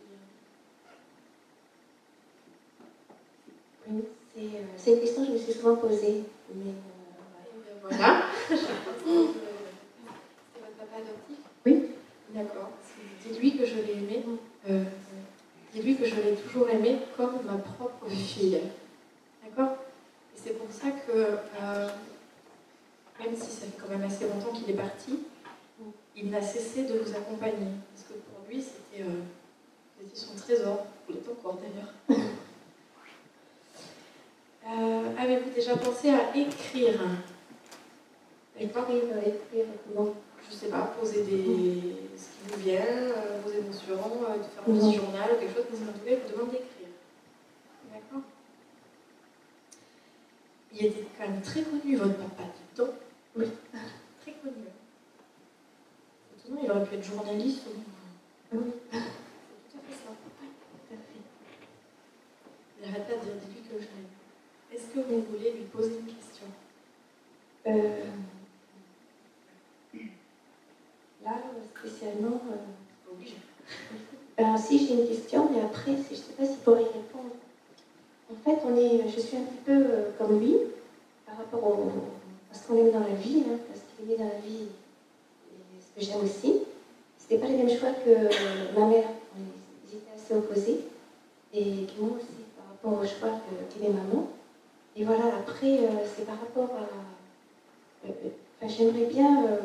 Oui, 3.89 4.03
c'est 4.35 4.41
euh, 4.41 4.63
c'est 4.77 4.93
une 4.93 4.99
question 4.99 5.21
que 5.21 5.27
je 5.29 5.33
me 5.33 5.37
suis 5.37 5.53
souvent 5.53 5.75
posée. 5.77 6.23
Mais 6.53 6.71
euh, 6.71 7.45
Et 7.45 7.59
ben 7.65 7.97
voilà. 7.97 8.23
Euh, 9.09 9.23
C'était 10.53 10.59
votre 10.59 10.75
papa 10.77 10.97
adoptif? 10.97 11.37
Oui. 11.65 11.91
D'accord. 12.35 12.71
Dis-lui 13.23 13.57
que 13.57 13.65
je 13.65 13.75
l'ai 13.75 13.93
aimé. 13.93 14.25
euh, 14.69 14.83
Dis-lui 15.73 15.95
que 15.95 16.05
je 16.05 16.15
l'ai 16.15 16.35
toujours 16.35 16.69
aimé 16.69 16.97
comme 17.15 17.39
ma 17.45 17.57
propre 17.57 18.09
fille. 18.09 18.59
D'accord? 19.43 19.77
Et 20.35 20.37
c'est 20.43 20.57
pour 20.57 20.69
ça 20.69 20.87
que, 20.91 21.11
euh, 21.61 21.89
même 23.19 23.33
si 23.35 23.49
ça 23.49 23.65
fait 23.67 23.77
quand 23.81 23.89
même 23.89 24.03
assez 24.03 24.25
longtemps 24.27 24.51
qu'il 24.51 24.69
est 24.69 24.77
parti, 24.77 25.19
il 26.15 26.29
n'a 26.31 26.41
cessé 26.41 26.83
de 26.83 26.97
vous 26.97 27.15
accompagner. 27.15 27.67
Parce 27.93 28.07
que 28.07 28.13
pour 28.13 28.47
lui, 28.49 28.61
c'était 28.61 29.03
euh, 29.03 30.05
son 30.13 30.35
trésor. 30.35 30.85
Vous 31.07 31.13
l'êtes 31.13 31.29
encore 31.29 31.57
d'ailleurs. 31.57 32.19
Euh, 34.69 35.15
Avez-vous 35.17 35.49
déjà 35.51 35.77
pensé 35.77 36.09
à 36.09 36.35
écrire? 36.35 36.99
Écrire, 38.59 39.17
écrire 39.25 39.65
comment? 39.87 40.13
Je 40.49 40.53
sais 40.53 40.67
pas, 40.67 40.93
poser 40.99 41.23
des... 41.23 41.95
ce 42.17 42.25
qui 42.27 42.51
vous 42.51 42.59
vient, 42.59 42.81
euh, 42.81 43.39
vos 43.45 43.49
émotions, 43.49 43.95
de 43.95 44.43
faire 44.43 44.63
un 44.67 44.77
petit 44.77 44.97
journal 44.97 45.29
ou 45.31 45.39
quelque 45.39 45.53
chose, 45.55 45.65
parce 45.69 45.79
qu'en 45.79 45.93
tout 45.93 46.05
cas, 46.05 46.11
il 46.11 46.17
vous 46.17 46.31
demande 46.33 46.51
d'écrire. 46.51 46.89
D'accord 47.93 48.23
Il 50.73 50.85
était 50.87 51.07
quand 51.17 51.29
même 51.29 51.41
très 51.41 51.61
connu, 51.61 51.95
votre 51.95 52.17
papa, 52.17 52.43
du 52.43 52.75
temps. 52.75 52.93
Oui. 53.37 53.45
Très 54.21 54.33
connu. 54.33 54.65
Étonnant, 56.47 56.61
il 56.63 56.71
aurait 56.71 56.85
pu 56.85 56.95
être 56.95 57.03
journaliste 57.03 57.63
ou... 57.67 58.57
Oui. 58.57 58.71
C'est 58.91 58.97
tout 58.97 59.77
à 59.77 59.81
fait 59.81 59.93
ça. 59.93 60.09
Tout 60.09 60.93
à 60.93 60.97
fait. 60.97 61.21
Il 62.79 62.87
n'arrête 62.87 63.07
pas 63.07 63.15
de 63.15 63.19
dire 63.19 63.33
depuis 63.35 63.61
que 63.63 63.75
je 63.75 63.87
l'aime. 63.87 64.07
Est-ce 64.71 64.87
que 64.87 64.99
vous 64.99 65.21
voulez 65.29 65.51
lui 65.51 65.65
poser 65.65 65.99
une 65.99 66.05
question? 66.05 66.45
Euh, 67.67 68.03
là, 71.23 71.41
spécialement, 71.75 72.41
euh, 72.51 73.11
obligé. 73.11 73.35
ben, 74.37 74.57
si 74.57 74.87
j'ai 74.87 74.93
une 74.93 75.07
question, 75.07 75.49
mais 75.51 75.61
après, 75.61 75.91
je 75.91 76.11
ne 76.11 76.15
sais 76.15 76.33
pas 76.37 76.45
s'il 76.45 76.57
pourrait 76.59 76.83
y 76.83 76.85
répondre. 76.85 77.35
En 78.31 78.35
fait, 78.35 78.59
on 78.65 78.75
est, 78.77 79.09
je 79.09 79.19
suis 79.19 79.37
un 79.37 79.41
petit 79.43 79.63
peu 79.65 79.85
euh, 79.85 80.11
comme 80.17 80.39
lui 80.39 80.55
par 81.25 81.37
rapport 81.37 81.63
au, 81.63 81.91
parce 82.49 82.65
qu'on 82.65 82.77
aime 82.77 82.91
dans 82.91 82.99
la 82.99 83.15
vie, 83.15 83.43
hein, 83.47 83.57
parce 83.67 83.81
qu'il 83.97 84.11
est 84.11 84.17
dans 84.17 84.25
la 84.25 84.39
vie, 84.39 84.67
ce 84.67 84.86
que 85.97 86.03
j'aime 86.05 86.23
aussi. 86.23 86.61
C'était 87.17 87.37
pas 87.39 87.47
les 87.47 87.57
mêmes 87.57 87.77
choix 87.77 87.89
que 87.91 88.79
ma 88.79 88.85
mère. 88.87 89.09
Ils 89.89 89.95
étaient 89.97 90.11
assez 90.15 90.35
opposés. 90.35 90.79
Et 91.53 91.85
que 91.87 91.99
moi 92.01 92.17
aussi, 92.17 92.27
par 92.55 92.67
rapport 92.69 93.03
au 93.03 93.05
choix 93.07 93.29
que- 93.39 93.79
qu'est 93.79 93.89
maman. 93.89 94.27
Et 94.95 95.03
voilà, 95.03 95.37
après, 95.37 95.79
euh, 95.79 95.87
c'est 96.15 96.25
par 96.25 96.39
rapport 96.39 96.75
à. 96.75 98.07
euh, 98.07 98.11
euh, 98.25 98.29
Enfin, 98.61 98.73
j'aimerais 98.75 99.05
bien. 99.05 99.45
euh, 99.45 99.57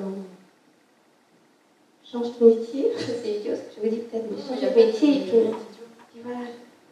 changer 2.05 2.31
de 2.41 2.47
métier, 2.47 2.93
c'est 2.99 3.39
idiot 3.41 3.55
ce 3.55 3.61
que 3.75 3.77
je 3.77 3.89
vous 3.89 3.95
dis 3.95 4.03
peut-être, 4.03 4.27
mais 4.31 4.43
changer 4.43 4.71
de 4.71 4.75
métier 4.87 5.17
et 5.17 5.21
puis, 5.31 6.21
voilà, 6.23 6.41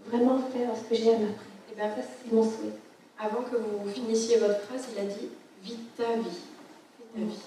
vraiment 0.07 0.39
faire 0.39 0.71
ce 0.75 0.89
que 0.89 0.95
j'aime 0.95 1.25
après. 1.25 1.47
Et 1.71 1.75
bien, 1.75 1.91
Ça, 1.95 2.03
c'est 2.25 2.33
mon 2.33 2.43
souhait. 2.43 2.73
avant 3.19 3.43
que 3.43 3.57
vous 3.57 3.89
finissiez 3.91 4.39
votre 4.39 4.61
phrase, 4.61 4.87
il 4.95 4.99
a 5.01 5.05
dit 5.05 5.29
Vis 5.63 5.77
ta 5.97 6.15
vie. 6.15 6.23
Vis 6.25 7.05
ta 7.15 7.21
vie. 7.21 7.39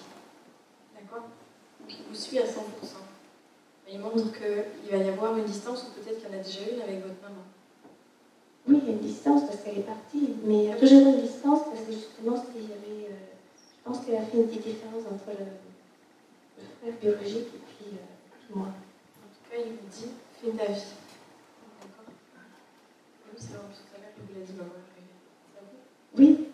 D'accord? 0.94 1.24
Vous 2.08 2.14
suit 2.14 2.38
à 2.38 2.44
100%. 2.44 2.46
Mais 3.86 3.92
il 3.94 4.00
montre 4.00 4.32
qu'il 4.32 4.90
va 4.90 4.96
y 5.04 5.08
avoir 5.08 5.36
une 5.36 5.44
distance, 5.44 5.84
ou 5.84 6.00
peut-être 6.00 6.20
qu'il 6.20 6.28
y 6.30 6.36
en 6.36 6.40
a 6.40 6.42
déjà 6.42 6.60
une 6.72 6.80
avec 6.82 7.02
votre 7.02 7.20
maman. 7.22 7.44
Oui, 8.66 8.78
il 8.82 8.88
y 8.88 8.88
a 8.88 8.92
une 8.92 9.00
distance 9.06 9.42
parce 9.46 9.60
qu'elle 9.62 9.78
est 9.78 9.82
partie, 9.82 10.34
mais 10.44 10.64
il 10.64 10.68
y 10.70 10.72
a 10.72 10.76
toujours 10.76 11.00
une 11.08 11.20
distance 11.20 11.64
parce 11.64 11.80
que 11.86 11.92
justement, 11.92 12.36
s'il 12.36 12.62
y 12.62 12.72
avait. 12.72 13.08
euh, 13.12 13.16
je 13.76 13.90
pense 13.90 14.04
qu'elle 14.06 14.16
a 14.16 14.22
fait 14.22 14.38
une 14.38 14.46
petite 14.48 14.62
différence 14.64 15.04
entre 15.04 15.28
le, 15.38 15.44
le 16.56 16.64
frère 16.80 16.94
biologique 16.98 17.48
et 17.54 17.60
puis, 17.68 17.92
euh, 17.92 18.08
puis 18.46 18.54
moi. 18.54 18.68
En 18.68 19.28
tout 19.28 19.50
cas, 19.50 19.56
il 19.58 19.72
vous 19.72 19.88
dit 19.92 20.10
Fais 20.40 20.50
ta 20.56 20.72
vie. 20.72 20.80
D'accord? 21.80 22.08
Oui, 22.08 23.36
c'est 23.38 23.52
vrai, 23.52 23.58
tout 23.68 23.94
à 23.94 24.00
l'heure, 24.00 24.12
il 24.16 24.34
vous 24.34 24.40
l'a 24.40 24.46
dit, 24.46 24.52
maman. 24.56 24.70
Oui. 26.16 26.48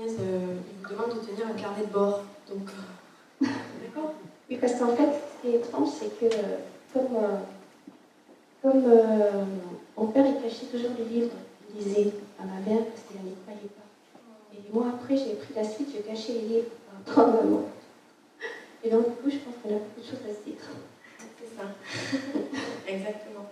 Mais 0.00 0.06
punaise, 0.06 0.18
euh, 0.20 0.56
il 0.82 0.88
demande 0.88 1.14
de 1.14 1.26
tenir 1.26 1.46
un 1.46 1.60
carnet 1.60 1.86
de 1.86 1.92
bord. 1.92 2.22
Donc, 2.48 2.68
euh, 2.68 3.46
d'accord 3.82 4.14
oui 4.48 4.56
parce 4.60 4.74
qu'en 4.74 4.96
fait, 4.96 5.08
ce 5.12 5.42
qui 5.42 5.54
est 5.54 5.58
étrange, 5.58 5.88
c'est 5.98 6.18
que 6.18 6.34
euh, 6.34 6.56
comme, 6.92 7.08
comme 8.62 8.84
euh, 8.86 9.44
mon 9.96 10.06
père, 10.08 10.26
il 10.26 10.42
cachait 10.42 10.66
toujours 10.66 10.90
les 10.98 11.04
livres, 11.04 11.32
il 11.68 11.84
lisait 11.84 12.12
à 12.38 12.44
ma 12.44 12.60
mère 12.60 12.84
parce 12.84 13.02
qu'elle 13.06 13.22
n'y 13.24 13.36
croyait 13.44 13.60
pas. 13.68 14.54
Et 14.54 14.72
moi, 14.72 14.86
après, 14.92 15.16
j'ai 15.16 15.34
pris 15.34 15.54
la 15.54 15.64
suite, 15.64 15.88
j'ai 15.92 16.02
caché 16.02 16.32
les 16.32 16.48
livres 16.48 16.70
à 17.16 17.26
maman. 17.26 17.62
Et 18.82 18.90
donc, 18.90 19.06
du 19.06 19.16
coup, 19.22 19.30
je 19.30 19.36
pense 19.38 19.54
qu'on 19.62 19.68
a 19.68 19.78
beaucoup 19.78 20.00
de 20.00 20.06
choses 20.06 20.24
à 20.24 20.34
se 20.34 20.50
dire. 20.50 20.60
C'est 21.38 21.56
ça. 21.56 21.68
Exactement. 22.88 23.46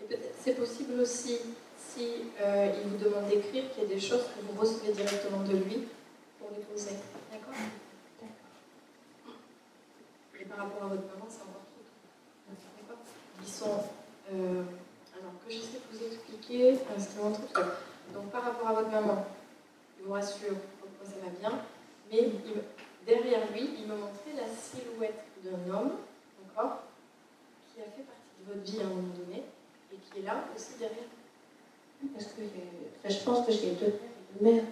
Et 0.00 0.04
peut-être 0.06 0.34
c'est 0.38 0.52
possible 0.52 1.00
aussi, 1.00 1.38
si 1.86 2.32
euh, 2.40 2.72
il 2.82 2.90
vous 2.90 2.96
demande 3.04 3.28
d'écrire, 3.28 3.64
qu'il 3.72 3.82
y 3.82 3.86
a 3.86 3.88
des 3.88 4.00
choses 4.00 4.22
que 4.22 4.40
vous 4.44 4.60
recevez 4.60 4.92
directement 4.92 5.42
de 5.42 5.52
lui 5.52 5.88
pour 6.38 6.50
les 6.56 6.62
poser. 6.64 6.96
D'accord? 7.30 7.54
Et 10.40 10.44
par 10.44 10.58
rapport 10.58 10.84
à 10.84 10.86
votre 10.88 11.02
maman, 11.02 11.26
c'est 11.28 11.42
encore 11.42 11.64
trop. 11.64 11.84
D'accord? 12.48 13.02
Ils 13.40 13.48
sont. 13.48 13.84
euh, 14.32 14.62
alors 15.18 15.32
que 15.46 15.52
j'essaie 15.52 15.78
de 15.78 15.96
vous 15.96 16.04
expliquer 16.04 16.72
euh, 16.74 16.98
ce 16.98 17.08
qui 17.08 17.18
montre 17.22 17.40
que. 17.52 17.60
Donc 18.12 18.30
par 18.30 18.42
rapport 18.44 18.68
à 18.68 18.72
votre 18.74 18.90
maman, 18.90 19.26
je 19.98 20.04
vous 20.04 20.12
rassure, 20.12 20.56
pourquoi 20.80 21.06
ça 21.06 21.24
va 21.24 21.30
bien, 21.38 21.60
mais 22.10 22.18
il 22.18 22.62
derrière 23.06 23.50
lui, 23.52 23.70
il 23.78 23.86
me 23.86 23.96
montrait 23.96 24.32
la 24.36 24.48
silhouette 24.48 25.24
d'un 25.44 25.72
homme, 25.72 25.92
d'accord 26.42 26.82
qui 27.74 27.80
a 27.80 27.84
fait 27.84 28.02
partie 28.02 28.32
de 28.40 28.52
votre 28.52 28.64
vie 28.64 28.80
à 28.80 28.84
un 28.84 28.88
moment 28.88 29.14
donné 29.14 29.42
et 29.92 29.96
qui 29.96 30.20
est 30.20 30.22
là 30.22 30.44
aussi 30.54 30.78
derrière. 30.78 31.08
Parce 32.12 32.26
que 32.26 32.42
enfin, 32.42 33.08
je 33.08 33.18
pense 33.24 33.46
que 33.46 33.52
j'ai 33.52 33.70
deux 33.72 33.90
pères 33.90 33.94
et 33.94 34.44
deux 34.44 34.50
mères. 34.50 34.64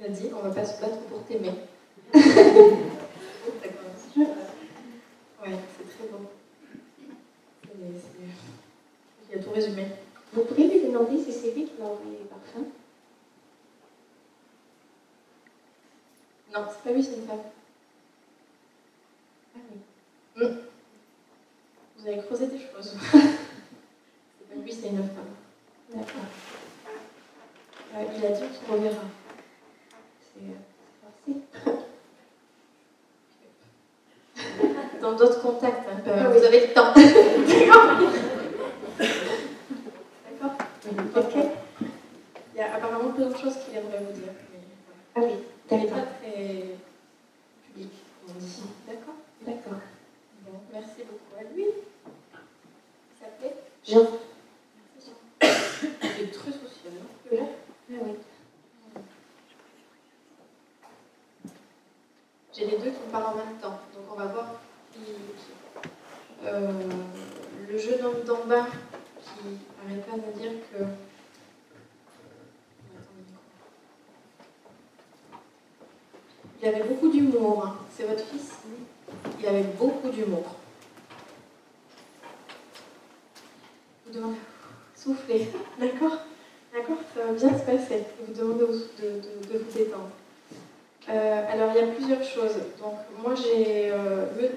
Il 0.00 0.06
a 0.06 0.08
dit 0.08 0.30
on 0.34 0.40
va 0.46 0.50
pas 0.50 0.64
se 0.64 0.80
battre 0.80 0.98
pour 1.08 1.24
t'aimer. 1.24 1.52
Ouais, 5.44 5.50
c'est 5.76 5.84
très 5.84 6.08
c'est- 7.98 9.30
Il 9.30 9.38
a 9.38 9.42
tout 9.42 9.50
résumé. 9.50 9.86
Vous 10.32 10.44
pourriez 10.44 10.68
lui 10.68 10.80
demander 10.88 11.18
si 11.22 11.32
c'est 11.32 11.50
lui 11.52 11.64
qui 11.66 11.72
m'a 11.78 11.84
envoyé 11.86 12.12
les 12.18 12.24
parfums? 12.24 12.66
Non, 16.54 16.62
c'est 16.70 16.82
pas 16.82 16.92
lui, 16.96 17.02
c'est 17.04 17.16
une 17.16 17.26
femme. 17.26 17.42
Ah 19.54 19.58
oui. 20.40 20.46
Vous 21.98 22.06
avez 22.06 22.18
creusé 22.22 22.46
des 22.46 22.58
choses. 22.58 22.96
c'est 23.10 24.48
pas 24.48 24.54
lui, 24.62 24.72
c'est 24.72 24.88
une 24.88 24.96
femme. 24.98 25.34
D'accord. 25.90 26.28
Euh, 27.96 28.04
il 28.16 28.24
a 28.26 28.30
dit 28.30 28.44
qu'il 28.48 28.66
reverra. 28.74 29.04
C'est 30.20 30.40
euh, 30.40 30.60
c'est 31.26 31.40
forcé. 31.60 31.74
Contacts, 35.44 35.86
hein, 35.90 36.00
Ah 36.06 36.28
vous 36.30 36.38
oui. 36.40 36.46
avez 36.46 36.60
le 36.68 36.72
temps. 36.72 36.94
D'accord 36.96 37.92
D'accord 40.40 40.56
Ok. 41.16 41.34
Il 42.54 42.58
y 42.58 42.60
a 42.62 42.74
apparemment 42.76 43.10
plein 43.12 43.26
de 43.26 43.36
choses 43.36 43.56
qu'il 43.64 43.76
aimerait 43.76 44.00
vous 44.06 44.12
dire. 44.18 44.32
Mais 44.50 44.58
Ah 45.14 45.20
oui, 45.22 45.32
il 45.70 45.76
n'est 45.76 45.84
d'accord. 45.84 45.98
pas 45.98 46.06
très 46.22 46.76
public, 47.66 47.92
comme 48.26 48.36
on 48.36 48.38
dit. 48.40 48.62
D'accord 48.86 49.14
D'accord. 49.46 49.80
Bon, 50.46 50.52
merci 50.72 51.02
beaucoup 51.02 51.34
à 51.38 51.42
lui. 51.54 51.66
Ça 53.20 53.26
te 53.26 53.40
plaît 53.40 53.54
Jean. 53.86 54.06
Merci 54.96 55.10
Jean. 55.10 55.18
Il 56.18 56.24
est 56.24 56.32
très 56.32 56.52
social. 56.52 56.94
hein. 56.94 57.36
Là 57.36 57.42
Ah 57.90 57.94
oui. 58.02 58.12
J'ai 62.56 62.64
les 62.66 62.78
deux 62.78 62.90
qui 62.92 63.02
me 63.06 63.10
parlent 63.12 63.26
en 63.26 63.34
même 63.36 63.56
temps, 63.60 63.78
donc 63.94 64.04
on 64.10 64.16
va 64.16 64.24
voir 64.26 64.46
qui. 64.92 65.00
qui- 65.00 65.04
Euh, 66.46 66.70
le 67.70 67.78
jeune 67.78 68.04
homme 68.04 68.22
d'en 68.26 68.44
bas 68.44 68.66
qui 69.22 69.44
n'arrête 69.88 70.04
pas 70.06 70.16
de 70.16 70.20
me 70.26 70.32
dire 70.40 70.52
que. 70.70 70.82
Attends, 70.82 70.90
Nico. 73.18 73.40
Il 76.60 76.68
avait 76.68 76.82
C'est 77.94 78.04
votre 78.04 78.24
fils 78.24 78.52
Il 79.40 79.46
avait 79.46 79.64
beaucoup 79.78 80.08
d'humour. 80.08 80.44
Vous 84.06 84.14
demandez. 84.14 84.36
Soufflez. 84.96 85.48
D'accord 85.78 86.18
D'accord 86.72 86.96
Ça 87.14 87.24
va 87.26 87.32
bien 87.32 87.48
se 87.58 87.64
passer. 87.64 88.04
Vous 88.26 88.32
demande 88.34 88.58
de, 88.60 88.66
de- 88.66 89.58
vous 89.58 89.72
détendre. 89.78 90.08
Euh, 91.10 91.42
alors, 91.52 91.70
il 91.74 91.80
y 91.80 91.84
a 91.84 91.92
plusieurs 91.92 92.22
choses. 92.24 92.56
Donc, 92.80 92.94
moi, 93.22 93.34
j'ai 93.34 93.90
euh, 93.92 94.24
le- 94.40 94.50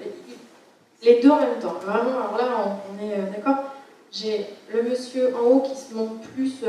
les 1.02 1.20
deux 1.20 1.30
en 1.30 1.40
même 1.40 1.58
temps. 1.60 1.74
Vraiment, 1.84 2.10
alors 2.18 2.36
là, 2.38 2.78
on, 2.90 3.04
est 3.06 3.12
euh, 3.12 3.30
d'accord. 3.36 3.64
J'ai 4.10 4.46
le 4.72 4.82
monsieur 4.82 5.36
en 5.36 5.40
haut 5.40 5.60
qui 5.60 5.76
se 5.76 5.92
montre 5.94 6.20
plus, 6.34 6.64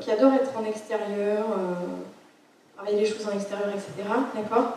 qui 0.00 0.10
adore 0.12 0.32
être 0.34 0.56
en 0.56 0.64
extérieur, 0.64 1.44
travailler 2.76 3.00
les 3.00 3.04
choses 3.06 3.26
en 3.26 3.32
extérieur, 3.36 3.68
etc. 3.70 4.08
D'accord 4.36 4.74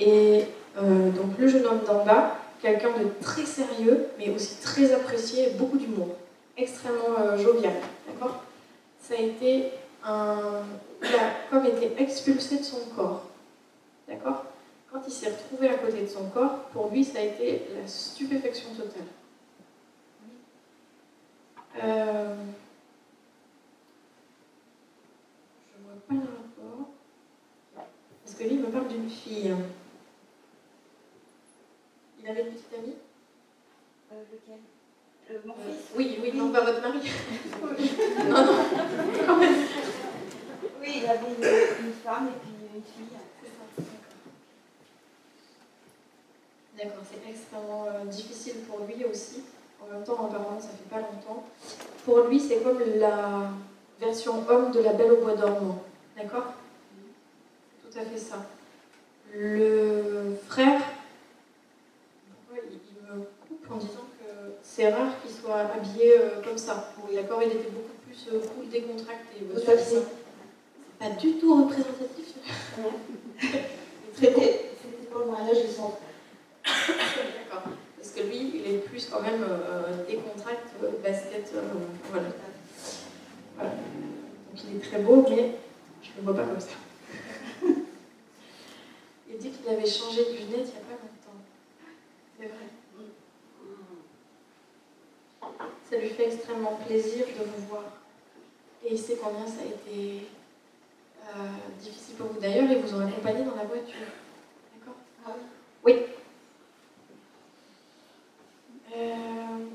Et 0.00 0.44
euh, 0.78 1.10
donc, 1.10 1.38
le 1.38 1.46
jeune 1.46 1.66
homme 1.66 1.82
d'en 1.86 2.04
bas, 2.04 2.36
quelqu'un 2.62 2.90
de 2.90 3.10
très 3.22 3.44
sérieux, 3.44 4.06
mais 4.18 4.30
aussi 4.30 4.56
très 4.60 4.92
apprécié, 4.92 5.50
beaucoup 5.50 5.76
d'humour, 5.76 6.16
extrêmement 6.56 7.18
euh, 7.18 7.36
jovial. 7.36 7.74
D'accord? 8.08 8.42
Ça 9.00 9.14
a 9.14 9.18
été 9.18 9.70
un. 10.04 10.62
Il 11.02 11.14
a 11.14 11.32
comme 11.50 11.66
été 11.66 11.92
expulsé 11.98 12.58
de 12.58 12.62
son 12.62 12.80
corps. 12.96 13.26
D'accord? 14.08 14.44
Quand 14.92 15.00
il 15.06 15.12
s'est 15.12 15.30
retrouvé 15.30 15.68
à 15.68 15.74
côté 15.74 16.02
de 16.02 16.08
son 16.08 16.24
corps, 16.30 16.64
pour 16.72 16.90
lui, 16.90 17.04
ça 17.04 17.20
a 17.20 17.22
été 17.22 17.62
la 17.80 17.86
stupéfaction 17.86 18.70
totale. 18.70 19.02
Euh, 21.82 22.34
Je 25.76 25.82
vois 25.84 26.00
pas 26.08 26.14
le 26.14 26.20
rapport. 26.20 26.88
Parce 28.24 28.36
que 28.36 28.44
lui, 28.44 28.54
il 28.54 28.60
me 28.60 28.66
parle 28.66 28.88
d'une 28.88 29.08
fille. 29.08 29.54
Il 32.22 32.28
avait 32.30 32.42
une 32.42 32.48
petite 32.52 32.74
amie 32.78 32.94
Euh, 34.12 34.22
lequel 34.32 34.58
Euh, 35.30 35.38
Mon 35.46 35.54
fils 35.54 35.86
Oui, 35.96 36.18
oui, 36.22 36.32
non, 36.34 36.50
pas 36.50 36.60
votre 36.64 36.80
mari. 36.82 36.98
non, 38.28 38.44
non, 38.44 38.58
quand 39.26 39.36
même. 39.36 39.54
Oui, 40.80 41.02
il 41.02 41.06
avait 41.06 41.18
une, 41.28 41.86
une 41.86 41.92
femme 42.04 42.28
et 42.28 42.38
puis 42.40 42.52
une 42.74 42.82
fille. 42.82 43.16
D'accord. 46.76 47.02
C'est 47.10 47.30
extrêmement 47.30 47.86
euh, 47.86 48.04
difficile 48.06 48.60
pour 48.68 48.80
lui 48.86 49.04
aussi. 49.04 49.42
En 49.82 49.92
même 49.92 50.04
temps, 50.04 50.26
apparemment, 50.26 50.60
ça 50.60 50.68
fait 50.68 50.88
pas 50.90 51.00
longtemps. 51.00 51.44
Pour 52.04 52.20
lui, 52.22 52.40
c'est 52.40 52.62
comme 52.62 52.80
la 52.96 53.50
version 53.98 54.48
homme 54.48 54.72
de 54.72 54.80
la 54.80 54.92
Belle 54.94 55.12
au 55.12 55.20
bois 55.22 55.34
dormant. 55.36 55.82
D'accord? 56.16 56.54
Tout 57.82 57.98
à 57.98 58.02
fait 58.02 58.18
ça. 58.18 58.46
Le 59.34 60.36
frère, 60.48 60.80
pourquoi 62.48 62.64
il, 62.70 62.78
il 62.78 63.02
me 63.18 63.24
coupe 63.46 63.59
en 63.70 63.76
disant 63.76 64.06
que 64.18 64.26
c'est 64.62 64.90
rare 64.92 65.20
qu'il 65.22 65.30
soit 65.30 65.60
habillé 65.74 66.18
euh, 66.18 66.42
comme 66.42 66.58
ça. 66.58 66.92
D'accord 67.12 67.42
Il 67.42 67.48
était 67.52 67.70
beaucoup 67.70 67.96
plus 68.06 68.28
euh, 68.32 68.40
cool, 68.40 68.68
décontracté. 68.68 69.38
Vous 69.42 69.58
Tout 69.60 69.66
savez 69.66 69.78
à 69.80 69.82
fait. 69.82 69.94
ça. 69.96 70.00
C'est 71.00 71.08
pas 71.08 71.14
du 71.16 71.34
tout 71.38 71.64
représentatif. 71.64 72.34
C'était 74.14 74.70
pour 75.10 75.20
le 75.20 75.26
mariage 75.30 75.62
de 75.62 75.68
son 75.68 75.90
frère. 75.90 76.96
D'accord. 77.48 77.72
Parce 77.96 78.10
que 78.10 78.20
lui, 78.22 78.52
il 78.56 78.74
est 78.74 78.78
plus 78.78 79.06
quand 79.06 79.22
même 79.22 79.42
euh, 79.42 80.04
décontracté, 80.06 80.70
euh, 80.82 80.90
basket, 81.02 81.52
euh, 81.54 81.62
voilà. 82.10 82.28
Voilà. 83.56 83.70
Donc 83.70 84.64
il 84.64 84.76
est 84.76 84.80
très 84.80 84.98
beau, 85.00 85.24
mais 85.28 85.54
je 86.02 86.08
ne 86.10 86.16
le 86.16 86.22
vois 86.22 86.34
pas 86.34 86.44
comme 86.44 86.60
ça. 86.60 86.76
il 89.30 89.38
dit 89.38 89.50
qu'il 89.50 89.68
avait 89.68 89.86
changé 89.88 90.24
de 90.24 90.30
lunettes 90.30 90.48
il 90.52 90.54
n'y 90.54 90.60
a 90.60 90.86
pas 90.86 90.98
longtemps. 91.00 91.40
C'est 92.38 92.46
vrai. 92.46 92.66
Ça 95.90 95.96
lui 95.96 96.10
fait 96.10 96.26
extrêmement 96.26 96.78
plaisir 96.86 97.26
de 97.26 97.44
vous 97.44 97.66
voir. 97.68 97.82
Et 98.84 98.92
il 98.92 98.98
sait 98.98 99.18
combien 99.20 99.44
ça 99.44 99.62
a 99.62 99.66
été 99.66 100.28
euh, 101.28 101.80
difficile 101.80 102.14
pour 102.14 102.28
vous. 102.28 102.40
D'ailleurs, 102.40 102.70
il 102.70 102.78
vous 102.78 102.94
ont 102.94 103.06
accompagné 103.06 103.42
dans 103.42 103.56
la 103.56 103.64
voiture. 103.64 104.06
D'accord 104.78 104.94
Ah 105.26 105.32
oui. 105.84 105.96
Euh, 108.96 109.66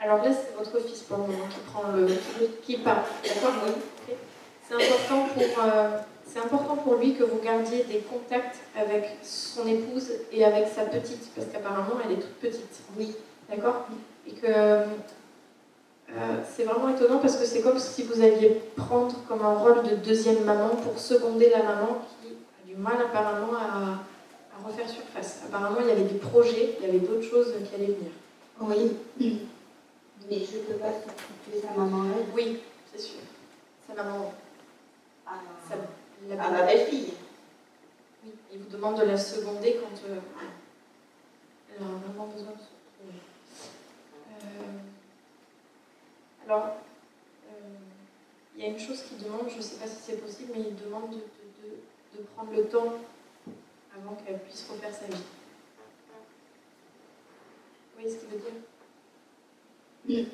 alors 0.00 0.24
là, 0.24 0.30
c'est 0.32 0.56
votre 0.56 0.80
fils 0.86 1.02
pour 1.02 1.18
le 1.18 1.22
moment 1.24 1.46
qui 1.48 1.60
prend 1.70 1.92
le 1.92 2.06
qui, 2.06 2.48
qui 2.62 2.76
part. 2.78 3.04
D'accord 3.22 3.52
Oui. 3.64 4.14
C'est 4.68 4.74
important 4.74 5.28
pour 5.28 5.64
euh, 5.64 5.98
c'est 6.26 6.40
important 6.40 6.76
pour 6.76 6.96
lui 6.96 7.14
que 7.14 7.24
vous 7.24 7.38
gardiez 7.38 7.84
des 7.84 8.00
contacts 8.00 8.58
avec 8.76 9.04
son 9.22 9.66
épouse 9.66 10.10
et 10.30 10.44
avec 10.44 10.68
sa 10.68 10.84
petite, 10.84 11.30
parce 11.34 11.46
qu'apparemment 11.48 12.00
elle 12.04 12.12
est 12.12 12.20
toute 12.20 12.34
petite. 12.34 12.80
Oui. 12.98 13.14
D'accord? 13.48 13.86
Et 14.26 14.32
que 14.32 14.84
euh, 16.16 16.42
c'est 16.50 16.64
vraiment 16.64 16.88
étonnant 16.88 17.18
parce 17.18 17.36
que 17.36 17.44
c'est 17.44 17.60
comme 17.60 17.78
si 17.78 18.02
vous 18.04 18.20
alliez 18.22 18.62
prendre 18.76 19.14
comme 19.28 19.42
un 19.42 19.54
rôle 19.54 19.82
de 19.82 19.96
deuxième 19.96 20.42
maman 20.44 20.70
pour 20.70 20.98
seconder 20.98 21.50
la 21.50 21.62
maman 21.62 22.02
qui 22.22 22.28
a 22.28 22.66
du 22.66 22.76
mal 22.80 22.96
apparemment 23.00 23.54
à, 23.54 23.98
à 24.56 24.66
refaire 24.66 24.88
surface. 24.88 25.42
Apparemment, 25.46 25.80
il 25.82 25.88
y 25.88 25.90
avait 25.90 26.04
des 26.04 26.18
projets, 26.18 26.76
il 26.80 26.86
y 26.86 26.88
avait 26.88 27.00
d'autres 27.00 27.28
choses 27.28 27.52
qui 27.68 27.74
allaient 27.74 27.94
venir. 27.94 28.10
Oui. 28.60 28.92
Mais 30.30 30.38
je 30.38 30.58
ne 30.58 30.62
peux 30.62 30.74
pas 30.74 30.92
substituer 30.92 31.60
sa 31.66 31.78
maman 31.78 32.04
elle. 32.16 32.26
Oui, 32.34 32.58
c'est 32.92 33.00
sûr. 33.00 33.20
Sa 33.86 33.94
maman, 34.02 34.32
à, 35.26 35.32
sa, 35.68 35.76
la 36.28 36.42
à 36.42 36.50
ma 36.50 36.62
belle-fille. 36.62 37.12
Oui, 38.24 38.32
il 38.52 38.58
vous 38.58 38.68
demande 38.70 38.98
de 38.98 39.04
la 39.04 39.16
seconder 39.16 39.78
quand 39.80 40.08
euh, 40.08 40.18
elle 41.70 41.82
a 41.82 41.86
vraiment 41.86 42.26
besoin 42.26 42.52
de 42.52 42.58
se 42.58 42.72
retrouver. 42.74 43.20
Euh, 44.42 44.87
alors, 46.48 46.76
euh, 47.50 47.76
il 48.56 48.62
y 48.62 48.64
a 48.64 48.68
une 48.68 48.78
chose 48.78 49.02
qu'il 49.02 49.18
demande, 49.22 49.50
je 49.50 49.58
ne 49.58 49.62
sais 49.62 49.76
pas 49.76 49.86
si 49.86 49.96
c'est 50.00 50.16
possible, 50.16 50.52
mais 50.54 50.62
il 50.70 50.76
demande 50.76 51.10
de, 51.10 51.16
de- 51.16 51.20
de- 51.62 52.18
de 52.18 52.22
prendre 52.34 52.52
le 52.52 52.64
temps 52.68 52.94
avant 53.94 54.14
qu'elle 54.14 54.38
puisse 54.40 54.66
refaire 54.70 54.94
sa 54.94 55.04
vie. 55.06 55.12
Vous 57.92 58.00
voyez 58.00 58.10
ce 58.10 58.20
qu'il 58.20 58.28
veut 58.30 58.38
dire? 58.38 60.26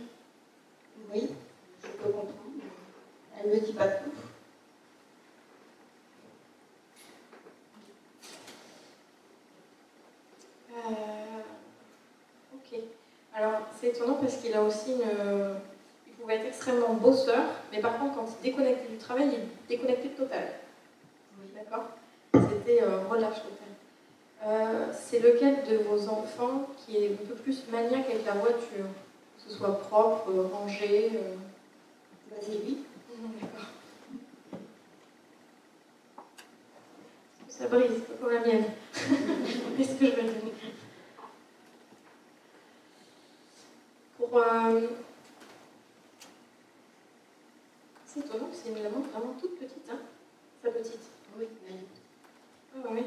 Oui, 1.12 1.28
je 1.82 1.88
peux 1.88 2.04
comprendre. 2.10 2.32
Elle 3.36 3.50
ne 3.50 3.54
me 3.56 3.60
dit 3.60 3.72
pas 3.72 3.88
tout. 3.88 4.12
Euh, 10.70 11.40
ok. 12.54 12.80
Alors, 13.34 13.60
c'est 13.80 13.88
étonnant 13.88 14.14
parce 14.14 14.36
qu'il 14.36 14.54
a 14.54 14.62
aussi 14.62 14.92
une. 14.92 15.00
Pouvait 16.24 16.36
être 16.36 16.46
extrêmement 16.46 16.94
bosseur, 16.94 17.44
mais 17.70 17.80
par 17.82 17.98
contre, 17.98 18.14
quand 18.14 18.26
il 18.40 18.50
déconnectait 18.50 18.88
du 18.90 18.96
travail, 18.96 19.28
il 19.30 19.68
déconnectait 19.68 20.08
total. 20.08 20.52
Oui. 21.38 21.48
D'accord 21.54 21.90
C'était 22.32 22.82
euh, 22.82 23.00
relâche 23.10 23.42
total. 23.42 23.68
Euh, 24.46 24.86
c'est 24.98 25.18
lequel 25.18 25.56
de 25.68 25.76
vos 25.84 26.08
enfants 26.08 26.66
qui 26.78 26.96
est 26.96 27.12
un 27.12 27.26
peu 27.28 27.34
plus 27.34 27.68
maniaque 27.70 28.06
avec 28.08 28.24
la 28.24 28.32
voiture? 28.32 28.86
Que 29.36 29.50
ce 29.50 29.58
soit 29.58 29.78
propre, 29.80 30.30
euh, 30.30 30.48
rangé 30.50 31.10
euh, 31.14 31.34
Vas-y, 32.30 32.56
oui. 32.64 32.78
Mhm, 33.18 33.30
D'accord. 33.42 33.66
Ça 37.48 37.68
brise, 37.68 38.00
pas 38.00 38.14
comme 38.18 38.32
la 38.32 38.40
mienne. 38.40 38.64
Qu'est-ce 39.76 39.94
que 39.96 40.06
je 40.06 40.10
vais 40.12 40.22
donner? 40.22 40.54
Pour. 44.16 44.38
euh, 44.38 44.80
C'est 48.14 48.20
étonnant 48.20 48.46
que 48.46 48.54
c'est 48.54 48.68
une 48.68 48.80
maman 48.82 49.00
vraiment 49.12 49.34
toute 49.40 49.58
petite, 49.58 49.90
hein 49.90 49.98
Sa 50.62 50.70
petite. 50.70 51.00
Oui, 51.36 51.46
Ah 52.76 52.88
oui. 52.92 53.02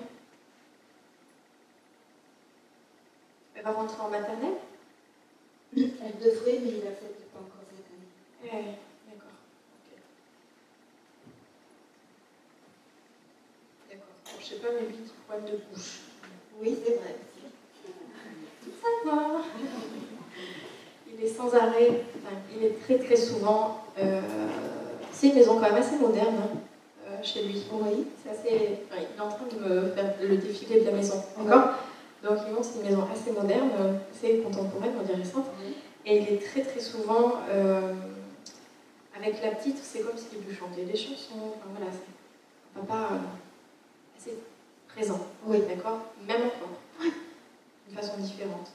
Elle 3.55 3.63
va 3.63 3.71
rentrer 3.71 4.01
en 4.01 4.09
maternelle? 4.09 4.57
Elle 5.75 6.17
devrait, 6.19 6.59
mais 6.63 6.69
il 6.71 6.83
n'accepte 6.83 7.21
pas 7.31 7.39
encore 7.39 7.63
cette 7.69 7.85
année. 7.87 8.09
Eh, 8.43 9.09
D'accord. 9.09 9.31
D'accord. 13.89 14.05
Bon, 14.25 14.31
je 14.39 14.45
sais 14.45 14.55
pas, 14.55 14.67
mais 14.73 14.87
lui 14.87 14.93
qui 14.95 15.13
pointe 15.25 15.45
de 15.45 15.57
bouche. 15.57 15.99
Oui, 16.59 16.77
c'est 16.85 16.95
vrai. 16.95 17.15
Ça 18.81 19.09
va. 19.09 19.41
Il 21.09 21.23
est 21.23 21.29
sans 21.29 21.53
arrêt, 21.55 22.03
enfin, 22.17 22.35
il 22.55 22.63
est 22.65 22.79
très 22.83 22.99
très 22.99 23.15
souvent. 23.15 23.85
euh, 23.97 24.21
c'est 25.17 25.29
une 25.29 25.35
maison 25.35 25.55
quand 25.55 25.71
même 25.71 25.75
assez 25.75 25.97
moderne 25.97 26.35
hein, 26.39 26.57
euh, 27.07 27.23
chez 27.23 27.43
lui. 27.43 27.63
Oui. 27.71 28.05
C'est 28.23 28.29
assez. 28.29 28.79
enfin, 28.85 29.01
il 29.01 29.17
est 29.17 29.21
en 29.21 29.29
train 29.29 29.47
de 29.47 29.67
me 29.67 29.89
faire 29.89 30.13
le 30.21 30.37
défilé 30.37 30.81
de 30.81 30.85
la 30.85 30.91
maison. 30.91 31.23
D'accord 31.37 31.73
Donc 32.23 32.37
il 32.47 32.53
montre 32.53 32.65
c'est 32.65 32.79
une 32.79 32.85
maison 32.85 33.07
assez 33.11 33.31
moderne, 33.31 33.71
assez 34.13 34.39
contemporaine, 34.39 34.91
on 34.99 35.03
dirait 35.03 35.17
récente. 35.17 35.47
Et 36.05 36.17
il 36.17 36.33
est 36.33 36.37
très 36.37 36.61
très 36.61 36.79
souvent 36.79 37.33
euh, 37.49 37.93
avec 39.15 39.41
la 39.41 39.51
petite, 39.51 39.77
c'est 39.81 40.01
comme 40.01 40.17
s'il 40.17 40.39
lui 40.47 40.55
chantait 40.55 40.83
des 40.83 40.95
chansons. 40.95 41.55
Enfin, 41.55 41.69
voilà, 41.75 41.91
c'est 41.91 42.79
un 42.79 42.85
papa 42.85 43.15
euh, 43.15 44.17
assez 44.17 44.37
présent. 44.87 45.19
Oui. 45.45 45.63
D'accord? 45.67 45.99
Même 46.27 46.43
encore. 46.43 46.77
D'une 47.87 47.97
façon 47.97 48.17
différente. 48.19 48.71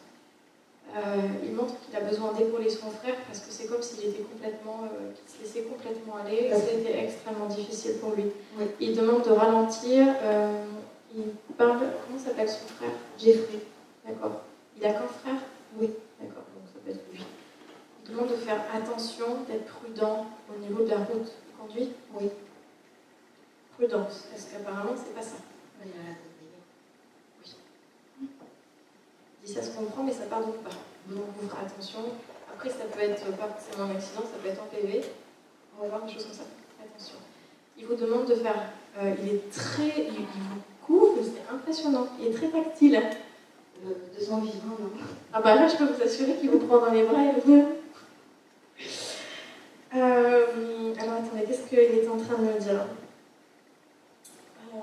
Euh, 0.95 1.17
il 1.43 1.53
montre 1.53 1.75
qu'il 1.81 1.97
a 1.97 2.01
besoin 2.01 2.33
d'épauler 2.35 2.69
son 2.69 2.91
frère 2.91 3.17
parce 3.27 3.41
que 3.41 3.51
c'est 3.51 3.67
comme 3.67 3.81
s'il 3.81 4.11
était 4.11 4.23
complètement, 4.23 4.85
euh, 4.85 5.13
qu'il 5.15 5.35
se 5.35 5.43
laissait 5.43 5.67
complètement 5.67 6.17
aller. 6.17 6.51
C'était 6.55 7.05
extrêmement 7.05 7.47
difficile 7.47 7.95
pour 7.99 8.13
lui. 8.15 8.27
Oui. 8.59 8.67
Il 8.79 8.95
demande 8.97 9.23
de 9.25 9.31
ralentir. 9.31 10.07
euh, 10.23 10.65
il 11.17 11.25
parle. 11.57 11.81
Comment 12.07 12.19
s'appelle 12.19 12.49
son 12.49 12.67
frère? 12.69 12.91
Jeffrey. 13.19 13.61
D'accord. 14.07 14.43
Il 14.77 14.85
a 14.85 14.93
qu'un 14.93 15.09
frère? 15.09 15.41
Oui. 15.79 15.91
D'accord, 16.21 16.45
donc 16.55 16.65
ça 16.73 16.79
peut 16.85 16.91
être 16.91 17.05
lui. 17.13 17.25
Il 18.05 18.11
demande 18.13 18.29
de 18.29 18.37
faire 18.37 18.61
attention, 18.75 19.45
d'être 19.49 19.65
prudent 19.65 20.27
au 20.55 20.59
niveau 20.59 20.85
de 20.85 20.91
la 20.91 20.99
route 20.99 21.33
conduite. 21.59 21.93
Oui. 22.21 22.29
Prudence, 23.79 24.27
parce 24.31 24.45
qu'apparemment, 24.45 24.93
c'est 24.97 25.15
pas 25.15 25.23
ça. 25.23 25.37
Il 25.85 25.91
a 25.91 25.95
la 25.97 26.15
tête 26.15 26.33
d'ailleurs. 26.39 26.67
Il 28.21 28.29
dit 29.45 29.53
ça 29.53 29.63
se 29.63 29.71
comprend, 29.77 30.03
mais 30.05 30.13
ça 30.13 30.25
pardonne 30.31 30.53
pas. 30.65 30.71
Donc 31.09 31.25
attention. 31.61 32.01
Après, 32.55 32.69
ça 32.71 32.85
peut 32.93 33.01
être 33.01 33.25
pas 33.37 33.49
forcément 33.49 33.91
un 33.91 33.97
accident, 33.97 34.21
ça 34.23 34.39
peut 34.43 34.49
être 34.49 34.63
en 34.63 34.67
PV. 34.67 35.03
On 35.79 35.83
va 35.83 35.89
voir 35.89 36.03
des 36.05 36.13
choses 36.13 36.25
comme 36.25 36.35
ça. 36.35 36.43
Attention. 36.81 37.17
Il 37.79 37.87
vous 37.87 37.95
demande 37.97 38.27
de 38.27 38.35
faire. 38.37 38.71
euh, 38.99 39.15
il 39.23 39.29
est 39.35 39.51
très. 39.51 40.07
Il, 40.09 40.21
vous 40.27 40.61
couvre, 40.87 41.19
c'est 41.25 41.53
impressionnant. 41.55 42.07
Il 42.21 42.27
est 42.29 42.33
très 42.33 42.49
tactile. 42.49 42.97
Euh, 42.97 43.95
de 44.17 44.25
son 44.25 44.39
vivant, 44.39 44.77
non? 44.79 44.91
Ah 45.33 45.41
bah 45.41 45.57
là, 45.57 45.67
je 45.67 45.77
peux 45.77 45.87
vous 45.87 46.01
assurer 46.03 46.37
qu'il 46.37 46.51
vous 46.51 46.61
prend 46.61 46.79
dans 46.79 46.93
les 46.93 47.03
bras 47.03 47.23
et 47.25 47.41
vous... 47.45 47.69
Euh, 49.95 50.95
alors 50.99 51.15
attendez, 51.15 51.45
qu'est-ce 51.47 51.69
qu'il 51.69 51.79
est 51.81 52.09
en 52.09 52.17
train 52.17 52.39
de 52.39 52.45
me 52.45 52.59
dire 52.61 52.87
Euh, 54.73 54.79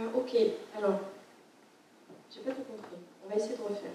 euh, 0.00 0.08
Ok, 0.14 0.36
alors, 0.76 1.00
j'ai 2.32 2.40
pas 2.40 2.50
tout 2.50 2.62
compris. 2.62 2.96
On 3.24 3.28
va 3.30 3.36
essayer 3.36 3.56
de 3.56 3.62
refaire. 3.62 3.90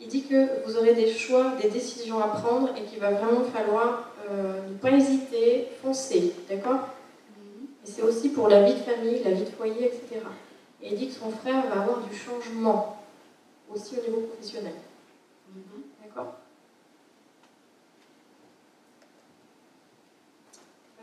Il 0.00 0.08
dit 0.08 0.17
que 0.28 0.64
vous 0.64 0.76
aurez 0.76 0.94
des 0.94 1.10
choix, 1.12 1.52
des 1.60 1.68
décisions 1.68 2.18
à 2.22 2.28
prendre 2.28 2.70
et 2.76 2.82
qu'il 2.84 2.98
va 3.00 3.10
vraiment 3.10 3.44
falloir 3.44 4.12
euh, 4.30 4.68
ne 4.68 4.74
pas 4.76 4.90
hésiter, 4.90 5.68
foncer, 5.82 6.34
d'accord? 6.48 6.88
Et 7.84 7.90
c'est 7.90 8.02
aussi 8.02 8.28
pour 8.30 8.48
la 8.48 8.62
vie 8.64 8.74
de 8.74 8.80
famille, 8.80 9.22
la 9.24 9.32
vie 9.32 9.44
de 9.44 9.50
foyer, 9.50 9.86
etc. 9.86 10.20
Et 10.82 10.90
il 10.92 10.98
dit 10.98 11.08
que 11.08 11.14
son 11.14 11.30
frère 11.30 11.66
va 11.68 11.82
avoir 11.82 12.00
du 12.00 12.14
changement, 12.16 13.02
aussi 13.72 13.96
au 13.98 14.02
niveau 14.02 14.20
professionnel. 14.26 14.74
D'accord? 16.04 16.34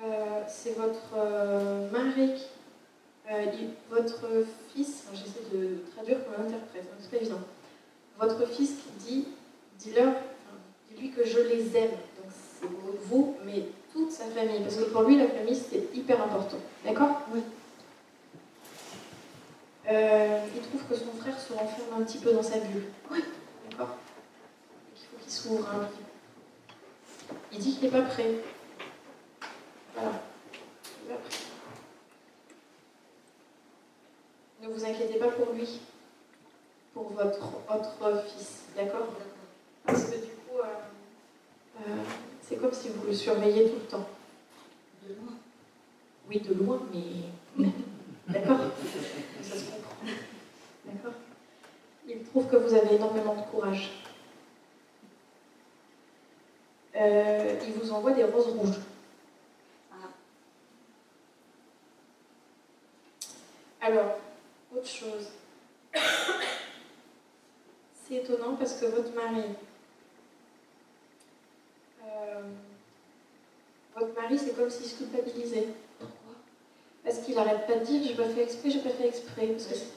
Euh, 0.03 0.41
C'est 0.47 0.78
votre 0.78 1.13
euh, 1.17 1.89
mari 1.91 2.34
qui- 2.36 2.45
Euh, 3.32 3.45
votre 3.89 4.21
fils, 4.71 5.05
j'essaie 5.11 5.49
de 5.51 5.80
traduire 5.95 6.19
comme 6.23 6.36
un 6.36 6.47
interprète, 6.47 6.84
hein, 6.91 6.97
c'est 7.01 7.09
pas 7.09 7.17
évident. 7.17 7.39
Votre 8.20 8.47
fils 8.47 8.70
qui 8.70 9.05
dit, 9.05 9.28
dis-leur, 9.80 10.13
dis-lui 10.89 11.11
que 11.11 11.26
je 11.26 11.39
les 11.39 11.76
aime. 11.76 11.91
Donc 11.91 12.32
c'est 12.32 12.68
vous, 13.07 13.36
mais 13.45 13.66
toute 13.91 14.11
sa 14.11 14.26
famille, 14.26 14.61
parce 14.61 14.76
que 14.76 14.84
pour 14.84 15.03
lui 15.03 15.18
la 15.18 15.28
famille 15.28 15.55
c'est 15.55 15.89
hyper 15.93 16.22
important. 16.22 16.57
D'accord 16.86 17.22
Oui. 17.34 17.41
Euh, 19.88 20.39
il 20.55 20.61
trouve 20.61 20.84
que 20.89 20.95
son 20.95 21.11
frère 21.20 21.39
se 21.39 21.53
renferme 21.53 22.01
un 22.01 22.03
petit 22.03 22.18
peu 22.18 22.32
dans 22.32 22.41
sa 22.41 22.57
bulle. 22.57 22.86
Oui. 23.11 23.24
D'accord 23.70 23.97
Il 24.95 25.01
faut 25.01 25.18
qu'il 25.22 25.32
s'ouvre 25.32 25.66
peu. 25.66 25.86
Il 27.51 27.59
dit 27.59 27.74
qu'il 27.74 27.84
n'est 27.84 27.91
pas 27.91 28.01
prêt. 28.01 28.32
Voilà. 29.93 30.22
Il 31.03 31.09
n'est 31.09 31.16
pas 31.16 31.22
prêt. 31.22 31.38
Ne 34.63 34.68
vous 34.70 34.86
inquiétez 34.86 35.20
pas 35.20 35.28
pour 35.28 35.53
lui, 35.53 35.80
pour 36.95 37.11
votre 37.11 37.49
autre 37.69 38.23
fils, 38.25 38.63
d'accord? 38.73 39.09
Parce 39.85 40.05
que 40.05 40.15
du 40.15 40.31
coup, 40.31 40.59
euh, 40.59 41.81
euh, 41.81 41.97
c'est 42.41 42.55
comme 42.55 42.71
si 42.71 42.87
vous 42.87 43.05
le 43.05 43.13
surveillez 43.13 43.69
tout 43.69 43.75
le 43.75 43.85
temps. 43.85 44.07
De 45.03 45.13
loin. 45.13 45.33
Oui, 46.29 46.39
de 46.39 46.53
loin, 46.53 46.81
mais. 46.93 47.65
D'accord? 48.29 48.57
Ça 49.43 49.55
se 49.55 49.65
comprend. 49.65 49.97
D'accord 50.85 51.13
Il 52.07 52.23
trouve 52.23 52.47
que 52.47 52.55
vous 52.55 52.73
avez 52.73 52.95
énormément 52.95 53.35
de 53.35 53.41
courage. 53.41 53.91
Euh, 56.95 57.59
il 57.67 57.73
vous 57.73 57.91
envoie 57.91 58.13
des 58.13 58.23
roses 58.23 58.47
rouges. 58.57 58.79
Ah. 59.91 60.07
Alors, 63.81 64.17
autre 64.73 64.87
chose. 64.87 65.27
C'est 68.08 68.16
étonnant 68.16 68.56
parce 68.56 68.74
que 68.74 68.86
votre 68.86 69.14
mari. 69.16 69.43
euh, 72.06 72.41
votre 73.95 74.14
mari, 74.22 74.38
c'est 74.38 74.56
comme 74.56 74.70
s'il 74.70 74.86
se 74.86 74.97
culpabilisait. 74.97 75.68
Pourquoi? 75.97 76.36
Parce 77.03 77.18
qu'il 77.20 77.38
arrête 77.38 77.66
pas 77.66 77.76
de 77.76 77.86
dire 77.86 78.03
j'ai 78.06 78.14
pas 78.14 78.30
fait 78.30 78.43
exprès, 78.43 78.70
j'ai 78.70 78.80
pas 78.80 78.89
fait 78.89 79.08
exprès. 79.08 79.47
Parce 79.47 79.66
que 79.66 79.76
c'est 79.76 79.91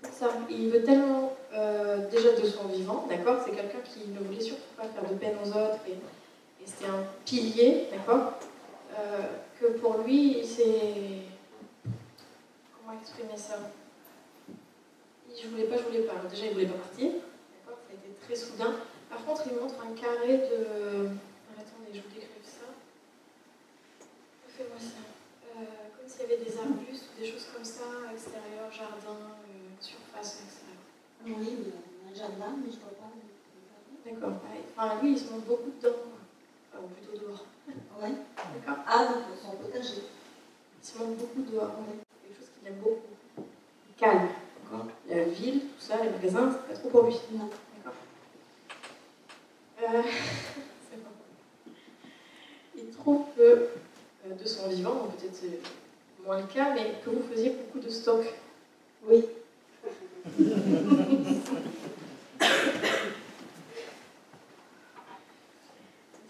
pour 0.00 0.12
ça. 0.12 0.28
Il 0.50 0.70
veut 0.70 0.84
tellement, 0.84 1.32
euh, 1.54 2.08
déjà 2.08 2.32
de 2.40 2.46
son 2.46 2.68
vivant, 2.68 3.06
d'accord? 3.08 3.40
C'est 3.44 3.54
quelqu'un 3.56 3.80
qui 3.80 4.08
ne 4.08 4.18
voulait 4.20 4.40
surtout 4.40 4.62
pas 4.76 4.84
faire 4.84 5.08
de 5.08 5.14
peine 5.16 5.36
aux 5.42 5.48
autres 5.48 5.78
et, 5.88 5.92
et 5.92 6.66
c'était 6.66 6.86
un 6.86 7.04
pilier, 7.24 7.88
d'accord? 7.90 8.34
Euh, 8.96 9.22
Que 9.60 9.66
pour 9.78 9.98
lui, 9.98 10.44
c'est. 10.44 11.22
Comment 12.84 12.98
exprimer 13.00 13.36
ça? 13.36 13.58
Je 15.34 15.48
voulais 15.48 15.64
pas, 15.64 15.76
je 15.78 15.82
voulais 15.84 16.02
pas. 16.02 16.12
Alors 16.12 16.30
déjà, 16.30 16.46
il 16.46 16.52
voulait 16.52 16.66
pas 16.66 16.78
partir, 16.78 17.10
d'accord 17.10 17.78
Ça 17.86 17.92
a 17.92 17.94
été 17.94 18.14
très 18.24 18.36
soudain. 18.36 18.74
Par 19.10 19.24
contre, 19.24 19.42
il 19.50 19.56
montre 19.60 19.74
un 19.80 19.94
carré 19.94 20.38
de. 20.38 21.08
Attendez, 21.56 21.92
je 21.92 22.00
vous 22.00 22.14
décrive 22.14 22.44
ça. 22.44 22.68
Fais-moi 24.48 24.78
ça. 24.78 25.02
Euh, 25.52 25.64
comme 25.96 26.08
s'il 26.08 26.22
y 26.22 26.24
avait 26.24 26.44
des 26.44 26.56
arbustes 26.58 27.04
ou 27.16 27.20
des 27.20 27.30
choses 27.30 27.46
comme 27.52 27.64
ça, 27.64 27.84
extérieur, 28.12 28.70
jardin, 28.70 29.20
euh, 29.20 29.76
surface, 29.80 30.40
extérieur. 30.44 30.80
Oui, 31.24 31.56
mais 31.64 31.72
on 31.72 32.08
a 32.08 32.10
un 32.10 32.14
jardin, 32.14 32.56
mais 32.56 32.70
je 32.72 32.78
vois 32.78 32.96
pas. 32.96 33.12
D'accord. 34.04 34.40
ouais. 34.50 34.62
Enfin, 34.76 35.00
lui, 35.02 35.12
il 35.12 35.18
se 35.18 35.30
montre 35.30 35.46
beaucoup 35.46 35.70
dedans. 35.80 35.96
Enfin, 36.72 36.84
ou 36.84 36.88
plutôt 36.88 37.16
dehors. 37.24 37.44
Ouais. 38.00 38.12
D'accord 38.54 38.84
Ah, 38.86 39.04
donc 39.06 39.22
son 39.40 39.56
potager. 39.56 40.02
Il 40.82 40.86
se 40.86 40.98
montre 40.98 41.18
beaucoup 41.20 41.42
dehors. 41.42 41.70
ouais. 41.80 41.98
Quelque 42.22 42.38
chose 42.38 42.48
qu'il 42.58 42.68
aime 42.68 42.80
beaucoup. 42.80 43.00
Calme. 43.96 44.28
D'accord 44.72 44.86
La 45.08 45.24
ville, 45.24 45.60
tout 45.60 45.80
ça, 45.80 46.02
les 46.02 46.10
magasins, 46.10 46.50
c'est 46.68 46.74
pas 46.74 46.80
trop 46.80 46.88
pour 46.88 47.02
lui. 47.06 47.14
Non. 47.32 47.48
D'accord 47.84 47.94
Euh, 49.82 50.02
c'est 50.90 50.96
bon. 51.02 51.72
Il 52.76 52.90
trouve 52.90 53.24
que, 53.36 53.42
euh, 53.42 54.34
de 54.40 54.46
son 54.46 54.68
vivant, 54.68 55.08
peut-être 55.18 55.34
c'est 55.34 55.60
moins 56.24 56.40
le 56.40 56.46
cas, 56.46 56.72
mais 56.74 56.94
que 57.04 57.10
vous 57.10 57.22
faisiez 57.30 57.50
beaucoup 57.50 57.80
de 57.84 57.90
stock. 57.90 58.24
Oui. 59.06 59.24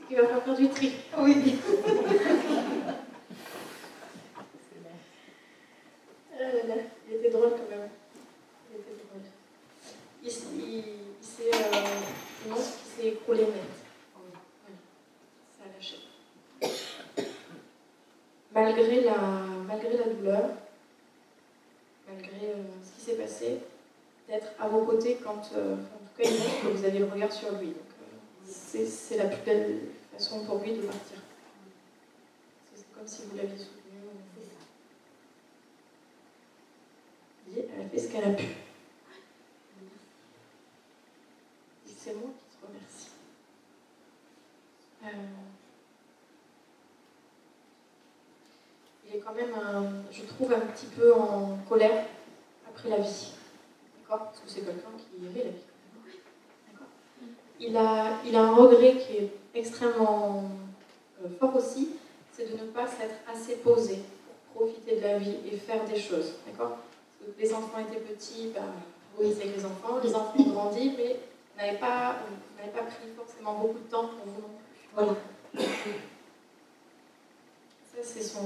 Qu'il 0.09 0.17
va 0.17 0.25
falloir 0.27 0.45
faire 0.45 0.57
du 0.57 0.69
tri. 0.71 0.93
Oui. 1.19 1.57
Ah 6.35 6.45
là 6.45 6.75
là, 6.75 6.83
il 7.09 7.15
était 7.15 7.31
drôle 7.31 7.51
quand 7.51 7.69
même. 7.77 7.89
Il 8.73 8.81
était 8.81 8.91
drôle. 9.05 9.23
Il, 10.23 10.29
s- 10.29 10.47
il, 10.57 10.79
il 10.79 10.85
s'est. 11.21 11.55
Euh, 11.55 11.79
il 12.45 12.51
montre 12.51 12.63
qu'il 12.65 12.91
s'est 13.05 13.09
écroulé 13.11 13.43
net. 13.43 13.53
Voilà. 14.17 14.41
Ça 15.57 15.63
a 15.65 15.69
lâché. 15.77 15.99
Malgré 18.53 19.01
la, 19.03 19.17
malgré 19.69 19.97
la 19.97 20.12
douleur, 20.23 20.51
malgré 22.09 22.47
euh, 22.47 22.63
ce 22.85 22.93
qui 22.99 23.11
s'est 23.11 23.17
passé, 23.17 23.59
d'être 24.29 24.53
à 24.59 24.69
vos 24.69 24.85
côtés 24.85 25.19
quand. 25.23 25.51
euh, 25.57 25.75
en 25.75 25.77
tout 25.77 26.23
cas, 26.23 26.29
il 26.29 26.39
montre 26.39 26.63
que 26.63 26.69
vous 26.69 26.85
avez 26.85 26.99
le 26.99 27.07
regard 27.07 27.33
sur 27.33 27.53
lui. 27.59 27.71
Euh, 27.71 28.87
c'est, 28.87 29.17
la 29.17 29.27
plus 29.27 29.43
belle 29.45 29.81
façon 30.13 30.45
pour 30.45 30.59
lui 30.59 30.73
de 30.75 30.83
partir. 30.83 31.19
C'est 32.75 32.93
comme 32.93 33.07
si 33.07 33.23
vous 33.23 33.37
l'aviez 33.37 33.57
soutenu. 33.57 33.81
Elle 37.55 37.87
a 37.87 37.89
fait 37.89 37.99
ce 37.99 38.09
qu'elle 38.11 38.25
a 38.25 38.35
pu. 38.35 38.47
C'est 41.87 42.15
moi 42.15 42.31
qui 42.37 42.57
te 42.57 42.67
remercie. 42.67 43.11
Euh, 45.05 45.09
il 49.07 49.12
est 49.12 49.12
quand 49.25 49.35
même, 49.35 49.55
un- 49.55 50.13
je 50.13 50.23
trouve, 50.25 50.53
un 50.53 50.61
petit 50.61 50.87
peu 50.87 51.15
en 51.15 51.59
colère 51.69 52.07
après 52.69 52.89
la 52.89 52.99
vie. 52.99 53.33
D'accord? 54.01 54.27
Parce 54.27 54.41
que 54.41 54.49
c'est 54.51 54.61
quelqu'un 54.61 54.89
qui 54.99 55.25
aimait 55.27 55.45
la 55.45 55.51
vie. 55.51 55.57
il 57.61 57.77
a, 57.77 58.19
il 58.27 58.35
a 58.35 58.43
un 58.43 58.55
regret 58.55 58.97
qui 58.97 59.17
est 59.19 59.33
extrêmement 59.55 60.45
euh, 61.25 61.29
fort 61.39 61.55
aussi, 61.57 61.91
c'est 62.33 62.51
de 62.51 62.61
ne 62.61 62.67
pas 62.71 62.87
s'être 62.87 63.15
assez 63.33 63.57
posé 63.57 64.01
pour 64.55 64.67
profiter 64.67 64.97
de 64.97 65.03
la 65.03 65.19
vie 65.19 65.37
et 65.51 65.57
faire 65.57 65.85
des 65.85 65.99
choses. 65.99 66.33
D'accord? 66.47 66.79
Les 67.39 67.55
enfants 67.55 67.79
étaient 67.79 68.01
petits, 68.01 68.51
bah, 68.55 68.63
oui, 69.19 69.33
c'est 69.39 69.45
les 69.47 69.65
enfants. 69.65 69.99
Les 70.03 70.15
enfants 70.15 70.35
ont 70.41 70.51
grandi, 70.51 70.93
mais 70.97 71.21
n'avaient 71.57 71.79
pas, 71.79 72.17
n'avaient 72.59 72.73
pas 72.73 72.83
pris 72.83 73.07
forcément 73.17 73.55
beaucoup 73.55 73.79
de 73.79 73.89
temps 73.91 74.07
pour 74.09 74.27
vous 74.27 74.41
non 74.41 74.49
plus. 74.49 74.89
Voilà. 74.95 75.15
Ça, 77.95 77.99
c'est 78.03 78.23
son, 78.23 78.41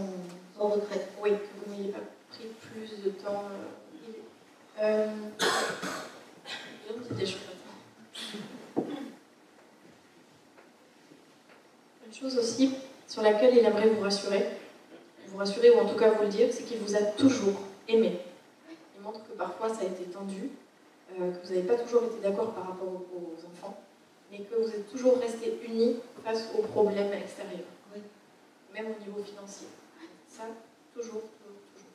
Son 0.56 0.68
retrait. 0.68 1.06
oui, 1.22 1.30
que 1.32 1.36
vous 1.70 1.74
n'ayez 1.74 1.92
pas 1.92 2.00
pris 2.30 2.46
plus 2.60 3.02
de 3.04 3.10
temps. 3.10 3.44
euh, 4.80 5.06
euh, 5.08 5.08
des 7.10 7.26
choses. 7.26 7.40
Une 12.06 12.14
chose 12.14 12.38
aussi 12.38 12.74
sur 13.06 13.22
laquelle 13.22 13.54
il 13.56 13.64
aimerait 13.64 13.88
vous 13.88 14.00
rassurer, 14.00 14.46
vous 15.28 15.36
rassurer 15.38 15.70
ou 15.70 15.78
en 15.80 15.86
tout 15.86 15.96
cas 15.98 16.10
vous 16.10 16.22
le 16.22 16.28
dire, 16.28 16.48
c'est 16.52 16.62
qu'il 16.64 16.78
vous 16.78 16.94
a 16.94 17.02
toujours 17.02 17.60
aimé. 17.88 18.18
Il 18.96 19.02
montre 19.02 19.20
que 19.26 19.32
parfois 19.32 19.68
ça 19.68 19.82
a 19.82 19.84
été 19.84 20.04
tendu, 20.04 20.50
euh, 21.12 21.32
que 21.32 21.46
vous 21.46 21.54
n'avez 21.54 21.66
pas 21.66 21.74
toujours 21.76 22.04
été 22.04 22.20
d'accord 22.22 22.52
par 22.52 22.68
rapport 22.68 22.88
aux, 22.88 23.06
aux 23.14 23.36
enfants, 23.46 23.78
mais 24.30 24.38
que 24.40 24.54
vous 24.54 24.68
êtes 24.68 24.90
toujours 24.90 25.18
restés 25.18 25.58
unis 25.68 25.96
face 26.24 26.48
aux 26.58 26.62
problèmes 26.62 27.12
extérieurs, 27.12 27.66
Oui. 27.94 28.00
même 28.72 28.86
au 28.86 28.98
niveau 29.04 29.22
financier. 29.22 29.66
Ça, 30.36 30.42
toujours, 30.92 31.22
toujours, 31.22 31.62
toujours. 31.72 31.94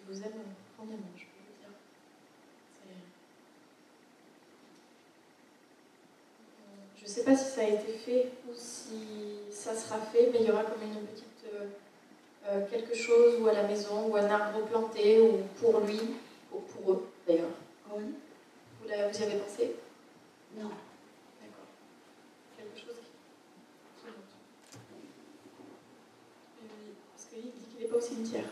Il 0.00 0.12
vous 0.12 0.22
aime 0.22 0.42
profondément, 0.74 1.06
je 1.16 1.22
peux 1.22 1.30
vous 1.46 1.58
dire. 1.60 1.70
Je 6.96 7.02
ne 7.04 7.08
sais 7.08 7.22
pas 7.22 7.36
si 7.36 7.44
ça 7.44 7.60
a 7.60 7.64
été 7.68 7.92
fait 7.92 8.32
ou 8.48 8.54
si 8.54 9.38
ça 9.52 9.74
sera 9.76 9.98
fait, 10.00 10.30
mais 10.32 10.40
il 10.40 10.46
y 10.46 10.50
aura 10.50 10.64
comme 10.64 10.82
une 10.82 11.06
petite 11.06 11.44
euh, 11.54 11.66
euh, 12.48 12.66
quelque 12.68 12.94
chose 12.94 13.40
ou 13.40 13.46
à 13.46 13.52
la 13.52 13.62
maison 13.62 14.08
ou 14.08 14.16
un 14.16 14.28
arbre 14.28 14.64
planté 14.66 15.20
ou 15.20 15.42
pour 15.60 15.80
lui 15.80 16.00
ou 16.52 16.58
pour 16.58 16.92
eux 16.92 17.06
d'ailleurs. 17.26 17.50
Oui? 17.94 18.02
Vous, 18.80 18.88
vous 18.88 18.90
y 18.90 19.22
avez 19.22 19.38
pensé? 19.38 19.76
Non. 20.56 20.70
D'accord. 21.40 21.68
Quelque 22.56 22.76
chose 22.78 22.96
qui. 22.96 23.10
qui 24.00 24.06
monte. 24.06 24.34
Et 26.58 26.64
oui, 26.64 26.94
Parce 27.12 27.26
qu'il 27.26 27.42
dit 27.42 27.66
qu'il 27.70 27.80
n'est 27.80 27.85
pas 27.85 27.85
au 27.96 28.00
cimetière. 28.00 28.44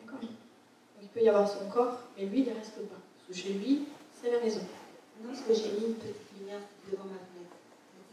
D'accord? 0.00 0.20
Il 1.00 1.08
peut 1.08 1.20
y 1.20 1.28
avoir 1.28 1.48
son 1.48 1.68
corps, 1.70 1.98
mais 2.16 2.26
lui, 2.26 2.40
il 2.40 2.48
ne 2.48 2.54
reste 2.54 2.74
pas. 2.88 2.96
Parce 3.16 3.28
que 3.28 3.34
chez 3.34 3.54
lui, 3.54 3.86
c'est 4.12 4.30
la 4.30 4.40
maison. 4.40 4.60
Non, 5.22 5.28
parce 5.28 5.40
que 5.40 5.54
j'ai 5.54 5.72
mis 5.78 5.86
une 5.86 5.94
petite 5.94 6.16
lumière 6.38 6.60
devant 6.90 7.04
ma 7.04 7.18
fenêtre. 7.18 7.56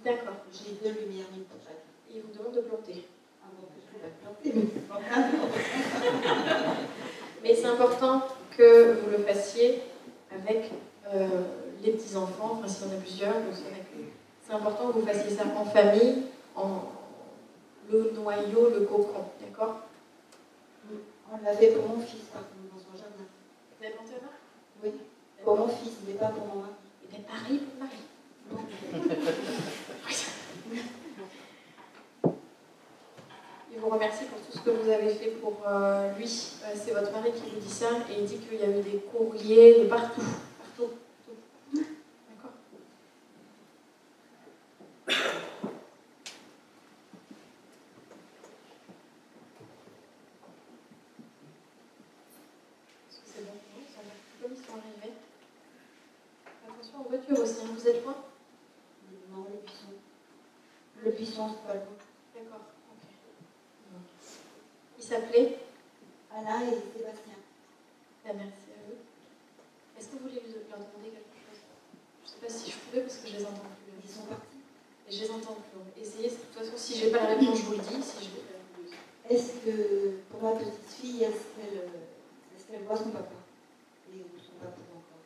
D'accord. 0.03 0.35
J'ai 0.51 0.73
deux 0.81 0.93
lumières, 1.01 1.27
une 1.35 1.43
pour 1.43 1.59
chaque. 1.65 1.83
il 2.13 2.21
vous 2.21 2.37
demande 2.37 2.55
de 2.55 2.61
planter. 2.61 3.05
Ah 3.43 3.47
bon, 3.59 3.67
je 3.75 3.97
vais 3.97 4.03
la 4.05 4.11
planter, 4.21 4.51
mais 4.55 4.67
c'est. 4.71 4.83
Mais 7.43 7.65
important 7.65 8.25
que 8.55 8.93
vous 8.93 9.09
le 9.09 9.17
fassiez 9.17 9.81
avec 10.31 10.71
euh, 11.13 11.27
les 11.83 11.91
petits-enfants, 11.91 12.57
enfin 12.57 12.67
s'il 12.67 12.87
y 12.87 12.89
en 12.89 12.93
a 12.93 13.01
plusieurs. 13.01 13.33
C'est 14.47 14.53
important 14.53 14.87
que 14.87 14.99
vous 14.99 15.05
fassiez 15.05 15.35
ça 15.35 15.43
en 15.57 15.65
famille, 15.65 16.23
en 16.55 16.83
le 17.91 18.11
noyau, 18.11 18.69
le 18.69 18.81
cocon, 18.85 19.25
d'accord? 19.41 19.81
On 21.31 21.37
l'avait 21.43 21.71
pour 21.71 21.87
mon 21.87 21.99
fils, 22.01 22.23
par 22.31 22.41
contre, 22.41 22.73
dans 22.73 22.79
son 22.79 22.97
jardin. 22.97 23.25
Vous 23.79 23.85
avez 23.85 23.95
Oui, 24.83 24.91
pour 25.43 25.57
mon 25.57 25.67
fils, 25.67 25.93
mais 26.07 26.13
pas 26.13 26.27
pour 26.29 26.45
mon 26.47 26.55
mari. 26.61 26.73
Eh 27.03 27.07
bien, 27.07 27.19
pareil 27.27 27.59
pour 27.59 27.75
Marie. 27.79 28.03
Il 33.71 33.79
vous 33.79 33.89
remercie 33.89 34.25
pour 34.25 34.39
tout 34.39 34.57
ce 34.57 34.63
que 34.63 34.69
vous 34.69 34.89
avez 34.89 35.09
fait 35.13 35.31
pour 35.31 35.61
euh, 35.67 36.13
lui. 36.13 36.25
Euh, 36.63 36.73
c'est 36.75 36.91
votre 36.91 37.11
mari 37.11 37.31
qui 37.31 37.49
vous 37.49 37.59
dit 37.59 37.69
ça 37.69 37.89
et 38.09 38.19
il 38.19 38.25
dit 38.25 38.37
qu'il 38.37 38.59
y 38.59 38.63
a 38.63 38.69
eu 38.69 38.81
des 38.81 38.99
courriers 39.11 39.79
de 39.83 39.87
partout. 39.89 40.21
D'accord 40.77 42.51
Est-ce 53.09 53.17
que 53.17 53.25
c'est 53.35 53.41
bon 53.45 53.51
Oui, 53.77 53.83
ça 53.93 54.01
va. 54.01 54.13
Comme 54.41 54.53
ils 54.57 54.65
sont 54.65 54.73
arrivés. 54.73 55.13
Attention 56.67 57.01
aux 57.01 57.09
voitures 57.09 57.39
aussi, 57.39 57.61
hein. 57.65 57.69
vous 57.73 57.87
êtes 57.87 58.03
loin 58.03 58.15
Non, 59.31 59.45
le 59.49 59.57
buisson. 59.59 59.93
Le 61.03 61.11
buisson, 61.11 61.49
c'est 61.49 61.67
pas 61.67 61.73
loin. 61.75 61.97
D'accord, 62.35 62.65
ok. 62.91 63.99
Il 64.97 65.03
s'appelait 65.03 65.59
Alain 66.31 66.61
et 66.61 66.75
Sébastien. 66.97 67.37
Ah, 68.25 68.31
Merci 68.33 68.71
à 68.71 68.89
eux. 68.89 68.97
Est-ce 69.99 70.07
que 70.07 70.13
vous 70.13 70.19
voulez 70.29 70.39
lui- 70.41 70.53
leur 70.69 70.79
demander 70.79 71.11
quelque 71.11 71.37
chose 71.43 71.59
Je 72.23 72.27
ne 72.27 72.31
sais 72.33 72.39
pas 72.39 72.49
si 72.49 72.71
je 72.71 72.77
pouvais 72.77 73.01
parce 73.01 73.17
que 73.17 73.27
je 73.27 73.35
les 73.37 73.43
entends 73.45 73.69
plus. 73.83 73.93
Ils 74.03 74.09
sont 74.09 74.23
partis. 74.25 74.57
Et 75.07 75.11
je 75.11 75.19
les 75.23 75.31
entends 75.31 75.57
plus. 75.59 76.01
Essayez, 76.01 76.29
de 76.29 76.35
toute 76.35 76.55
façon, 76.55 76.71
si 76.77 76.95
j'ai 76.97 77.11
pas 77.11 77.19
la 77.19 77.35
réponse, 77.35 77.57
je 77.59 77.63
vous 77.65 77.71
le 77.73 77.79
dis. 77.79 78.01
Si 78.01 78.23
je 78.25 78.29
l'ai 78.31 78.41
pas, 78.47 78.55
je 78.63 78.75
vous 78.75 78.83
le 78.83 78.87
dis. 78.89 78.95
Est-ce 79.29 79.51
que 79.65 80.19
pour 80.31 80.41
ma 80.41 80.51
petite 80.57 80.87
fille, 80.87 81.23
est-ce 81.23 81.43
qu'elle 81.55 81.77
euh, 81.79 82.55
est-ce 82.55 82.65
qu'elle 82.71 82.83
voit 82.83 82.95
son 82.97 83.11
papa 83.11 83.35
Et 84.13 84.19
ou 84.23 84.39
son 84.39 84.53
papa 84.63 84.79
encore 84.95 85.23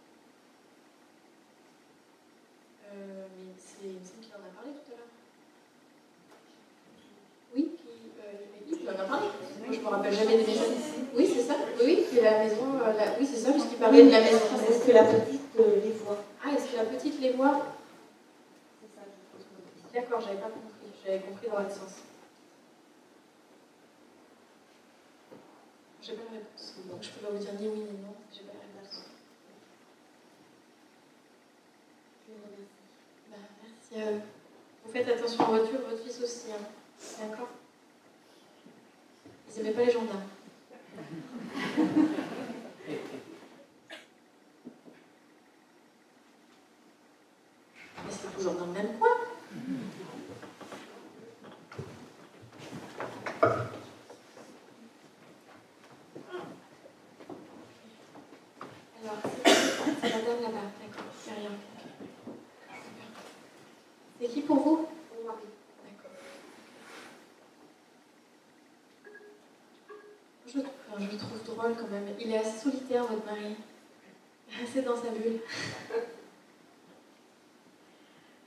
Euh, 2.91 3.27
mais 3.37 3.53
c'est 3.57 3.85
il 3.87 3.99
me 3.99 4.05
semble 4.05 4.21
qu'il 4.25 4.33
en 4.33 4.41
a 4.41 4.51
parlé 4.57 4.71
tout 4.73 4.91
à 4.91 4.97
l'heure. 4.97 5.13
Oui, 7.55 7.71
qui, 7.77 8.11
euh, 8.19 8.33
il 8.67 8.81
il 8.81 8.89
en 8.89 8.93
a 8.99 9.05
parlé. 9.05 9.27
Moi, 9.59 9.67
je 9.71 9.76
me 9.87 9.95
rappelle 9.95 10.13
jamais 10.13 10.37
des 10.37 10.45
maisons. 10.47 10.63
Oui, 11.15 11.31
c'est 11.33 11.41
ça. 11.43 11.55
Oui, 11.79 11.83
oui, 11.85 12.05
c'est 12.11 12.21
la 12.21 12.43
maison. 12.43 12.79
euh, 12.81 12.93
la- 12.93 13.19
Oui, 13.19 13.27
c'est 13.31 13.39
ça, 13.39 13.51
puisqu'il 13.51 13.77
parlait 13.77 14.03
de 14.03 14.11
la 14.11 14.21
maison. 14.21 14.37
Est-ce 14.69 14.85
que 14.85 14.91
la 14.91 15.03
petite 15.03 15.41
euh, 15.59 15.79
les 15.83 15.91
voit 15.91 16.17
Ah, 16.43 16.51
est-ce 16.55 16.71
que 16.71 16.77
la 16.77 16.85
petite 16.85 17.19
les 17.21 17.31
voit 17.33 17.65
C'est 18.81 18.95
ça, 18.95 19.05
je. 19.37 19.99
D'accord, 19.99 20.21
j'avais 20.21 20.37
pas 20.37 20.49
compris. 20.49 20.91
J'avais 21.05 21.19
compris 21.19 21.47
dans 21.47 21.59
l'autre 21.59 21.71
sens. 21.75 21.93
J'ai 26.01 26.13
pas 26.13 26.21
la 26.31 26.37
réponse. 26.39 26.75
Donc 26.89 27.01
je 27.03 27.09
peux 27.09 27.25
pas 27.25 27.31
vous 27.33 27.37
dire 27.43 27.53
ni 27.59 27.67
oui 27.67 27.79
ni 27.79 27.97
non. 28.01 28.13
J'ai 28.33 28.41
pas 28.41 28.53
la 28.53 28.59
réponse. 28.79 29.03
Je 32.27 32.33
les 32.33 32.39
remercie. 32.39 32.67
Bah, 33.31 33.37
merci 33.63 34.07
à. 34.07 34.11
Vous 34.85 34.91
faites 34.93 35.07
attention 35.09 35.43
en 35.43 35.47
voiture, 35.49 35.79
votre 35.89 36.01
fils 36.03 36.21
aussi. 36.21 36.51
hein. 36.51 36.63
D'accord? 37.19 37.49
Ils 39.57 39.61
aimaient 39.61 39.71
pas 39.71 39.85
les 39.85 39.91
gendarmes. 39.91 40.21
Mais 48.05 48.11
c'est 48.11 48.35
toujours 48.35 48.53
dans 48.53 48.67
le 48.67 48.71
même 48.73 48.99
coin. 48.99 49.09
Alors, 59.01 59.17
c'est 59.23 59.51
c'est 60.01 60.09
la 60.09 60.21
dame 60.21 60.41
là-bas, 60.43 60.67
d'accord, 60.81 61.09
derrière. 61.25 61.51
Ok. 61.51 61.57
Super. 62.83 63.07
C'est 64.21 64.27
qui 64.27 64.41
pour 64.41 64.59
vous 64.59 64.87
Mon 65.15 65.23
mari. 65.27 65.47
D'accord. 65.83 66.11
Je, 70.47 70.59
enfin, 70.59 71.01
quand 71.75 71.87
même. 71.89 72.07
Il 72.19 72.31
est 72.31 72.37
assez 72.37 72.57
solitaire, 72.57 73.03
votre 73.05 73.25
mari. 73.25 73.55
Assez 74.63 74.81
dans 74.81 74.95
sa 74.95 75.09
bulle. 75.09 75.39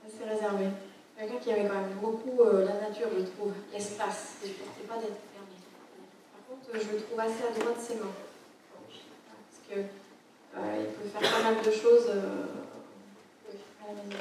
Assez 0.05 0.23
réservé. 0.23 0.65
Quelqu'un 1.17 1.37
qui 1.37 1.49
aimait 1.51 1.69
quand 1.69 1.75
même 1.75 1.93
beaucoup 2.01 2.41
euh, 2.41 2.65
la 2.65 2.87
nature, 2.87 3.09
je 3.15 3.23
trouve. 3.25 3.53
L'espace. 3.71 4.37
Il 4.43 4.49
ne 4.49 4.53
supportait 4.53 4.87
pas 4.87 4.95
d'être 4.95 5.21
fermé. 5.31 5.55
Par 6.33 6.41
contre, 6.49 6.69
je 6.73 6.91
le 6.95 7.01
trouve 7.03 7.19
assez 7.19 7.43
à 7.43 7.51
droite 7.59 7.77
de 7.77 7.81
ses 7.81 7.95
mains. 7.95 8.15
Parce 8.89 9.61
que 9.69 9.79
euh, 10.57 10.79
il 10.79 10.87
peut 10.87 11.07
faire 11.07 11.31
pas 11.31 11.43
mal 11.51 11.63
de 11.63 11.71
choses 11.71 12.07
euh, 12.09 12.45
à 13.83 13.87
la 13.87 13.93
maison. 14.03 14.17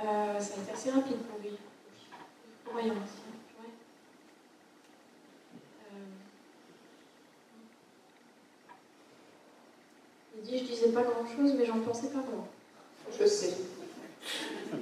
Euh, 0.00 0.40
ça 0.40 0.54
a 0.54 0.62
été 0.62 0.72
assez 0.72 0.90
rapide 0.90 1.18
pour 1.28 1.40
lui. 1.40 1.56
Voyons 2.70 2.94
aussi. 2.94 3.22
Ouais. 3.58 3.70
Euh, 5.82 6.06
il 10.36 10.37
dit 10.48 10.58
je 10.58 10.64
disais 10.64 10.88
pas 10.88 11.02
grand 11.02 11.26
chose, 11.26 11.54
mais 11.56 11.66
j'en 11.66 11.80
pensais 11.80 12.08
pas 12.08 12.18
moins. 12.18 12.46
Je 13.18 13.26
sais. 13.26 13.50
Ça 13.50 14.76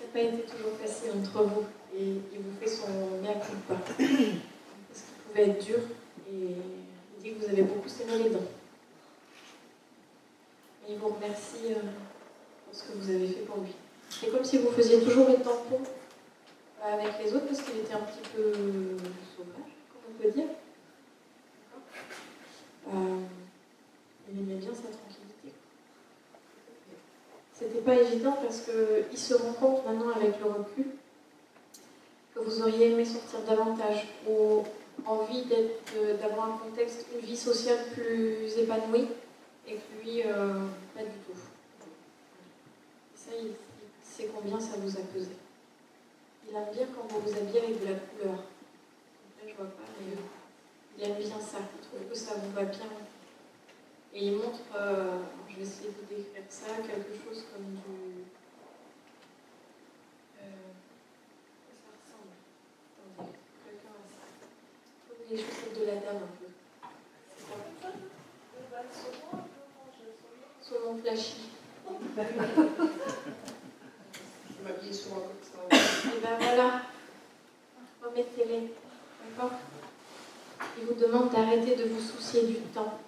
n'a 0.00 0.12
pas 0.12 0.20
été 0.20 0.42
toujours 0.42 0.76
facile 0.80 1.10
entre 1.20 1.42
vous 1.42 1.64
et 1.96 2.04
il 2.32 2.38
vous 2.40 2.56
fait 2.60 2.68
son 2.68 2.86
mea 3.22 3.34
culpa. 3.34 3.74
Parce 3.86 3.98
qu'il 3.98 5.16
pouvait 5.28 5.48
être 5.50 5.64
dur 5.64 5.78
et 6.30 6.32
il 6.32 7.22
dit 7.22 7.32
que 7.32 7.44
vous 7.44 7.50
avez 7.50 7.62
beaucoup 7.62 7.88
serré 7.88 8.22
les 8.22 8.30
dents. 8.30 8.48
Et 10.86 10.92
il 10.92 10.98
vous 10.98 11.08
remercie 11.08 11.70
euh, 11.70 11.80
pour 12.64 12.74
ce 12.74 12.84
que 12.84 12.92
vous 12.98 13.10
avez 13.10 13.26
fait 13.28 13.40
pour 13.42 13.58
lui. 13.62 13.72
C'est 14.10 14.30
comme 14.30 14.44
si 14.44 14.58
vous 14.58 14.70
faisiez 14.70 15.00
toujours 15.02 15.28
les 15.28 15.36
tampons 15.36 15.80
euh, 15.82 16.94
avec 16.94 17.14
les 17.24 17.34
autres 17.34 17.46
parce 17.46 17.62
qu'il 17.62 17.78
était 17.78 17.94
un 17.94 18.00
petit 18.00 18.28
peu 18.34 18.52
sauvage, 19.36 19.72
comme 19.90 20.02
on 20.10 20.22
peut 20.22 20.30
dire. 20.30 20.46
D'accord 22.86 22.94
Euh, 22.94 23.20
Il 24.30 24.40
aimait 24.40 24.60
bien 24.60 24.74
sa 24.74 24.88
tranquillité. 24.88 25.52
C'était 27.52 27.80
pas 27.80 27.94
évident 27.94 28.36
parce 28.42 28.62
qu'il 28.62 29.18
se 29.18 29.34
rend 29.34 29.52
compte 29.52 29.86
maintenant 29.86 30.10
avec 30.14 30.40
le 30.40 30.46
recul 30.50 30.86
que 32.34 32.40
vous 32.40 32.62
auriez 32.62 32.90
aimé 32.90 33.04
sortir 33.04 33.40
davantage 33.42 34.08
ou 34.28 34.64
envie 35.06 35.44
d'avoir 36.20 36.54
un 36.54 36.58
contexte, 36.58 37.06
une 37.14 37.24
vie 37.24 37.36
sociale 37.36 37.78
plus 37.92 38.58
épanouie 38.58 39.08
et 39.66 39.74
que 39.74 40.02
lui, 40.02 40.22
euh, 40.22 40.66
pas 40.94 41.02
du 41.02 41.18
tout. 41.26 41.38
Et 43.14 43.16
ça, 43.16 43.30
il, 43.40 43.52
sait 44.02 44.30
combien 44.34 44.60
ça 44.60 44.76
vous 44.78 44.96
a 44.96 45.02
pesé. 45.12 45.30
Il 46.48 46.54
aime 46.54 46.66
bien 46.72 46.86
quand 46.94 47.06
vous 47.08 47.20
vous 47.20 47.36
habillez 47.36 47.60
avec 47.60 47.80
de 47.80 47.86
la 47.86 47.94
couleur. 47.94 48.36
Là, 48.36 49.48
je 49.48 49.54
vois 49.54 49.66
pas, 49.66 49.82
mais 49.98 50.14
il 50.98 51.04
aime 51.04 51.16
bien 51.16 51.40
ça. 51.40 51.58
Il 51.58 51.88
trouve 51.88 52.08
que 52.08 52.14
ça 52.16 52.34
vous 52.34 52.52
va 52.52 52.64
bien. 52.64 52.86
Et 54.16 54.26
il 54.26 54.36
montre, 54.36 54.60
euh, 54.76 55.18
je 55.50 55.56
vais 55.56 55.62
essayer 55.62 55.88
de 55.88 55.94
vous 55.94 56.06
décrire 56.08 56.44
ça, 56.48 56.66
quelque 56.76 57.14
chose 57.24 57.46
comme 57.52 57.64
du. 57.74 58.22
Euh, 60.38 60.70
ça 61.82 61.90
ressemble? 61.98 62.30
Attendez, 63.18 63.38
quelqu'un 63.64 63.90
a 63.90 64.06
ça. 64.06 64.22
Comme 65.08 65.22
les 65.28 65.36
chaussettes 65.36 65.76
de 65.80 65.84
la 65.86 65.96
dame 65.96 66.22
un 66.22 66.32
peu. 66.38 66.46
C'est 68.92 69.14
ça 69.18 69.38
Saumon 70.62 70.96
flashy. 70.98 71.50
Je 74.46 74.62
m'habille 74.62 74.94
souvent 74.94 75.22
comme 75.22 75.42
ça. 75.42 75.58
Et 75.72 76.20
ben 76.20 76.36
voilà, 76.38 76.82
remettez-les. 78.00 78.64
D'accord? 79.28 79.54
Il 80.78 80.84
vous 80.86 80.94
demande 80.94 81.30
d'arrêter 81.32 81.74
de 81.74 81.84
vous 81.88 82.00
soucier 82.00 82.46
du 82.46 82.58
temps. 82.72 83.00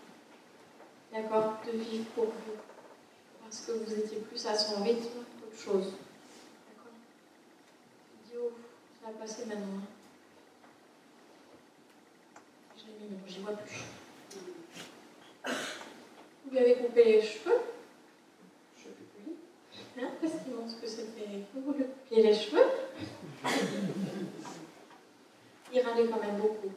D'accord 1.17 1.55
De 1.65 1.79
vivre 1.79 2.05
pour 2.15 2.25
vous. 2.27 2.57
Parce 3.43 3.61
que 3.63 3.73
vous 3.73 3.95
étiez 3.95 4.19
plus 4.19 4.45
à 4.47 4.55
son 4.55 4.83
rythme 4.83 5.25
qu'autre 5.41 5.59
chose. 5.59 5.93
D'accord 6.69 6.93
Il 8.13 8.31
dit, 8.31 8.37
oh, 8.39 8.53
ça 9.01 9.11
va 9.11 9.19
passer 9.19 9.47
maintenant. 9.47 9.79
hein. 9.79 9.87
Je 12.77 12.83
l'ai 12.85 13.09
mis, 13.09 13.17
mais 13.25 13.31
j'y 13.33 13.41
vois 13.41 13.55
plus. 13.55 13.85
Vous 16.45 16.51
lui 16.51 16.59
avez 16.59 16.75
coupé 16.75 17.05
les 17.05 17.23
cheveux? 17.23 17.61
Je 18.77 18.83
fais 18.83 18.91
plus. 19.25 20.03
Hein, 20.05 20.11
parce 20.21 20.35
qu'il 20.43 20.53
montre 20.53 20.79
que 20.79 20.87
c'était. 20.87 21.47
Vous 21.55 21.73
lui 21.73 21.85
coupiez 21.85 22.23
les 22.25 22.35
cheveux. 22.35 22.67
parlé 25.83 26.09
quand 26.09 26.21
même 26.21 26.37
beaucoup. 26.37 26.73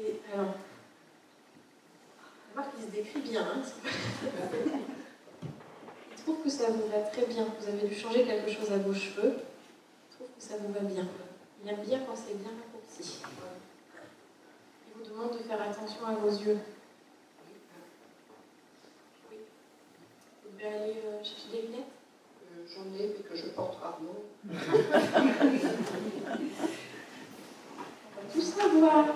Et 0.00 0.20
alors, 0.32 0.54
remarque 2.52 2.76
qu'il 2.76 2.84
se 2.84 2.90
décrit 2.90 3.20
bien. 3.20 3.42
Hein, 3.42 3.62
il 6.12 6.22
trouve 6.22 6.42
que 6.44 6.50
ça 6.50 6.70
vous 6.70 6.86
va 6.88 7.00
très 7.00 7.26
bien. 7.26 7.46
Vous 7.58 7.68
avez 7.68 7.88
dû 7.88 7.94
changer 7.94 8.24
quelque 8.24 8.50
chose 8.50 8.70
à 8.72 8.78
vos 8.78 8.94
cheveux. 8.94 9.38
Il 10.10 10.14
trouve 10.14 10.28
que 10.36 10.42
ça 10.42 10.54
vous 10.58 10.72
va 10.72 10.80
bien. 10.80 11.08
Il 11.64 11.70
aime 11.70 11.82
bien 11.84 11.98
quand 12.00 12.14
c'est 12.14 12.38
bien 12.38 12.50
raccourci. 12.50 13.22
Il 14.86 14.92
vous 14.96 15.10
demande 15.10 15.32
de 15.36 15.42
faire 15.42 15.60
attention 15.60 16.06
à 16.06 16.14
vos 16.14 16.30
yeux. 16.30 16.58
Oui. 19.30 19.38
Vous 20.44 20.50
devez 20.56 20.68
aller 20.68 20.94
euh, 21.06 21.24
chercher 21.24 21.48
des 21.50 21.62
lunettes? 21.62 21.86
Euh, 22.52 22.64
J'en 22.72 22.84
ai, 22.96 23.08
mais 23.08 23.22
que 23.28 23.34
je 23.34 23.46
porte 23.48 23.80
rarement. 23.80 24.22
On 28.16 28.20
va 28.20 28.32
tout 28.32 28.40
savoir. 28.40 29.06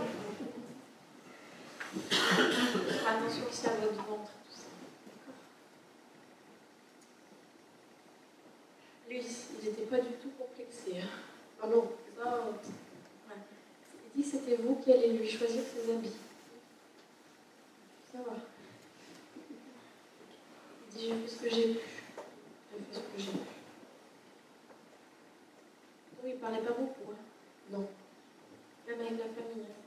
Attention 3.07 3.45
aussi 3.51 3.66
à 3.66 3.70
votre 3.76 4.03
ventre, 4.05 4.30
tout 4.30 4.55
ça. 4.57 4.68
D'accord 5.07 5.34
Lui, 9.09 9.20
il 9.20 9.68
n'était 9.68 9.82
pas 9.82 9.99
du 10.01 10.12
tout 10.14 10.30
complexé. 10.38 11.01
hein. 11.01 11.09
Ah 11.62 11.66
non, 11.66 11.90
Ça, 12.16 12.34
euh, 12.34 12.51
ouais. 12.51 13.36
Il 14.16 14.22
dit 14.22 14.30
que 14.30 14.36
c'était 14.38 14.57
vous 14.57 14.76
qui 14.76 14.93
allez 14.93 15.12
lui 15.12 15.28
choisir 15.28 15.62
ses 15.62 15.93
habits. 15.93 16.16
Ça 18.11 18.18
va. 18.18 18.34
Il 20.88 20.99
dit 20.99 21.09
j'ai 21.09 21.14
fait 21.14 21.28
ce 21.28 21.36
que 21.43 21.51
j'ai 21.51 21.74
pu. 21.74 21.80
J'ai 22.72 22.78
fait 22.78 22.95
ce 22.95 22.99
que 23.01 23.18
j'ai 23.18 23.32
pu. 23.32 23.38
Oui, 26.24 26.30
il 26.34 26.38
parlait 26.40 26.61
pas 26.62 26.72
beaucoup. 26.72 27.11
Hein. 27.12 27.16
non. 27.70 27.86
Même 28.86 29.01
avec 29.01 29.12
la 29.12 29.24
famille, 29.24 29.66
hein, 29.68 29.82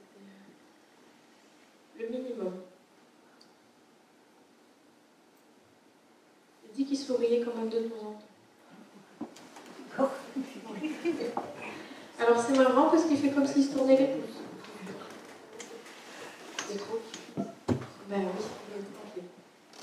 le 2.05 2.17
minimum. 2.17 2.53
Il 6.65 6.71
dit 6.75 6.85
qu'il 6.85 6.97
souriait 6.97 7.41
quand 7.43 7.55
même 7.55 7.69
de 7.69 7.79
temps 7.79 7.95
en 8.01 8.13
temps. 9.97 10.11
Alors 12.19 12.39
c'est 12.39 12.57
marrant 12.57 12.89
parce 12.89 13.05
qu'il 13.05 13.17
fait 13.17 13.31
comme 13.31 13.47
s'il 13.47 13.63
se 13.63 13.73
tournait 13.73 13.97
les 13.97 14.07
pouces. 14.07 14.41
C'est 16.69 16.77
trop. 16.77 16.99
Ben 18.09 18.21
oui, 18.21 18.43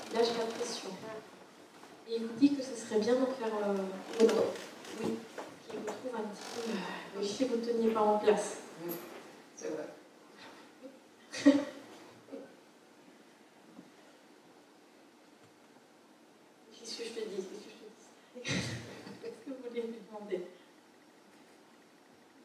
il 0.09 0.15
lâche 0.15 0.27
la 0.37 0.45
pression. 0.45 0.89
Et 2.07 2.15
il 2.17 2.25
vous 2.25 2.33
dit 2.39 2.55
que 2.55 2.61
ce 2.61 2.75
serait 2.75 2.99
bien 2.99 3.15
d'en 3.15 3.25
faire 3.27 3.53
euh, 3.65 3.75
autant. 4.23 4.45
Oui, 5.03 5.17
qu'il 5.69 5.79
vous 5.79 5.85
trouve 5.85 6.15
un 6.15 6.23
petit 6.27 6.43
peu. 6.55 7.19
Euh, 7.19 7.23
si 7.23 7.45
vous 7.45 7.55
ne 7.57 7.61
teniez 7.65 7.91
pas 7.91 8.01
en 8.01 8.19
place. 8.19 8.57
C'est 9.55 9.69
vrai. 9.69 9.87
Qu'est-ce 16.73 16.97
que 16.97 17.03
je 17.05 17.09
te 17.09 17.19
dis 17.29 17.35
Qu'est-ce 17.35 18.45
que 18.45 18.45
je 18.45 18.49
te 18.49 18.49
dis 18.49 18.51
Est-ce 19.25 19.45
que 19.45 19.49
vous 19.49 19.69
voulez 19.69 19.81
lui 19.83 19.97
demander 20.09 20.35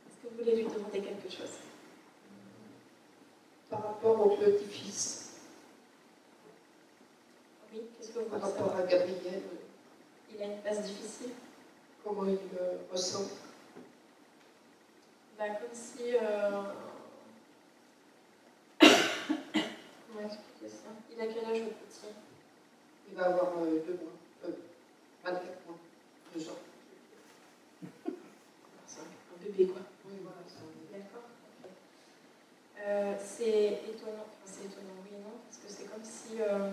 Est-ce 0.07 0.16
que 0.22 0.29
vous 0.31 0.39
voulez 0.39 0.57
lui 0.62 0.64
demander 0.64 1.01
quelque 1.01 1.31
chose 1.31 1.55
Par 3.70 3.83
rapport 3.83 4.26
au 4.26 4.37
petit-fils, 4.37 5.41
Oui, 7.72 7.81
qu'est-ce 7.97 8.11
que 8.12 8.18
vous 8.20 8.24
par 8.26 8.39
voulez 8.39 8.53
rapport 8.53 8.68
savoir 8.68 8.87
à 8.87 8.89
Gabriel, 8.89 9.43
Il 10.35 10.43
a 10.43 10.45
une 10.47 10.62
phase 10.62 10.83
difficile 10.83 11.31
comment 12.05 12.24
il 12.26 12.39
le 12.99 13.03
ressent 13.05 13.30
bah, 15.38 15.44
Comme 15.51 15.68
si. 15.72 16.14
Euh... 16.16 16.62
Comment 18.80 20.26
expliquer 20.26 20.68
ça 20.68 20.88
Il 21.14 21.20
a 21.20 21.26
quel 21.26 21.44
âge 21.44 21.61
le 21.61 21.66
petit 21.70 22.07
Il 23.09 23.14
va 23.14 23.26
avoir 23.26 23.53
euh, 23.59 23.82
deux 23.86 23.94
mois, 23.94 24.12
euh, 24.46 24.53
24 25.24 25.42
mois, 25.66 25.78
deux 26.34 26.49
ans. 26.49 26.59
C'est 28.86 29.01
un 29.01 29.44
bébé 29.44 29.66
quoi. 29.68 29.80
Oui, 30.07 30.14
voilà, 30.22 30.38
ça. 30.49 30.57
D'accord. 30.92 31.22
ok. 31.64 31.70
Euh, 32.80 33.14
c'est 33.24 33.82
étonnant, 33.88 34.26
enfin, 34.26 34.46
c'est 34.46 34.64
étonnant, 34.66 34.94
oui 35.05 35.11
et 35.16 35.20
non, 35.20 35.38
parce 35.46 35.59
que 35.59 35.68
c'est 35.68 35.84
comme 35.90 36.05
si 36.05 36.40
euh, 36.40 36.70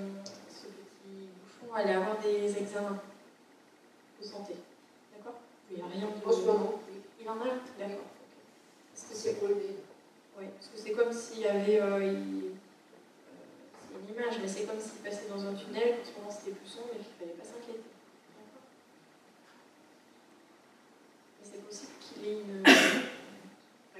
ce 0.49 0.65
petit 0.67 1.29
bouchon 1.43 1.73
allait 1.73 1.93
avoir 1.93 2.17
des 2.19 2.57
examens 2.57 2.99
de 4.19 4.25
santé. 4.25 4.53
D'accord 5.15 5.39
Il 5.69 5.77
n'y 5.77 5.81
a 5.81 5.87
rien 5.87 6.07
de. 6.07 6.27
En 6.27 6.31
ce 6.31 6.41
moment, 6.45 6.79
oui. 6.89 7.01
Il 7.21 7.29
en 7.29 7.33
a 7.41 7.45
un 7.45 7.59
D'accord. 7.79 7.97
ok. 7.99 8.21
Parce 8.93 9.07
que 9.09 9.15
C'est 9.15 9.29
c'est 9.29 9.33
pour 9.39 9.47
lui. 9.49 9.55
oui, 10.37 10.45
parce 10.55 10.67
que 10.67 10.77
c'est 10.77 10.91
comme 10.91 11.11
s'il 11.11 11.39
y 11.41 11.47
avait. 11.47 11.81
euh, 11.81 12.03
il- 12.03 12.45
euh, 12.45 13.33
c'est 13.81 13.99
une 13.99 14.13
image, 14.15 14.39
mais 14.41 14.47
c'est 14.47 14.65
comme 14.65 14.79
s'il 14.79 14.99
passait 15.01 15.27
dans 15.27 15.43
un 15.45 15.53
tunnel, 15.55 15.97
qu'en 15.97 16.05
ce 16.05 16.17
moment 16.19 16.31
c'était 16.31 16.51
plus 16.51 16.67
sombre 16.69 16.89
et 16.93 16.97
qu'il 16.97 17.07
ne 17.11 17.19
fallait 17.19 17.31
pas 17.39 17.43
s'inquiéter. 17.43 17.81
D'accord 18.37 18.63
Mais 21.41 21.45
c'est 21.51 21.65
possible 21.65 21.91
qu'il 21.99 22.25
ait 22.25 22.39
une. 22.39 22.63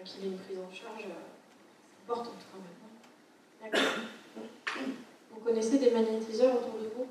Qu'il 0.06 0.26
ait 0.26 0.30
une 0.30 0.38
prise 0.40 0.58
en 0.60 0.72
charge 0.72 1.04
euh, 1.06 2.12
importante 2.12 2.34
quand 2.52 2.60
même. 3.72 3.74
hein. 3.74 4.84
Vous 5.32 5.40
connaissez 5.42 5.78
des 5.80 5.92
magnétiseurs 5.92 6.56
autour 6.56 6.80
de 6.80 6.88
vous 6.96 7.08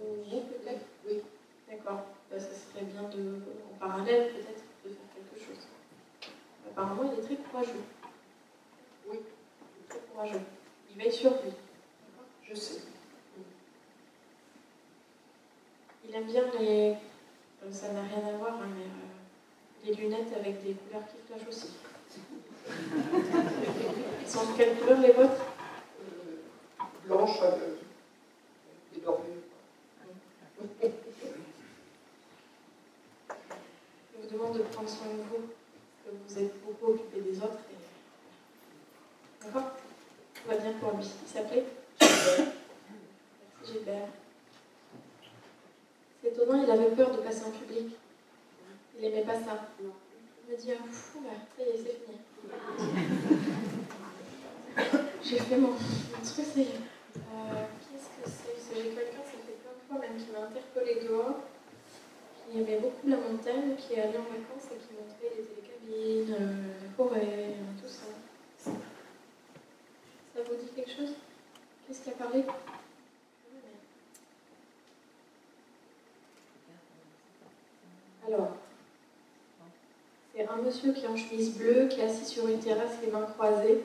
Ou 0.00 0.22
vous 0.30 0.40
peut-être 0.40 0.84
Oui. 1.06 1.20
D'accord. 1.68 2.02
Bah, 2.30 2.38
ça 2.38 2.48
serait 2.54 2.84
bien 2.84 3.02
de, 3.04 3.40
en 3.72 3.78
parallèle 3.78 4.32
peut-être, 4.32 4.62
de 4.84 4.88
faire 4.90 5.08
quelque 5.14 5.38
chose. 5.44 5.64
Apparemment, 6.70 7.12
il 7.12 7.18
est 7.18 7.22
très 7.22 7.36
courageux. 7.36 7.82
Oui. 9.08 9.18
Il 9.18 9.84
est 9.84 9.88
très 9.88 10.00
courageux. 10.12 10.40
Il 10.90 10.96
veille 11.02 11.12
sur 11.12 11.30
lui. 11.30 11.52
Je 12.48 12.54
sais. 12.54 12.80
Il 16.08 16.14
aime 16.14 16.24
bien 16.26 16.44
les. 16.58 16.94
euh, 17.64 17.70
Ça 17.72 17.92
n'a 17.92 18.02
rien 18.02 18.26
à 18.28 18.32
voir, 18.36 18.54
hein, 18.54 18.68
mais 18.76 18.84
euh, 18.84 19.86
les 19.86 19.94
lunettes 19.94 20.32
avec 20.34 20.60
des 20.62 20.74
couleurs 20.74 21.06
qui 21.08 21.16
flashent 21.26 21.48
aussi. 21.48 21.70
Ils 24.22 24.28
sont 24.28 24.50
de 24.52 24.56
quelle 24.56 24.76
couleur 24.78 25.00
les 25.00 25.12
vôtres 25.12 25.44
Euh, 26.00 26.42
blanche, 27.06 27.38
euh, 27.42 27.76
des 28.92 29.00
dormures. 29.00 29.26
Il 30.82 30.90
vous 34.22 34.28
demande 34.36 34.58
de 34.58 34.62
prendre 34.64 34.88
soin 34.88 35.06
de 35.06 35.22
vous, 35.22 35.44
parce 36.04 36.34
que 36.34 36.40
occupé 36.82 37.20
des 37.20 37.36
autres. 37.38 37.58
et- 37.70 39.44
D'accord 39.44 39.70
Tout 40.34 40.48
va 40.48 40.56
bien 40.56 40.72
pour 40.80 40.92
lui. 40.96 41.06
Il 41.22 41.28
s'appelait 41.28 41.64
Gilbert. 43.66 44.08
C'est 46.22 46.28
étonnant, 46.28 46.62
il 46.62 46.70
avait 46.70 46.90
peur 46.94 47.10
de 47.12 47.18
passer 47.22 47.44
en 47.44 47.50
public. 47.50 47.96
Il 48.96 49.00
n'aimait 49.02 49.22
pas 49.22 49.34
ça. 49.34 49.68
Il 49.80 49.86
m'a 50.50 50.56
dit, 50.56 50.72
ah, 50.72 50.82
fou, 50.90 51.18
ça 51.56 51.62
y 51.62 51.68
est, 51.68 51.76
c'est 51.76 51.96
fini. 52.04 52.18
J'ai 55.22 55.38
fait 55.38 55.56
mon, 55.56 55.68
truc, 55.68 56.44
ça 56.44 56.60
y 56.60 56.62
est. 56.62 56.66
Euh, 57.16 57.64
Qu'est-ce 57.80 58.08
que 58.08 58.24
c'est? 58.26 58.74
J'ai 58.74 58.82
quelqu'un, 58.90 59.22
ça 59.24 59.38
fait 59.46 59.56
plein 59.62 59.72
de 59.72 59.82
fois 59.88 59.98
même, 60.00 60.16
qui 60.18 60.30
m'a 60.32 60.46
interpellé 60.46 61.06
dehors, 61.06 61.38
qui 62.50 62.58
aimait 62.58 62.78
beaucoup 62.80 63.06
la 63.08 63.16
montagne, 63.16 63.76
qui 63.76 63.94
est 63.94 64.00
allé 64.02 64.18
en 64.18 64.22
vacances 64.28 64.66
et 64.72 64.76
qui 64.76 64.90
montrait 64.94 65.30
les 65.36 65.44
télécabines, 65.44 65.69
euh, 65.92 66.74
la 66.82 66.90
forêt, 66.96 67.20
euh, 67.22 67.80
tout 67.80 67.88
ça. 67.88 68.06
Ça 70.34 70.42
vous 70.42 70.54
dit 70.56 70.70
quelque 70.74 70.90
chose? 70.90 71.14
Qu'est-ce 71.86 72.02
qui 72.02 72.10
a 72.10 72.12
parlé? 72.12 72.44
Alors, 78.26 78.56
c'est 80.32 80.46
un 80.46 80.56
monsieur 80.56 80.92
qui 80.92 81.04
est 81.04 81.08
en 81.08 81.16
chemise 81.16 81.56
bleue, 81.58 81.88
qui 81.88 82.00
est 82.00 82.04
assis 82.04 82.26
sur 82.26 82.46
une 82.46 82.60
terrasse, 82.60 83.00
les 83.02 83.10
mains 83.10 83.22
croisées. 83.22 83.80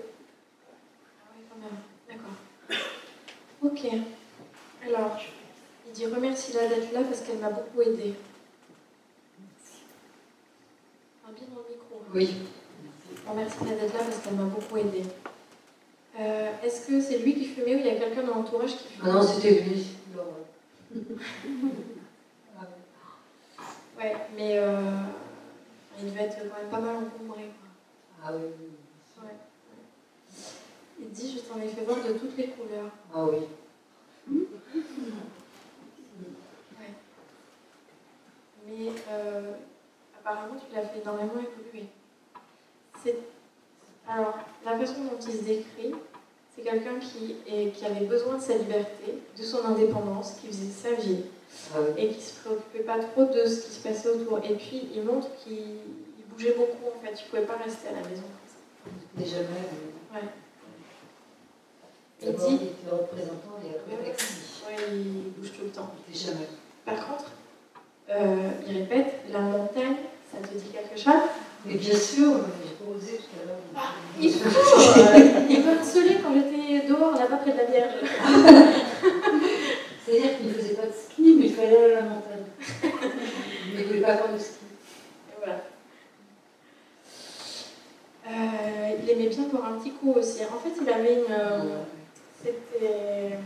Ah 1.23 1.31
oui, 1.35 1.43
quand 1.49 1.57
même. 1.57 1.79
D'accord. 2.07 2.37
Ok. 3.63 3.87
Alors, 4.85 5.17
il 5.87 5.93
dit 5.93 6.05
remercie-la 6.05 6.67
d'être 6.67 6.93
là 6.93 7.01
parce 7.03 7.21
qu'elle 7.21 7.39
m'a 7.39 7.49
beaucoup 7.49 7.81
aidé. 7.81 8.13
Parle 11.23 11.35
bien 11.35 11.47
dans 11.47 11.63
Oui. 12.15 12.33
Remercie-la 13.27 13.75
d'être 13.75 13.93
là 13.93 13.99
parce 14.05 14.19
qu'elle 14.19 14.35
m'a 14.35 14.43
beaucoup 14.45 14.77
aidé. 14.77 15.03
Euh, 16.17 16.51
Est-ce 16.63 16.87
que 16.87 17.01
c'est 17.01 17.17
lui 17.17 17.33
qui 17.33 17.45
fumait 17.45 17.75
ou 17.75 17.79
il 17.79 17.85
y 17.85 17.89
a 17.89 17.95
quelqu'un 17.95 18.23
dans 18.23 18.35
l'entourage 18.35 18.77
qui 18.77 18.87
fumait? 18.87 19.09
Ah 19.09 19.13
non, 19.15 19.21
c'était 19.21 19.59
lui. 19.61 19.85
Ouais, 23.97 24.13
mais 24.35 24.57
euh, 24.57 24.81
il 25.97 26.05
devait 26.11 26.23
être 26.25 26.37
quand 26.37 26.59
même 26.61 26.69
pas 26.69 26.79
mal 26.81 26.95
encombré. 26.97 27.43
quoi. 27.43 27.69
Ah 28.25 28.31
oui. 28.35 28.43
Ouais. 29.23 29.35
Il 30.99 31.09
dit 31.11 31.33
Je 31.33 31.39
t'en 31.39 31.59
ai 31.61 31.67
fait 31.69 31.85
voir 31.85 32.03
de 32.05 32.11
toutes 32.13 32.37
les 32.37 32.47
couleurs. 32.49 32.91
Ah 33.13 33.23
oui. 33.25 33.47
Mais 38.67 38.89
euh, 39.09 39.53
apparemment, 40.19 40.55
tu 40.55 40.75
l'as 40.75 40.81
fait 40.87 40.99
énormément 41.01 41.33
évoluer. 41.39 41.87
Alors, 44.07 44.37
la 44.65 44.77
façon 44.77 45.03
dont 45.03 45.17
il 45.27 45.33
se 45.33 45.43
décrit, 45.43 45.93
c'est 46.55 46.61
quelqu'un 46.63 46.99
qui, 46.99 47.35
est- 47.47 47.71
qui 47.71 47.85
avait 47.85 48.05
besoin 48.05 48.35
de 48.37 48.41
sa 48.41 48.55
liberté, 48.57 49.19
de 49.37 49.43
son 49.43 49.65
indépendance, 49.65 50.33
qui 50.39 50.47
faisait 50.47 50.71
sa 50.71 50.93
vie 50.93 51.23
Ah 51.73 51.79
oui. 51.81 52.03
et 52.03 52.09
qui 52.09 52.21
se 52.21 52.39
préoccupait 52.41 52.83
pas 52.83 52.99
trop 52.99 53.25
de 53.25 53.45
ce 53.45 53.61
qui 53.67 53.71
se 53.71 53.87
passait 53.87 54.09
autour. 54.09 54.39
Et 54.39 54.53
puis, 54.55 54.89
il 54.95 55.03
montre 55.03 55.27
qu'il 55.43 55.53
il 55.57 56.25
bougeait 56.31 56.53
beaucoup, 56.57 56.95
en 56.95 56.99
fait. 57.05 57.13
Il 57.19 57.29
pouvait 57.29 57.43
pas 57.45 57.57
rester 57.63 57.87
à 57.89 57.91
la 57.91 57.97
maison 58.09 58.23
comme 58.23 58.47
ça. 58.47 58.91
Déjà 59.15 59.37
même. 59.37 60.13
Ouais. 60.13 60.29
Il 62.21 62.33
dit... 62.33 62.43
il 62.49 62.67
était 62.67 62.89
représentant 62.91 63.59
et 63.63 63.75
après 63.75 64.03
Ouais, 64.03 64.11
taxi. 64.11 64.33
ouais, 64.67 64.75
il 64.93 65.31
bouge 65.37 65.51
tout 65.57 65.63
le 65.65 65.69
temps. 65.71 65.91
Déjà 66.11 66.29
même. 66.31 66.47
Par 66.85 67.07
contre, 67.07 67.31
euh, 68.09 68.49
il 68.67 68.77
répète, 68.79 69.13
la 69.31 69.39
montagne, 69.41 69.95
ça 70.31 70.37
te 70.47 70.53
dit 70.53 70.69
quelque 70.71 70.97
chose? 70.99 71.29
Mais 71.65 71.75
bien 71.75 71.95
sûr, 71.95 72.33
mais 72.33 72.74
osé 72.89 73.17
tout 73.17 73.35
à 73.41 73.45
l'heure. 73.47 73.59
Ah, 73.75 73.93
Il 74.21 74.31
faut 74.31 74.99
euh, 74.99 75.45
Il 75.49 75.63
m'a 75.63 75.71
harcelé 75.73 76.17
quand 76.23 76.33
j'étais 76.33 76.87
dehors, 76.87 77.13
là-bas, 77.13 77.37
près 77.37 77.51
de 77.51 77.57
la 77.57 77.65
Vierge. 77.65 77.93
C'est-à-dire 80.05 80.37
qu'il 80.37 80.47
ne 80.47 80.53
faisait 80.53 80.73
pas 80.75 80.85
de 80.85 80.93
ski, 80.93 81.35
mais 81.39 81.45
il 81.47 81.53
fallait 81.53 81.77
aller 81.83 81.93
à 81.93 82.01
la 82.01 82.01
montagne. 82.03 82.45
mais 82.83 82.89
il 83.73 83.79
ne 83.79 83.83
voulait 83.87 84.01
pas 84.01 84.17
faire 84.17 84.31
de 84.33 84.37
ski. 84.37 84.65
Et 85.29 85.35
voilà. 85.43 85.61
Euh, 88.27 88.97
il 89.03 89.09
aimait 89.09 89.27
bien 89.29 89.43
boire 89.43 89.65
un 89.73 89.79
petit 89.79 89.91
coup 89.91 90.13
aussi. 90.13 90.41
En 90.43 90.59
fait, 90.59 90.73
il 90.81 90.89
avait 90.89 91.13
une... 91.15 91.31
euh, 91.31 91.83
C'était... 92.43 92.85
ouais, 92.85 93.39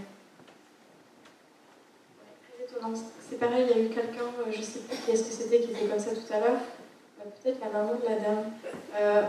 très 2.44 2.64
étonnant. 2.66 2.94
C'est 3.30 3.40
pareil, 3.40 3.66
il 3.70 3.78
y 3.78 3.80
a 3.80 3.84
eu 3.86 3.90
quelqu'un, 3.90 4.26
je 4.52 4.62
sais 4.62 4.80
plus 4.80 4.98
qui 4.98 5.12
est-ce 5.12 5.24
que 5.24 5.32
c'était, 5.32 5.60
qui 5.60 5.72
était 5.72 5.86
comme 5.86 6.00
ça 6.00 6.12
tout 6.12 6.34
à 6.34 6.40
l'heure. 6.40 6.60
Peut-être 7.42 7.60
la 7.62 7.70
maman 7.70 7.96
de 7.96 8.06
la 8.06 8.20
dame. 8.20 8.52
Euh, 8.96 9.24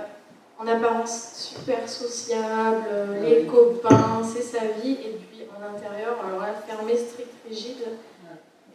en 0.58 0.66
apparence 0.66 1.54
super 1.56 1.88
sociable, 1.88 2.84
euh, 2.90 3.22
les 3.22 3.46
copains, 3.46 4.22
c'est 4.22 4.42
sa 4.42 4.66
vie. 4.66 4.92
Et 4.92 5.18
puis 5.30 5.44
en 5.50 5.74
intérieur, 5.74 6.16
alors 6.24 6.40
là, 6.40 6.54
fermé, 6.54 6.96
strict, 6.96 7.30
rigide. 7.48 7.84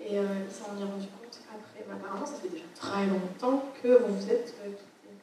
Et 0.02 0.20
euh, 0.20 0.24
il 0.48 0.54
s'en 0.54 0.78
est 0.80 0.84
rendu 0.84 1.08
compte 1.08 1.40
après. 1.50 1.86
Mais 1.88 1.94
apparemment, 1.94 2.26
ça 2.26 2.36
fait 2.36 2.50
déjà 2.50 2.66
très 2.76 3.06
longtemps 3.06 3.66
que 3.82 3.88
vous 3.88 4.16
vous 4.16 4.32
êtes 4.32 4.46
quittés. 4.46 5.18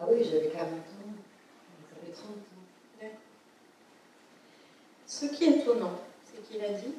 Ah 0.00 0.06
oui, 0.10 0.24
j'avais 0.24 0.48
40 0.48 0.70
ans. 0.70 0.76
Ça 1.88 1.96
fait 2.04 2.12
30 2.12 2.26
ans. 2.28 2.54
Ce 5.06 5.26
qui 5.26 5.44
est 5.44 5.58
étonnant, 5.58 6.00
c'est 6.24 6.42
qu'il 6.42 6.64
a 6.64 6.70
dit 6.70 6.94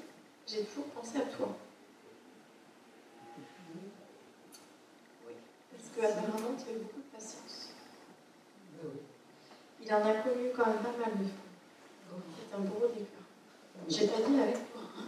J'ai 0.48 0.64
toujours 0.64 0.86
pensé 0.86 1.18
à 1.18 1.36
toi. 1.36 1.50
Oui, 5.28 5.34
parce 5.96 6.14
qu'apparemment, 6.14 6.56
tu 6.58 6.70
as 6.70 6.74
eu 6.74 6.80
beaucoup 6.80 7.00
de 7.00 7.12
patience. 7.14 7.70
Il 9.82 9.94
en 9.94 9.98
a 9.98 10.14
connu 10.16 10.50
quand 10.56 10.66
même 10.66 10.78
pas 10.78 10.98
mal 11.00 11.18
de 11.18 11.24
fois. 11.26 12.20
C'est 12.50 12.56
un 12.56 12.60
beau 12.62 12.88
décor. 12.88 13.24
J'ai 13.88 14.08
pas 14.08 14.28
dit 14.28 14.40
avec 14.40 14.72
toi. 14.72 14.82
hein. 14.98 15.08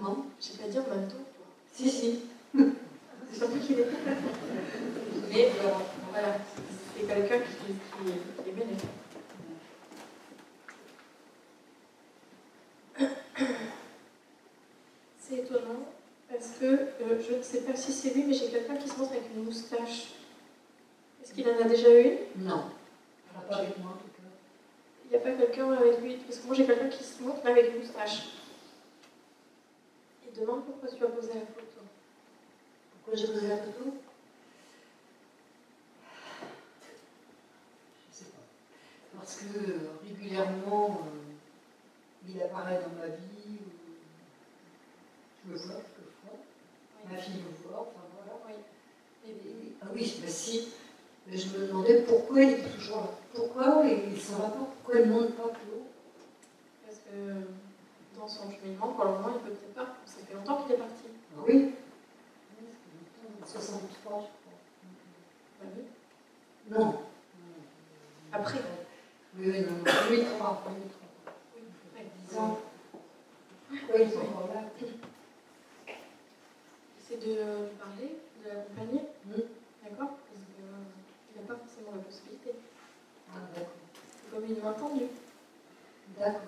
Non 0.00 0.26
J'ai 0.40 0.54
pas 0.62 0.68
dit 0.68 0.78
en 0.78 0.82
même 0.94 1.08
temps 1.08 1.16
toi. 1.16 1.46
Si, 1.72 1.90
si. 1.90 2.20
C'est 2.54 3.40
pas 3.40 3.48
moi 3.48 3.58
qui 3.58 3.74
l'ai 3.74 3.84
dit. 3.84 3.90
Mais 5.30 5.46
euh, 5.46 5.70
voilà, 6.10 6.38
c'est 6.96 7.06
quelqu'un 7.06 7.38
qui, 7.40 7.66
qui, 7.66 8.12
qui 8.44 8.50
aimait 8.50 8.66
les 8.70 8.76
femmes. 8.76 8.90
C'est 15.18 15.36
étonnant 15.38 15.92
parce 16.34 16.50
que 16.58 16.64
euh, 16.64 17.20
je 17.20 17.34
ne 17.36 17.42
sais 17.42 17.60
pas 17.60 17.76
si 17.76 17.92
c'est 17.92 18.10
lui, 18.10 18.24
mais 18.24 18.34
j'ai 18.34 18.50
quelqu'un 18.50 18.76
qui 18.76 18.88
se 18.88 18.98
montre 18.98 19.12
avec 19.12 19.24
une 19.34 19.44
moustache. 19.44 20.14
Est-ce 21.22 21.32
qu'il 21.32 21.48
en 21.48 21.58
a 21.58 21.64
déjà 21.64 21.88
eu 22.00 22.18
une? 22.36 22.44
Non. 22.44 22.64
Pas 23.48 23.56
avec 23.56 23.78
moi, 23.78 23.92
en 23.92 23.96
tout 23.96 24.08
cas. 24.08 24.28
Il 25.04 25.10
n'y 25.10 25.16
a 25.16 25.20
pas 25.20 25.32
quelqu'un 25.32 25.72
avec 25.72 26.00
lui 26.00 26.16
Parce 26.16 26.38
que 26.38 26.46
moi 26.46 26.54
j'ai 26.56 26.66
quelqu'un 26.66 26.88
qui 26.88 27.04
se 27.04 27.22
montre 27.22 27.40
mais 27.44 27.50
avec 27.50 27.74
une 27.74 27.80
moustache. 27.80 28.28
Il 30.26 30.40
demande 30.40 30.64
pourquoi 30.64 30.88
tu 30.88 31.04
as 31.04 31.08
posé 31.08 31.28
la 31.34 31.40
photo. 31.40 31.80
Pourquoi 32.92 33.14
j'ai 33.14 33.32
posé 33.32 33.48
la 33.48 33.58
photo? 33.58 33.94
Je 38.10 38.16
sais 38.16 38.24
pas. 38.24 39.18
Parce 39.18 39.36
que 39.36 39.70
euh, 39.70 39.90
régulièrement, 40.02 41.02
euh, 41.06 42.28
il 42.28 42.42
apparaît 42.42 42.80
dans 42.80 43.00
ma 43.00 43.06
vie. 43.06 43.58
ou 45.46 45.48
Je 45.48 45.52
le 45.52 45.58
vois. 45.58 45.93
Ma 47.10 47.16
fille 47.18 47.42
le 47.42 47.68
voit, 47.68 47.80
enfin 47.92 48.04
voilà. 48.16 48.40
Oui. 48.46 48.54
Et- 49.28 49.72
ah 49.82 49.86
oui, 49.94 50.20
bah 50.22 50.28
si. 50.28 50.68
Mais 51.26 51.36
je 51.38 51.56
me 51.56 51.66
demandais 51.66 52.02
pourquoi 52.02 52.42
il 52.42 52.50
est 52.50 52.68
toujours 52.76 52.98
là. 52.98 53.10
Pourquoi 53.34 53.82
il 53.84 54.12
ne 54.12 54.16
s'en 54.16 54.36
va 54.38 54.48
pas 54.48 54.58
Pourquoi 54.82 55.00
il 55.00 55.08
ne 55.08 55.12
monte 55.12 55.34
pas 55.36 55.48
plus 55.48 55.70
haut 55.74 55.86
Parce 56.84 56.98
que 56.98 58.18
dans 58.18 58.28
son 58.28 58.50
cheminement, 58.50 58.88
pour 58.88 59.04
le 59.04 59.10
moment, 59.12 59.28
il 59.34 59.40
peut 59.40 59.54
peut-être 59.54 59.74
pas. 59.74 59.96
Ça 60.06 60.18
fait 60.26 60.34
longtemps 60.34 60.62
qu'il 60.62 60.74
est 60.74 60.78
parti. 60.78 61.04
Ah 61.36 61.40
oui. 61.46 61.54
Oui, 61.54 62.66
ça 63.46 63.58
fait 63.60 63.72
longtemps, 63.72 63.88
63, 63.90 63.90
je 63.96 64.04
crois. 64.04 64.28
Bah 65.60 65.66
oui. 65.76 65.82
Non. 66.70 67.00
Après. 68.32 68.58
Oui, 69.36 69.46
oui, 69.50 69.60
non, 69.62 69.82
2003. 70.08 70.62
2003. 70.68 70.68
Oui. 71.56 71.62
Ouais. 71.96 72.06
10 72.28 72.38
ans. 72.38 72.58
Pourquoi 73.68 74.00
ils 74.00 74.10
sont 74.10 74.20
encore 74.20 74.50
là 74.54 74.60
C'est 77.20 77.28
de 77.28 77.34
parler, 77.78 78.16
de 78.42 78.48
l'accompagner. 78.48 79.02
D'accord? 79.82 80.16
Parce 80.26 80.42
qu'il 80.50 81.40
n'a 81.40 81.46
pas 81.46 81.54
forcément 81.62 81.92
la 81.94 82.02
possibilité. 82.02 82.50
Ah, 83.32 83.38
d'accord. 83.54 83.70
C'est 84.02 84.30
comme 84.34 84.44
une 84.44 84.60
main 84.62 84.72
tendue. 84.72 85.06
D'accord. 86.18 86.40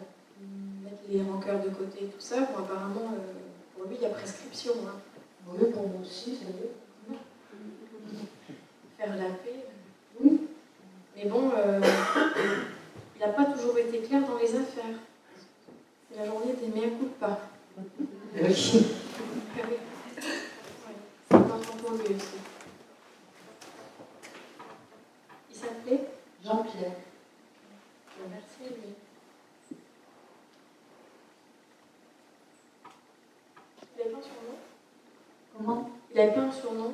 Mettre 0.82 1.02
les 1.08 1.22
rancœurs 1.22 1.62
de 1.62 1.70
côté 1.70 2.04
et 2.04 2.08
tout 2.08 2.20
ça, 2.20 2.40
bon, 2.40 2.58
apparemment, 2.64 3.12
euh, 3.14 3.32
pour 3.76 3.86
lui, 3.88 3.96
il 3.96 4.02
y 4.02 4.06
a 4.06 4.10
prescription. 4.10 4.72
hein. 4.88 4.98
Oui, 5.48 5.70
pour 5.72 5.88
moi 5.88 6.00
aussi, 6.02 6.36
ça 6.36 6.44
y 6.46 6.48
est. 6.64 7.16
Faire 8.98 9.16
la 9.16 9.30
paix. 9.30 9.64
euh. 9.66 10.20
Oui. 10.20 10.40
Mais 11.14 11.26
bon, 11.26 11.50
euh, 11.56 11.80
il 13.14 13.20
n'a 13.20 13.28
pas 13.28 13.44
toujours 13.44 13.78
été 13.78 14.00
clair 14.00 14.26
dans 14.26 14.36
les 14.38 14.54
affaires. 14.56 14.98
C'est 16.10 16.18
la 16.18 16.26
journée 16.26 16.54
des 16.54 16.68
mea 16.68 16.88
culpa. 16.98 17.38
Oui. 17.78 17.84
Ah 18.38 18.42
oui. 18.42 19.70
Ouais. 19.70 20.94
C'est 21.30 21.36
important 21.36 21.76
pour 21.78 21.92
lui 21.92 22.14
aussi. 22.14 22.36
Il 25.50 25.56
s'appelait 25.56 26.04
Jean-Pierre. 26.44 26.92
Merci 28.30 28.64
à 28.64 28.68
lui. 28.68 28.94
Il 33.98 33.98
n'avait 33.98 34.10
pas 34.10 34.18
un 34.18 34.22
surnom 34.22 34.56
Comment 35.56 35.90
Il 36.10 36.16
n'avait 36.16 36.34
pas 36.34 36.40
un 36.42 36.52
surnom 36.52 36.92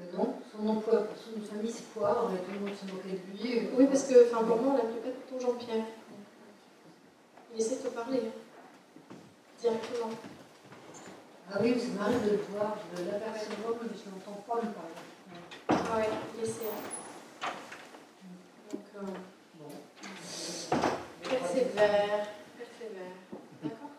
Le 0.00 0.16
nom 0.18 0.34
Son 0.52 0.62
nom, 0.62 0.80
quoi 0.80 1.06
Son 1.24 1.30
nom 1.38 1.42
de 1.44 1.44
famille, 1.48 1.70
c'est 1.72 1.92
quoi 1.94 2.30
Tout 2.46 2.52
le 2.52 2.58
monde 2.60 2.74
se 2.76 2.84
moquait 2.92 3.08
de 3.10 3.42
lui. 3.42 3.58
euh, 3.58 3.70
Oui, 3.76 3.86
parce 3.86 4.04
que 4.04 4.26
enfin, 4.26 4.44
pour 4.44 4.56
moi, 4.58 4.72
on 4.74 4.76
l'appelait 4.76 5.00
pas 5.12 5.18
tout 5.28 5.34
le 5.34 5.40
temps 5.40 5.46
Jean-Pierre. 5.52 5.84
Il 7.54 7.60
essaie 7.60 7.76
de 7.76 7.88
te 7.88 7.94
parler, 7.94 8.18
hein, 8.26 9.14
directement. 9.60 10.10
Ah 11.50 11.58
oui, 11.62 11.74
c'est 11.80 11.94
marrant 11.98 12.10
de 12.12 12.30
le 12.30 12.36
voir, 12.50 12.76
de 12.96 13.04
l'apercevoir, 13.10 13.74
mais 13.82 13.88
je 13.96 14.10
n'entends 14.10 14.42
pas 14.46 14.56
me 14.56 14.70
parler. 14.72 14.98
Ah 15.68 15.96
ouais, 15.96 16.08
il 16.36 16.44
essaie. 16.44 16.64
Donc, 18.70 18.82
euh, 18.96 19.00
Bon. 19.58 20.78
persévère, 21.22 22.28
persévère. 22.58 23.16
D'accord 23.62 23.90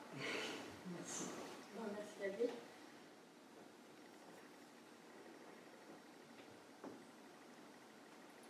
Merci. 0.96 1.24
Bon, 1.76 1.84
Merci 1.92 2.24
à 2.24 2.28
lui. 2.38 2.50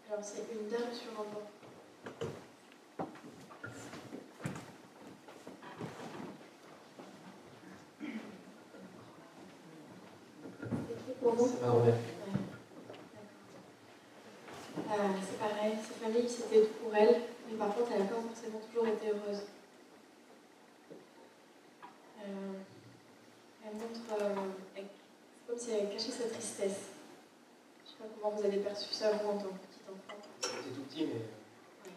Alors, 0.07 0.08
c'est 0.21 0.45
une 0.53 0.69
dame 0.69 0.93
sur 0.93 1.11
un 1.19 1.23
banc. 1.33 1.47
C'est. 11.47 11.93
Euh, 14.77 15.09
c'est 15.21 15.37
pareil, 15.39 15.73
sa 15.81 16.05
famille 16.05 16.27
c'était 16.29 16.61
pour 16.65 16.95
elle, 16.95 17.21
mais 17.49 17.57
par 17.57 17.73
contre 17.75 17.91
elle 17.93 17.99
n'a 18.03 18.05
pas 18.05 18.15
forcément 18.21 18.59
toujours 18.59 18.87
été 18.87 19.07
heureuse. 19.09 19.41
Euh, 22.21 22.53
elle 23.65 23.73
montre, 23.75 24.21
euh, 24.21 24.35
elle- 24.75 24.85
comme 25.47 25.57
si 25.57 25.71
elle 25.71 25.89
cachait 25.89 26.11
sa 26.11 26.29
tristesse. 26.29 26.79
Je 27.85 27.85
ne 27.85 27.89
sais 27.91 27.97
pas 27.99 28.05
comment 28.21 28.35
vous 28.35 28.45
avez 28.45 28.57
perçu 28.57 28.93
ça 28.93 29.11
vous 29.11 29.29
en 29.29 29.37
tant 29.37 29.49
que 29.49 29.68
petit 30.99 31.05
mais 31.05 31.21
Oui. 31.85 31.91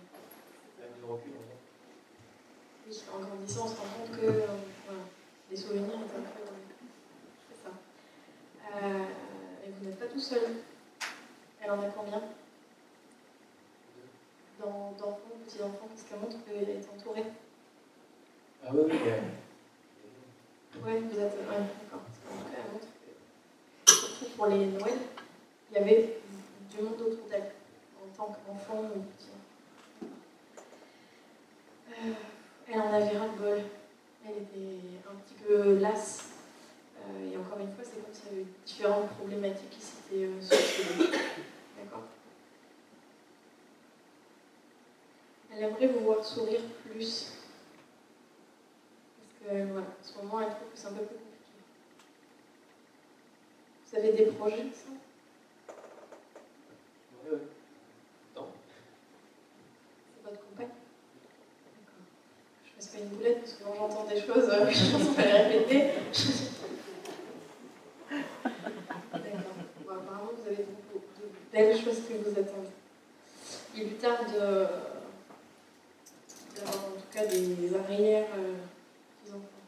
avec 0.78 0.96
du 0.98 1.04
recul. 1.04 1.32
on. 1.36 2.88
Oui, 2.88 3.00
en 3.14 3.20
grandissant, 3.20 3.64
on 3.64 3.68
se 3.68 3.76
rend 3.76 3.82
compte 3.98 4.16
que 4.18 4.26
euh, 4.26 4.46
voilà, 4.86 5.02
les 5.50 5.56
souvenirs 5.56 5.84
un 5.96 6.02
peu. 6.02 6.20
C'est 7.48 7.62
ça. 7.62 7.70
Euh, 8.76 9.04
et 9.66 9.70
vous 9.70 9.86
n'êtes 9.86 9.98
pas 9.98 10.06
tout 10.06 10.20
seul. 10.20 10.42
Elle 11.60 11.70
en 11.70 11.80
a 11.80 11.86
combien? 11.88 12.22
Dans- 14.60 14.92
D'enfants, 14.98 15.18
petits-enfants, 15.46 15.88
parce 15.88 16.02
qu'elle 16.02 16.18
montre 16.20 16.36
qu'elle 16.44 16.68
est 16.68 16.88
entourée. 16.94 17.24
Ah 18.64 18.70
oui, 18.72 18.80
oui. 18.86 18.98
euh, 19.06 19.20
Ouais, 20.84 21.00
vous 21.00 21.18
êtes. 21.18 21.32
Ouais, 21.32 21.46
d'accord. 21.48 22.00
Parce 22.06 22.18
qu'en 22.20 22.44
tout 22.44 22.50
cas, 22.50 22.58
elle 22.64 22.72
montre 22.72 22.86
que, 23.86 23.92
surtout 23.92 24.36
pour 24.36 24.46
les 24.46 24.66
Noëls, 24.66 24.98
il 25.70 25.74
y 25.74 25.78
avait 25.78 26.18
du 26.70 26.82
monde 26.82 27.00
autour 27.00 27.26
d'elle, 27.28 27.50
en 28.02 28.16
tant 28.16 28.32
qu'enfant 28.46 28.82
ou 28.82 29.00
petit. 29.00 29.28
Euh, 31.90 32.12
elle 32.68 32.80
en 32.80 32.92
avait 32.92 33.18
ras-le-bol. 33.18 33.60
Elle 34.24 34.42
était 34.42 34.78
un 35.10 35.14
petit 35.16 35.34
peu 35.44 35.78
lasse. 35.78 36.28
Euh, 37.00 37.32
et 37.32 37.36
encore 37.36 37.58
une 37.58 37.72
fois, 37.74 37.82
c'est 37.84 38.00
comme 38.02 38.14
s'il 38.14 38.26
y 38.32 38.40
avait 38.42 38.50
différentes 38.64 39.08
problématiques 39.10 39.70
qui 39.70 39.80
s'étaient 39.80 40.24
euh, 40.26 40.40
succédées. 40.40 41.10
D'accord 41.76 42.04
Elle 45.54 45.64
aimerait 45.64 45.88
vous 45.88 46.00
voir 46.00 46.21
sourire 46.32 46.60
plus. 46.84 47.32
Parce 49.18 49.52
que, 49.52 49.64
voilà, 49.72 49.86
en 49.86 50.02
ce 50.02 50.16
moment, 50.18 50.40
elle 50.40 50.48
trouve 50.48 50.70
que 50.72 50.76
c'est 50.76 50.86
un 50.88 50.92
peu 50.92 51.04
plus 51.04 51.16
compliqué. 51.16 51.52
Vous 53.90 53.98
avez 53.98 54.12
des 54.12 54.26
projets, 54.32 54.70
ça? 54.72 54.90
Oui, 57.24 57.30
oui. 57.32 57.38
Non. 58.36 58.46
C'est 60.14 60.30
votre 60.30 60.40
compagne? 60.46 60.66
D'accord. 60.66 62.04
Je 62.64 62.70
fasse 62.74 62.86
pas 62.88 62.98
une 62.98 63.08
boulette 63.08 63.40
parce 63.40 63.52
que 63.52 63.64
quand 63.64 63.74
j'entends 63.74 64.04
des 64.04 64.20
choses, 64.20 64.48
euh, 64.48 64.70
je 64.70 64.92
pense 64.92 65.14
pas 65.14 65.22
les 65.22 65.32
répéter. 65.32 65.90
D'accord. 69.12 69.52
Bon, 69.84 69.92
apparemment, 69.92 70.30
vous 70.36 70.48
avez 70.48 70.64
beaucoup 70.64 70.98
de 70.98 71.52
belles 71.52 71.76
choses 71.76 72.00
que 72.08 72.14
vous 72.14 72.38
attendez. 72.38 72.68
Il 73.74 73.88
euh, 74.34 74.66
d'avoir 74.66 74.92
en 74.96 75.01
tout 77.12 77.18
cas 77.18 77.26
des 77.26 77.74
arrières 77.76 78.26
euh, 78.38 78.54
petits-enfants. 79.22 79.62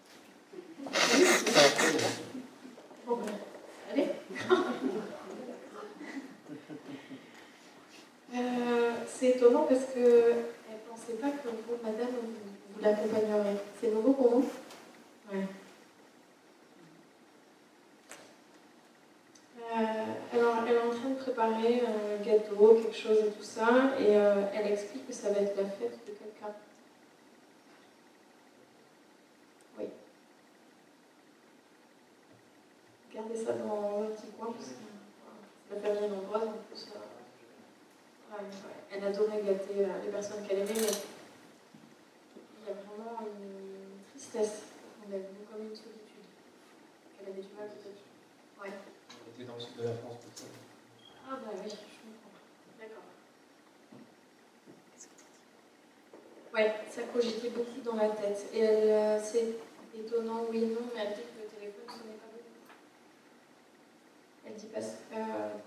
Bon, 3.07 3.17
ben, 3.17 3.33
allez. 3.93 4.09
Euh, 8.35 8.93
c'est 9.07 9.29
étonnant 9.29 9.67
parce 9.69 9.85
que 9.95 10.33
elle 10.69 10.79
pensait 10.89 11.13
pas 11.21 11.31
que 11.31 11.49
vous, 11.49 11.77
madame, 11.85 12.09
vous, 12.21 12.83
l'accompagneriez. 12.83 13.59
C'est 13.81 13.93
nouveau 13.95 14.13
pour 14.13 14.31
vous? 14.31 14.51
Ouais. 15.33 15.47
Euh, 19.77 20.37
alors, 20.37 20.65
elle 20.69 20.75
est 20.75 20.81
en 20.81 20.91
train 20.91 21.11
de 21.11 21.15
préparer 21.17 21.83
un 21.83 22.23
gâteau, 22.25 22.81
quelque 22.83 22.97
chose 22.97 23.19
et 23.19 23.31
tout 23.31 23.43
ça, 23.43 23.93
et 23.99 24.17
euh, 24.17 24.43
elle 24.55 24.73
explique 24.73 25.07
que 25.07 25.13
ça 25.13 25.31
va 25.31 25.41
être 25.41 25.57
la 25.57 25.65
fête 25.65 25.99
de 26.07 26.13
quelqu'un. 26.13 26.55
Oui. 29.79 29.87
Gardez 33.15 33.37
ça 33.37 33.53
dans 33.53 34.03
un 34.03 34.07
petit 34.07 34.27
coin, 34.37 34.51
parce 34.53 34.71
que 34.71 35.73
la 35.73 35.81
famille 35.81 36.11
nombreuse, 36.11 36.49
en 36.49 36.59
plus. 36.67 36.83
Ouais, 36.91 38.43
ouais. 38.43 38.79
Elle 38.91 39.05
adorait 39.05 39.41
gâter 39.41 39.85
euh, 39.85 40.03
les 40.05 40.11
personnes 40.11 40.45
qu'elle 40.45 40.59
aimait, 40.59 40.75
mais 40.75 40.99
il 42.59 42.67
y 42.67 42.71
a 42.71 42.75
vraiment 42.75 43.21
une 43.21 44.03
tristesse 44.11 44.63
en 44.99 45.13
elle, 45.13 45.27
comme 45.49 45.63
une 45.63 45.77
solitude. 45.77 46.27
Elle 47.21 47.33
avait 47.33 47.41
du 47.41 47.55
mal 47.55 47.69
peut-être. 47.69 48.03
Ouais. 48.61 48.75
On 48.75 49.31
était 49.31 49.47
dans 49.47 49.55
le 49.55 49.61
sud 49.61 49.77
de 49.77 49.85
la 49.85 49.95
France 49.95 50.17
pour 50.19 50.37
ça. 50.37 50.47
Ah 51.31 51.37
bah 51.37 51.53
oui, 51.55 51.71
je 51.71 51.77
comprends. 52.03 52.35
D'accord. 52.81 53.09
Ouais, 56.53 56.75
ça 56.91 57.03
cogitait 57.13 57.51
beaucoup 57.51 57.81
dans 57.85 57.95
la 57.95 58.09
tête. 58.09 58.51
Et 58.53 58.59
elle, 58.59 58.91
euh, 58.91 59.21
c'est 59.23 59.55
étonnant, 59.97 60.47
oui 60.51 60.65
et 60.65 60.67
non, 60.67 60.81
mais 60.93 61.03
elle 61.03 61.15
dit 61.15 61.23
que 61.23 61.43
le 61.43 61.49
téléphone 61.49 61.87
sonnait. 61.89 62.24
Elle 64.47 64.55
dit 64.55 64.69
parce 64.73 64.87
que... 65.11 65.17
euh, 65.17 65.47
attendez. 65.47 65.61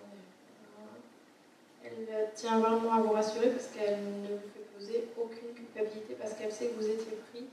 Elle 1.83 2.07
euh, 2.09 2.25
tient 2.35 2.59
vraiment 2.59 2.93
à 2.93 3.01
vous 3.01 3.13
rassurer 3.13 3.49
parce 3.49 3.67
qu'elle 3.67 3.99
ne 3.99 4.35
vous 4.35 4.49
fait 4.53 4.65
poser 4.77 5.07
aucune 5.17 5.53
culpabilité 5.53 6.15
parce 6.19 6.33
qu'elle 6.33 6.51
sait 6.51 6.67
que 6.67 6.75
vous 6.75 6.89
étiez 6.89 7.17
pris. 7.31 7.47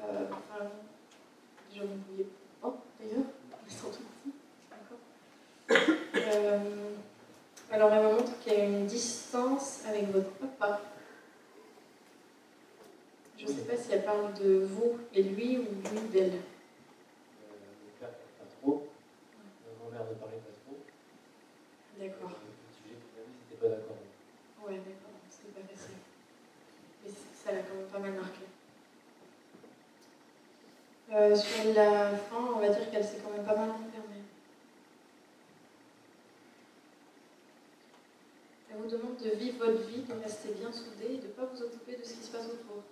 Euh, 0.00 0.26
enfin, 0.30 0.70
déjà 1.70 1.84
vous 1.84 1.94
ne 1.94 1.98
pouviez 1.98 2.26
pas 2.60 2.74
d'ailleurs, 2.98 3.26
mais 3.50 3.68
petit. 3.68 4.02
D'accord. 4.70 5.00
Euh, 6.16 6.90
alors 7.70 7.92
elle 7.92 8.06
me 8.06 8.12
montre 8.12 8.38
qu'il 8.40 8.52
y 8.52 8.56
a 8.56 8.64
une 8.64 8.86
distance 8.86 9.82
avec 9.86 10.10
votre 10.10 10.30
papa. 10.30 10.80
Je 13.36 13.44
ne 13.44 13.48
sais 13.48 13.64
pas 13.64 13.76
si 13.76 13.92
elle 13.92 14.04
parle 14.04 14.32
de 14.34 14.64
vous 14.64 14.98
et 15.12 15.22
lui 15.22 15.58
ou 15.58 15.62
lui 15.90 16.00
d'elle. 16.10 16.32
Euh, 16.32 17.56
mon 17.84 17.90
père 17.98 18.08
ne 18.08 18.44
pas 18.44 18.50
trop. 18.60 18.88
Ma 19.66 19.72
grand-mère 19.78 20.10
ne 20.10 20.14
parlait 20.14 20.38
pas 20.38 20.52
trop. 20.64 20.78
D'accord. 22.04 22.32
Le 22.36 22.90
sujet 22.90 23.00
c'était 23.48 23.60
pas 23.62 23.68
d'accord. 23.74 23.96
Ouais, 24.60 24.74
d'accord, 24.74 25.16
c'est 25.30 25.54
pas 25.54 25.60
facile. 25.62 25.96
Mais 27.02 27.10
ça 27.10 27.52
l'a 27.52 27.60
quand 27.62 27.76
même 27.76 27.86
pas 27.86 27.98
mal 27.98 28.12
marqué. 28.12 28.44
Euh, 31.12 31.34
sur 31.34 31.72
la 31.72 32.10
fin, 32.10 32.50
on 32.56 32.60
va 32.60 32.68
dire 32.68 32.90
qu'elle 32.90 33.04
s'est 33.04 33.20
quand 33.24 33.30
même 33.30 33.46
pas 33.46 33.56
mal 33.56 33.70
enfermée. 33.70 34.20
Elle 38.70 38.76
vous 38.82 38.90
demande 38.90 39.16
de 39.16 39.30
vivre 39.30 39.64
votre 39.64 39.86
vie, 39.86 40.02
de 40.02 40.12
rester 40.22 40.50
bien 40.50 40.72
soudée 40.72 41.14
et 41.14 41.18
de 41.18 41.28
ne 41.28 41.32
pas 41.32 41.46
vous 41.46 41.62
occuper 41.62 41.96
de 41.96 42.04
ce 42.04 42.12
qui 42.12 42.22
se 42.22 42.30
passe 42.30 42.48
autour. 42.48 42.82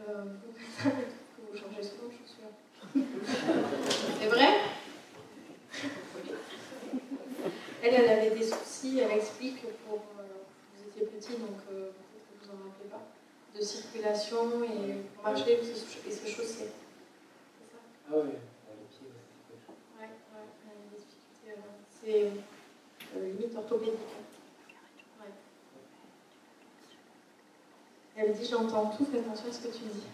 Euh, 0.00 0.24
vous, 0.24 0.90
vous 1.52 1.56
changez 1.56 1.82
souvent 1.84 2.08
de 2.08 2.12
chaussures. 2.12 2.50
C'est 4.20 4.26
vrai 4.26 4.74
Elle, 7.86 7.94
elle 7.96 8.08
avait 8.08 8.30
des 8.30 8.42
soucis, 8.42 8.98
elle 8.98 9.18
explique 9.18 9.60
que 9.60 9.66
pour, 9.86 10.00
euh, 10.18 10.22
vous 10.74 10.88
étiez 10.88 11.04
petit, 11.04 11.32
donc 11.32 11.60
euh, 11.70 11.90
peut-être 11.90 12.40
que 12.40 12.46
vous 12.46 12.50
en 12.50 12.64
rappelez 12.64 12.88
pas, 12.88 13.02
de 13.54 13.62
circulation 13.62 14.64
et 14.64 15.02
pour 15.14 15.24
marcher 15.24 15.52
et 15.52 15.62
se, 15.62 16.26
chausser. 16.26 16.70
C'est 17.60 17.68
ça? 17.68 17.78
Ah 18.08 18.14
oui, 18.14 18.30
les 18.30 18.86
pieds, 18.86 18.88
chaud. 18.90 19.12
Ouais, 20.00 20.06
ouais, 20.06 20.48
elle 20.64 20.70
a 20.70 20.88
des 20.88 20.96
difficultés. 20.96 21.60
C'est 22.00 23.18
euh, 23.18 23.32
limite 23.32 23.54
orthopédique. 23.54 23.92
Ouais. 25.20 25.32
Elle 28.16 28.32
dit 28.32 28.48
J'entends 28.50 28.86
tout, 28.96 29.04
fais 29.04 29.18
attention 29.18 29.50
à 29.50 29.52
ce 29.52 29.60
que 29.60 29.68
tu 29.76 29.82
dis. 29.92 30.06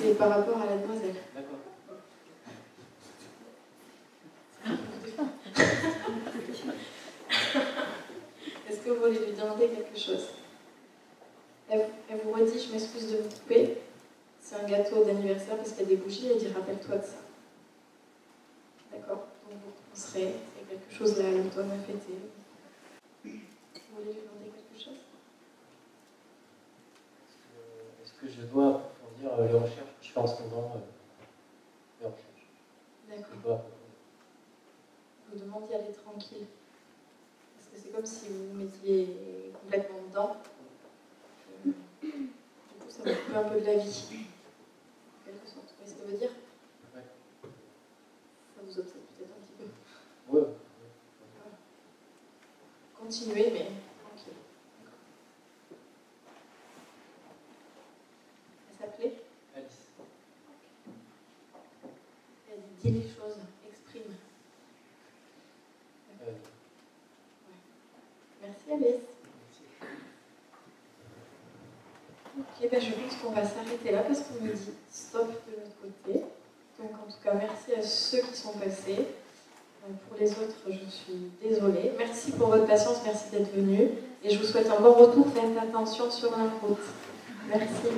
C'est 0.00 0.18
par 0.18 0.30
rapport 0.30 0.60
à 0.60 0.66
la 0.66 0.78
demoiselle. 0.78 1.14
D'accord. 1.32 1.60
Est-ce 8.66 8.72
que 8.84 8.90
vous 8.90 9.00
voulez 9.00 9.26
lui 9.26 9.32
demander 9.32 9.68
quelque 9.68 9.98
chose 9.98 10.28
elle, 11.68 11.88
elle 12.08 12.20
vous 12.20 12.32
redit, 12.32 12.58
je 12.58 12.72
m'excuse 12.72 13.12
de 13.12 13.16
vous 13.18 13.28
couper, 13.28 13.78
c'est 14.40 14.56
un 14.56 14.64
gâteau 14.64 15.04
d'anniversaire 15.04 15.56
parce 15.56 15.72
qu'il 15.72 15.82
y 15.82 15.84
a 15.84 15.88
des 15.88 15.96
bougies, 15.96 16.28
elle 16.30 16.38
dit, 16.38 16.48
rappelle-toi 16.48 16.98
de 16.98 17.02
ça. 17.02 17.16
D'accord 18.92 19.26
Donc 19.48 19.58
vous 19.64 19.72
penserez, 19.90 20.34
c'est 20.56 20.68
quelque 20.68 20.92
chose 20.92 21.18
là 21.18 21.28
à 21.28 21.30
l'automne 21.30 21.70
à 21.70 21.78
fêter. 21.78 22.18
Vous 23.24 23.30
voulez 23.96 24.12
lui 24.12 24.20
demander 24.20 24.50
quelque 24.50 24.84
chose? 24.84 25.00
Est-ce 28.02 28.12
que, 28.12 28.28
je 28.28 28.46
dois 28.46 28.68
approfondir 28.68 29.32
euh, 29.32 29.46
les 29.46 29.52
recherches? 29.52 29.94
Que 30.00 30.06
je 30.06 30.12
fais 30.12 30.20
en 30.20 30.26
ce 30.26 30.42
moment 30.42 30.76
euh, 30.76 30.80
Les 32.00 32.06
recherches. 32.06 33.30
D'accord. 33.32 33.60
vous 35.32 35.38
demande 35.38 35.66
d'y 35.66 35.74
aller 35.74 35.92
tranquille. 35.92 36.46
Que 37.74 37.80
c'est 37.80 37.88
comme 37.88 38.06
si 38.06 38.28
vous 38.28 38.50
vous 38.50 38.54
mettiez 38.54 39.52
complètement 39.60 40.02
dedans. 40.08 40.36
Du 41.64 41.72
coup, 41.72 42.88
ça 42.88 43.02
vous 43.02 43.10
coupe 43.10 43.34
un 43.34 43.48
peu 43.48 43.60
de 43.60 43.66
la 43.66 43.78
vie. 43.78 44.06
En 45.18 45.26
quelque 45.26 45.48
sorte. 45.48 45.66
Vous 45.66 45.84
voyez 45.84 45.90
ce 45.90 45.94
que 45.94 46.00
ça 46.00 46.04
veut 46.06 46.16
dire 46.16 46.30
Ouais. 46.94 47.02
Ça 47.42 48.62
vous 48.64 48.78
obsède 48.78 49.02
peut-être 49.16 49.30
un 49.30 49.42
petit 49.44 49.54
peu. 49.58 50.36
Ouais. 50.36 50.42
ouais. 50.42 50.48
Continuez, 52.96 53.50
mais 53.52 53.66
tranquille. 54.04 54.38
Elle 58.70 58.76
s'appelait 58.78 59.14
Alice. 59.56 59.88
Elle 62.52 62.60
dit 62.80 62.92
dis 62.92 63.00
les 63.00 63.08
choses, 63.08 63.38
exprime. 63.68 64.14
Euh, 66.22 66.32
Ok, 72.36 72.68
ben 72.70 72.80
je 72.80 72.90
pense 72.90 73.14
qu'on 73.22 73.30
va 73.30 73.44
s'arrêter 73.44 73.92
là 73.92 74.02
parce 74.02 74.20
qu'on 74.20 74.44
me 74.44 74.52
dit 74.52 74.72
stop 74.90 75.28
de 75.28 75.56
notre 75.60 75.76
côté. 75.80 76.24
Donc 76.78 76.90
en 76.92 77.10
tout 77.10 77.18
cas, 77.22 77.34
merci 77.34 77.72
à 77.78 77.82
ceux 77.82 78.22
qui 78.22 78.36
sont 78.36 78.52
passés. 78.52 79.06
Donc 79.86 79.98
pour 80.08 80.18
les 80.18 80.30
autres, 80.32 80.56
je 80.66 80.90
suis 80.90 81.30
désolée. 81.42 81.92
Merci 81.98 82.32
pour 82.32 82.48
votre 82.48 82.66
patience, 82.66 83.02
merci 83.04 83.30
d'être 83.30 83.54
venu. 83.54 83.90
Et 84.24 84.30
je 84.30 84.38
vous 84.38 84.46
souhaite 84.46 84.68
un 84.68 84.80
bon 84.80 84.94
retour. 84.94 85.26
Faites 85.32 85.56
attention 85.62 86.10
sur 86.10 86.30
la 86.32 86.44
route. 86.60 86.78
Merci. 87.48 87.88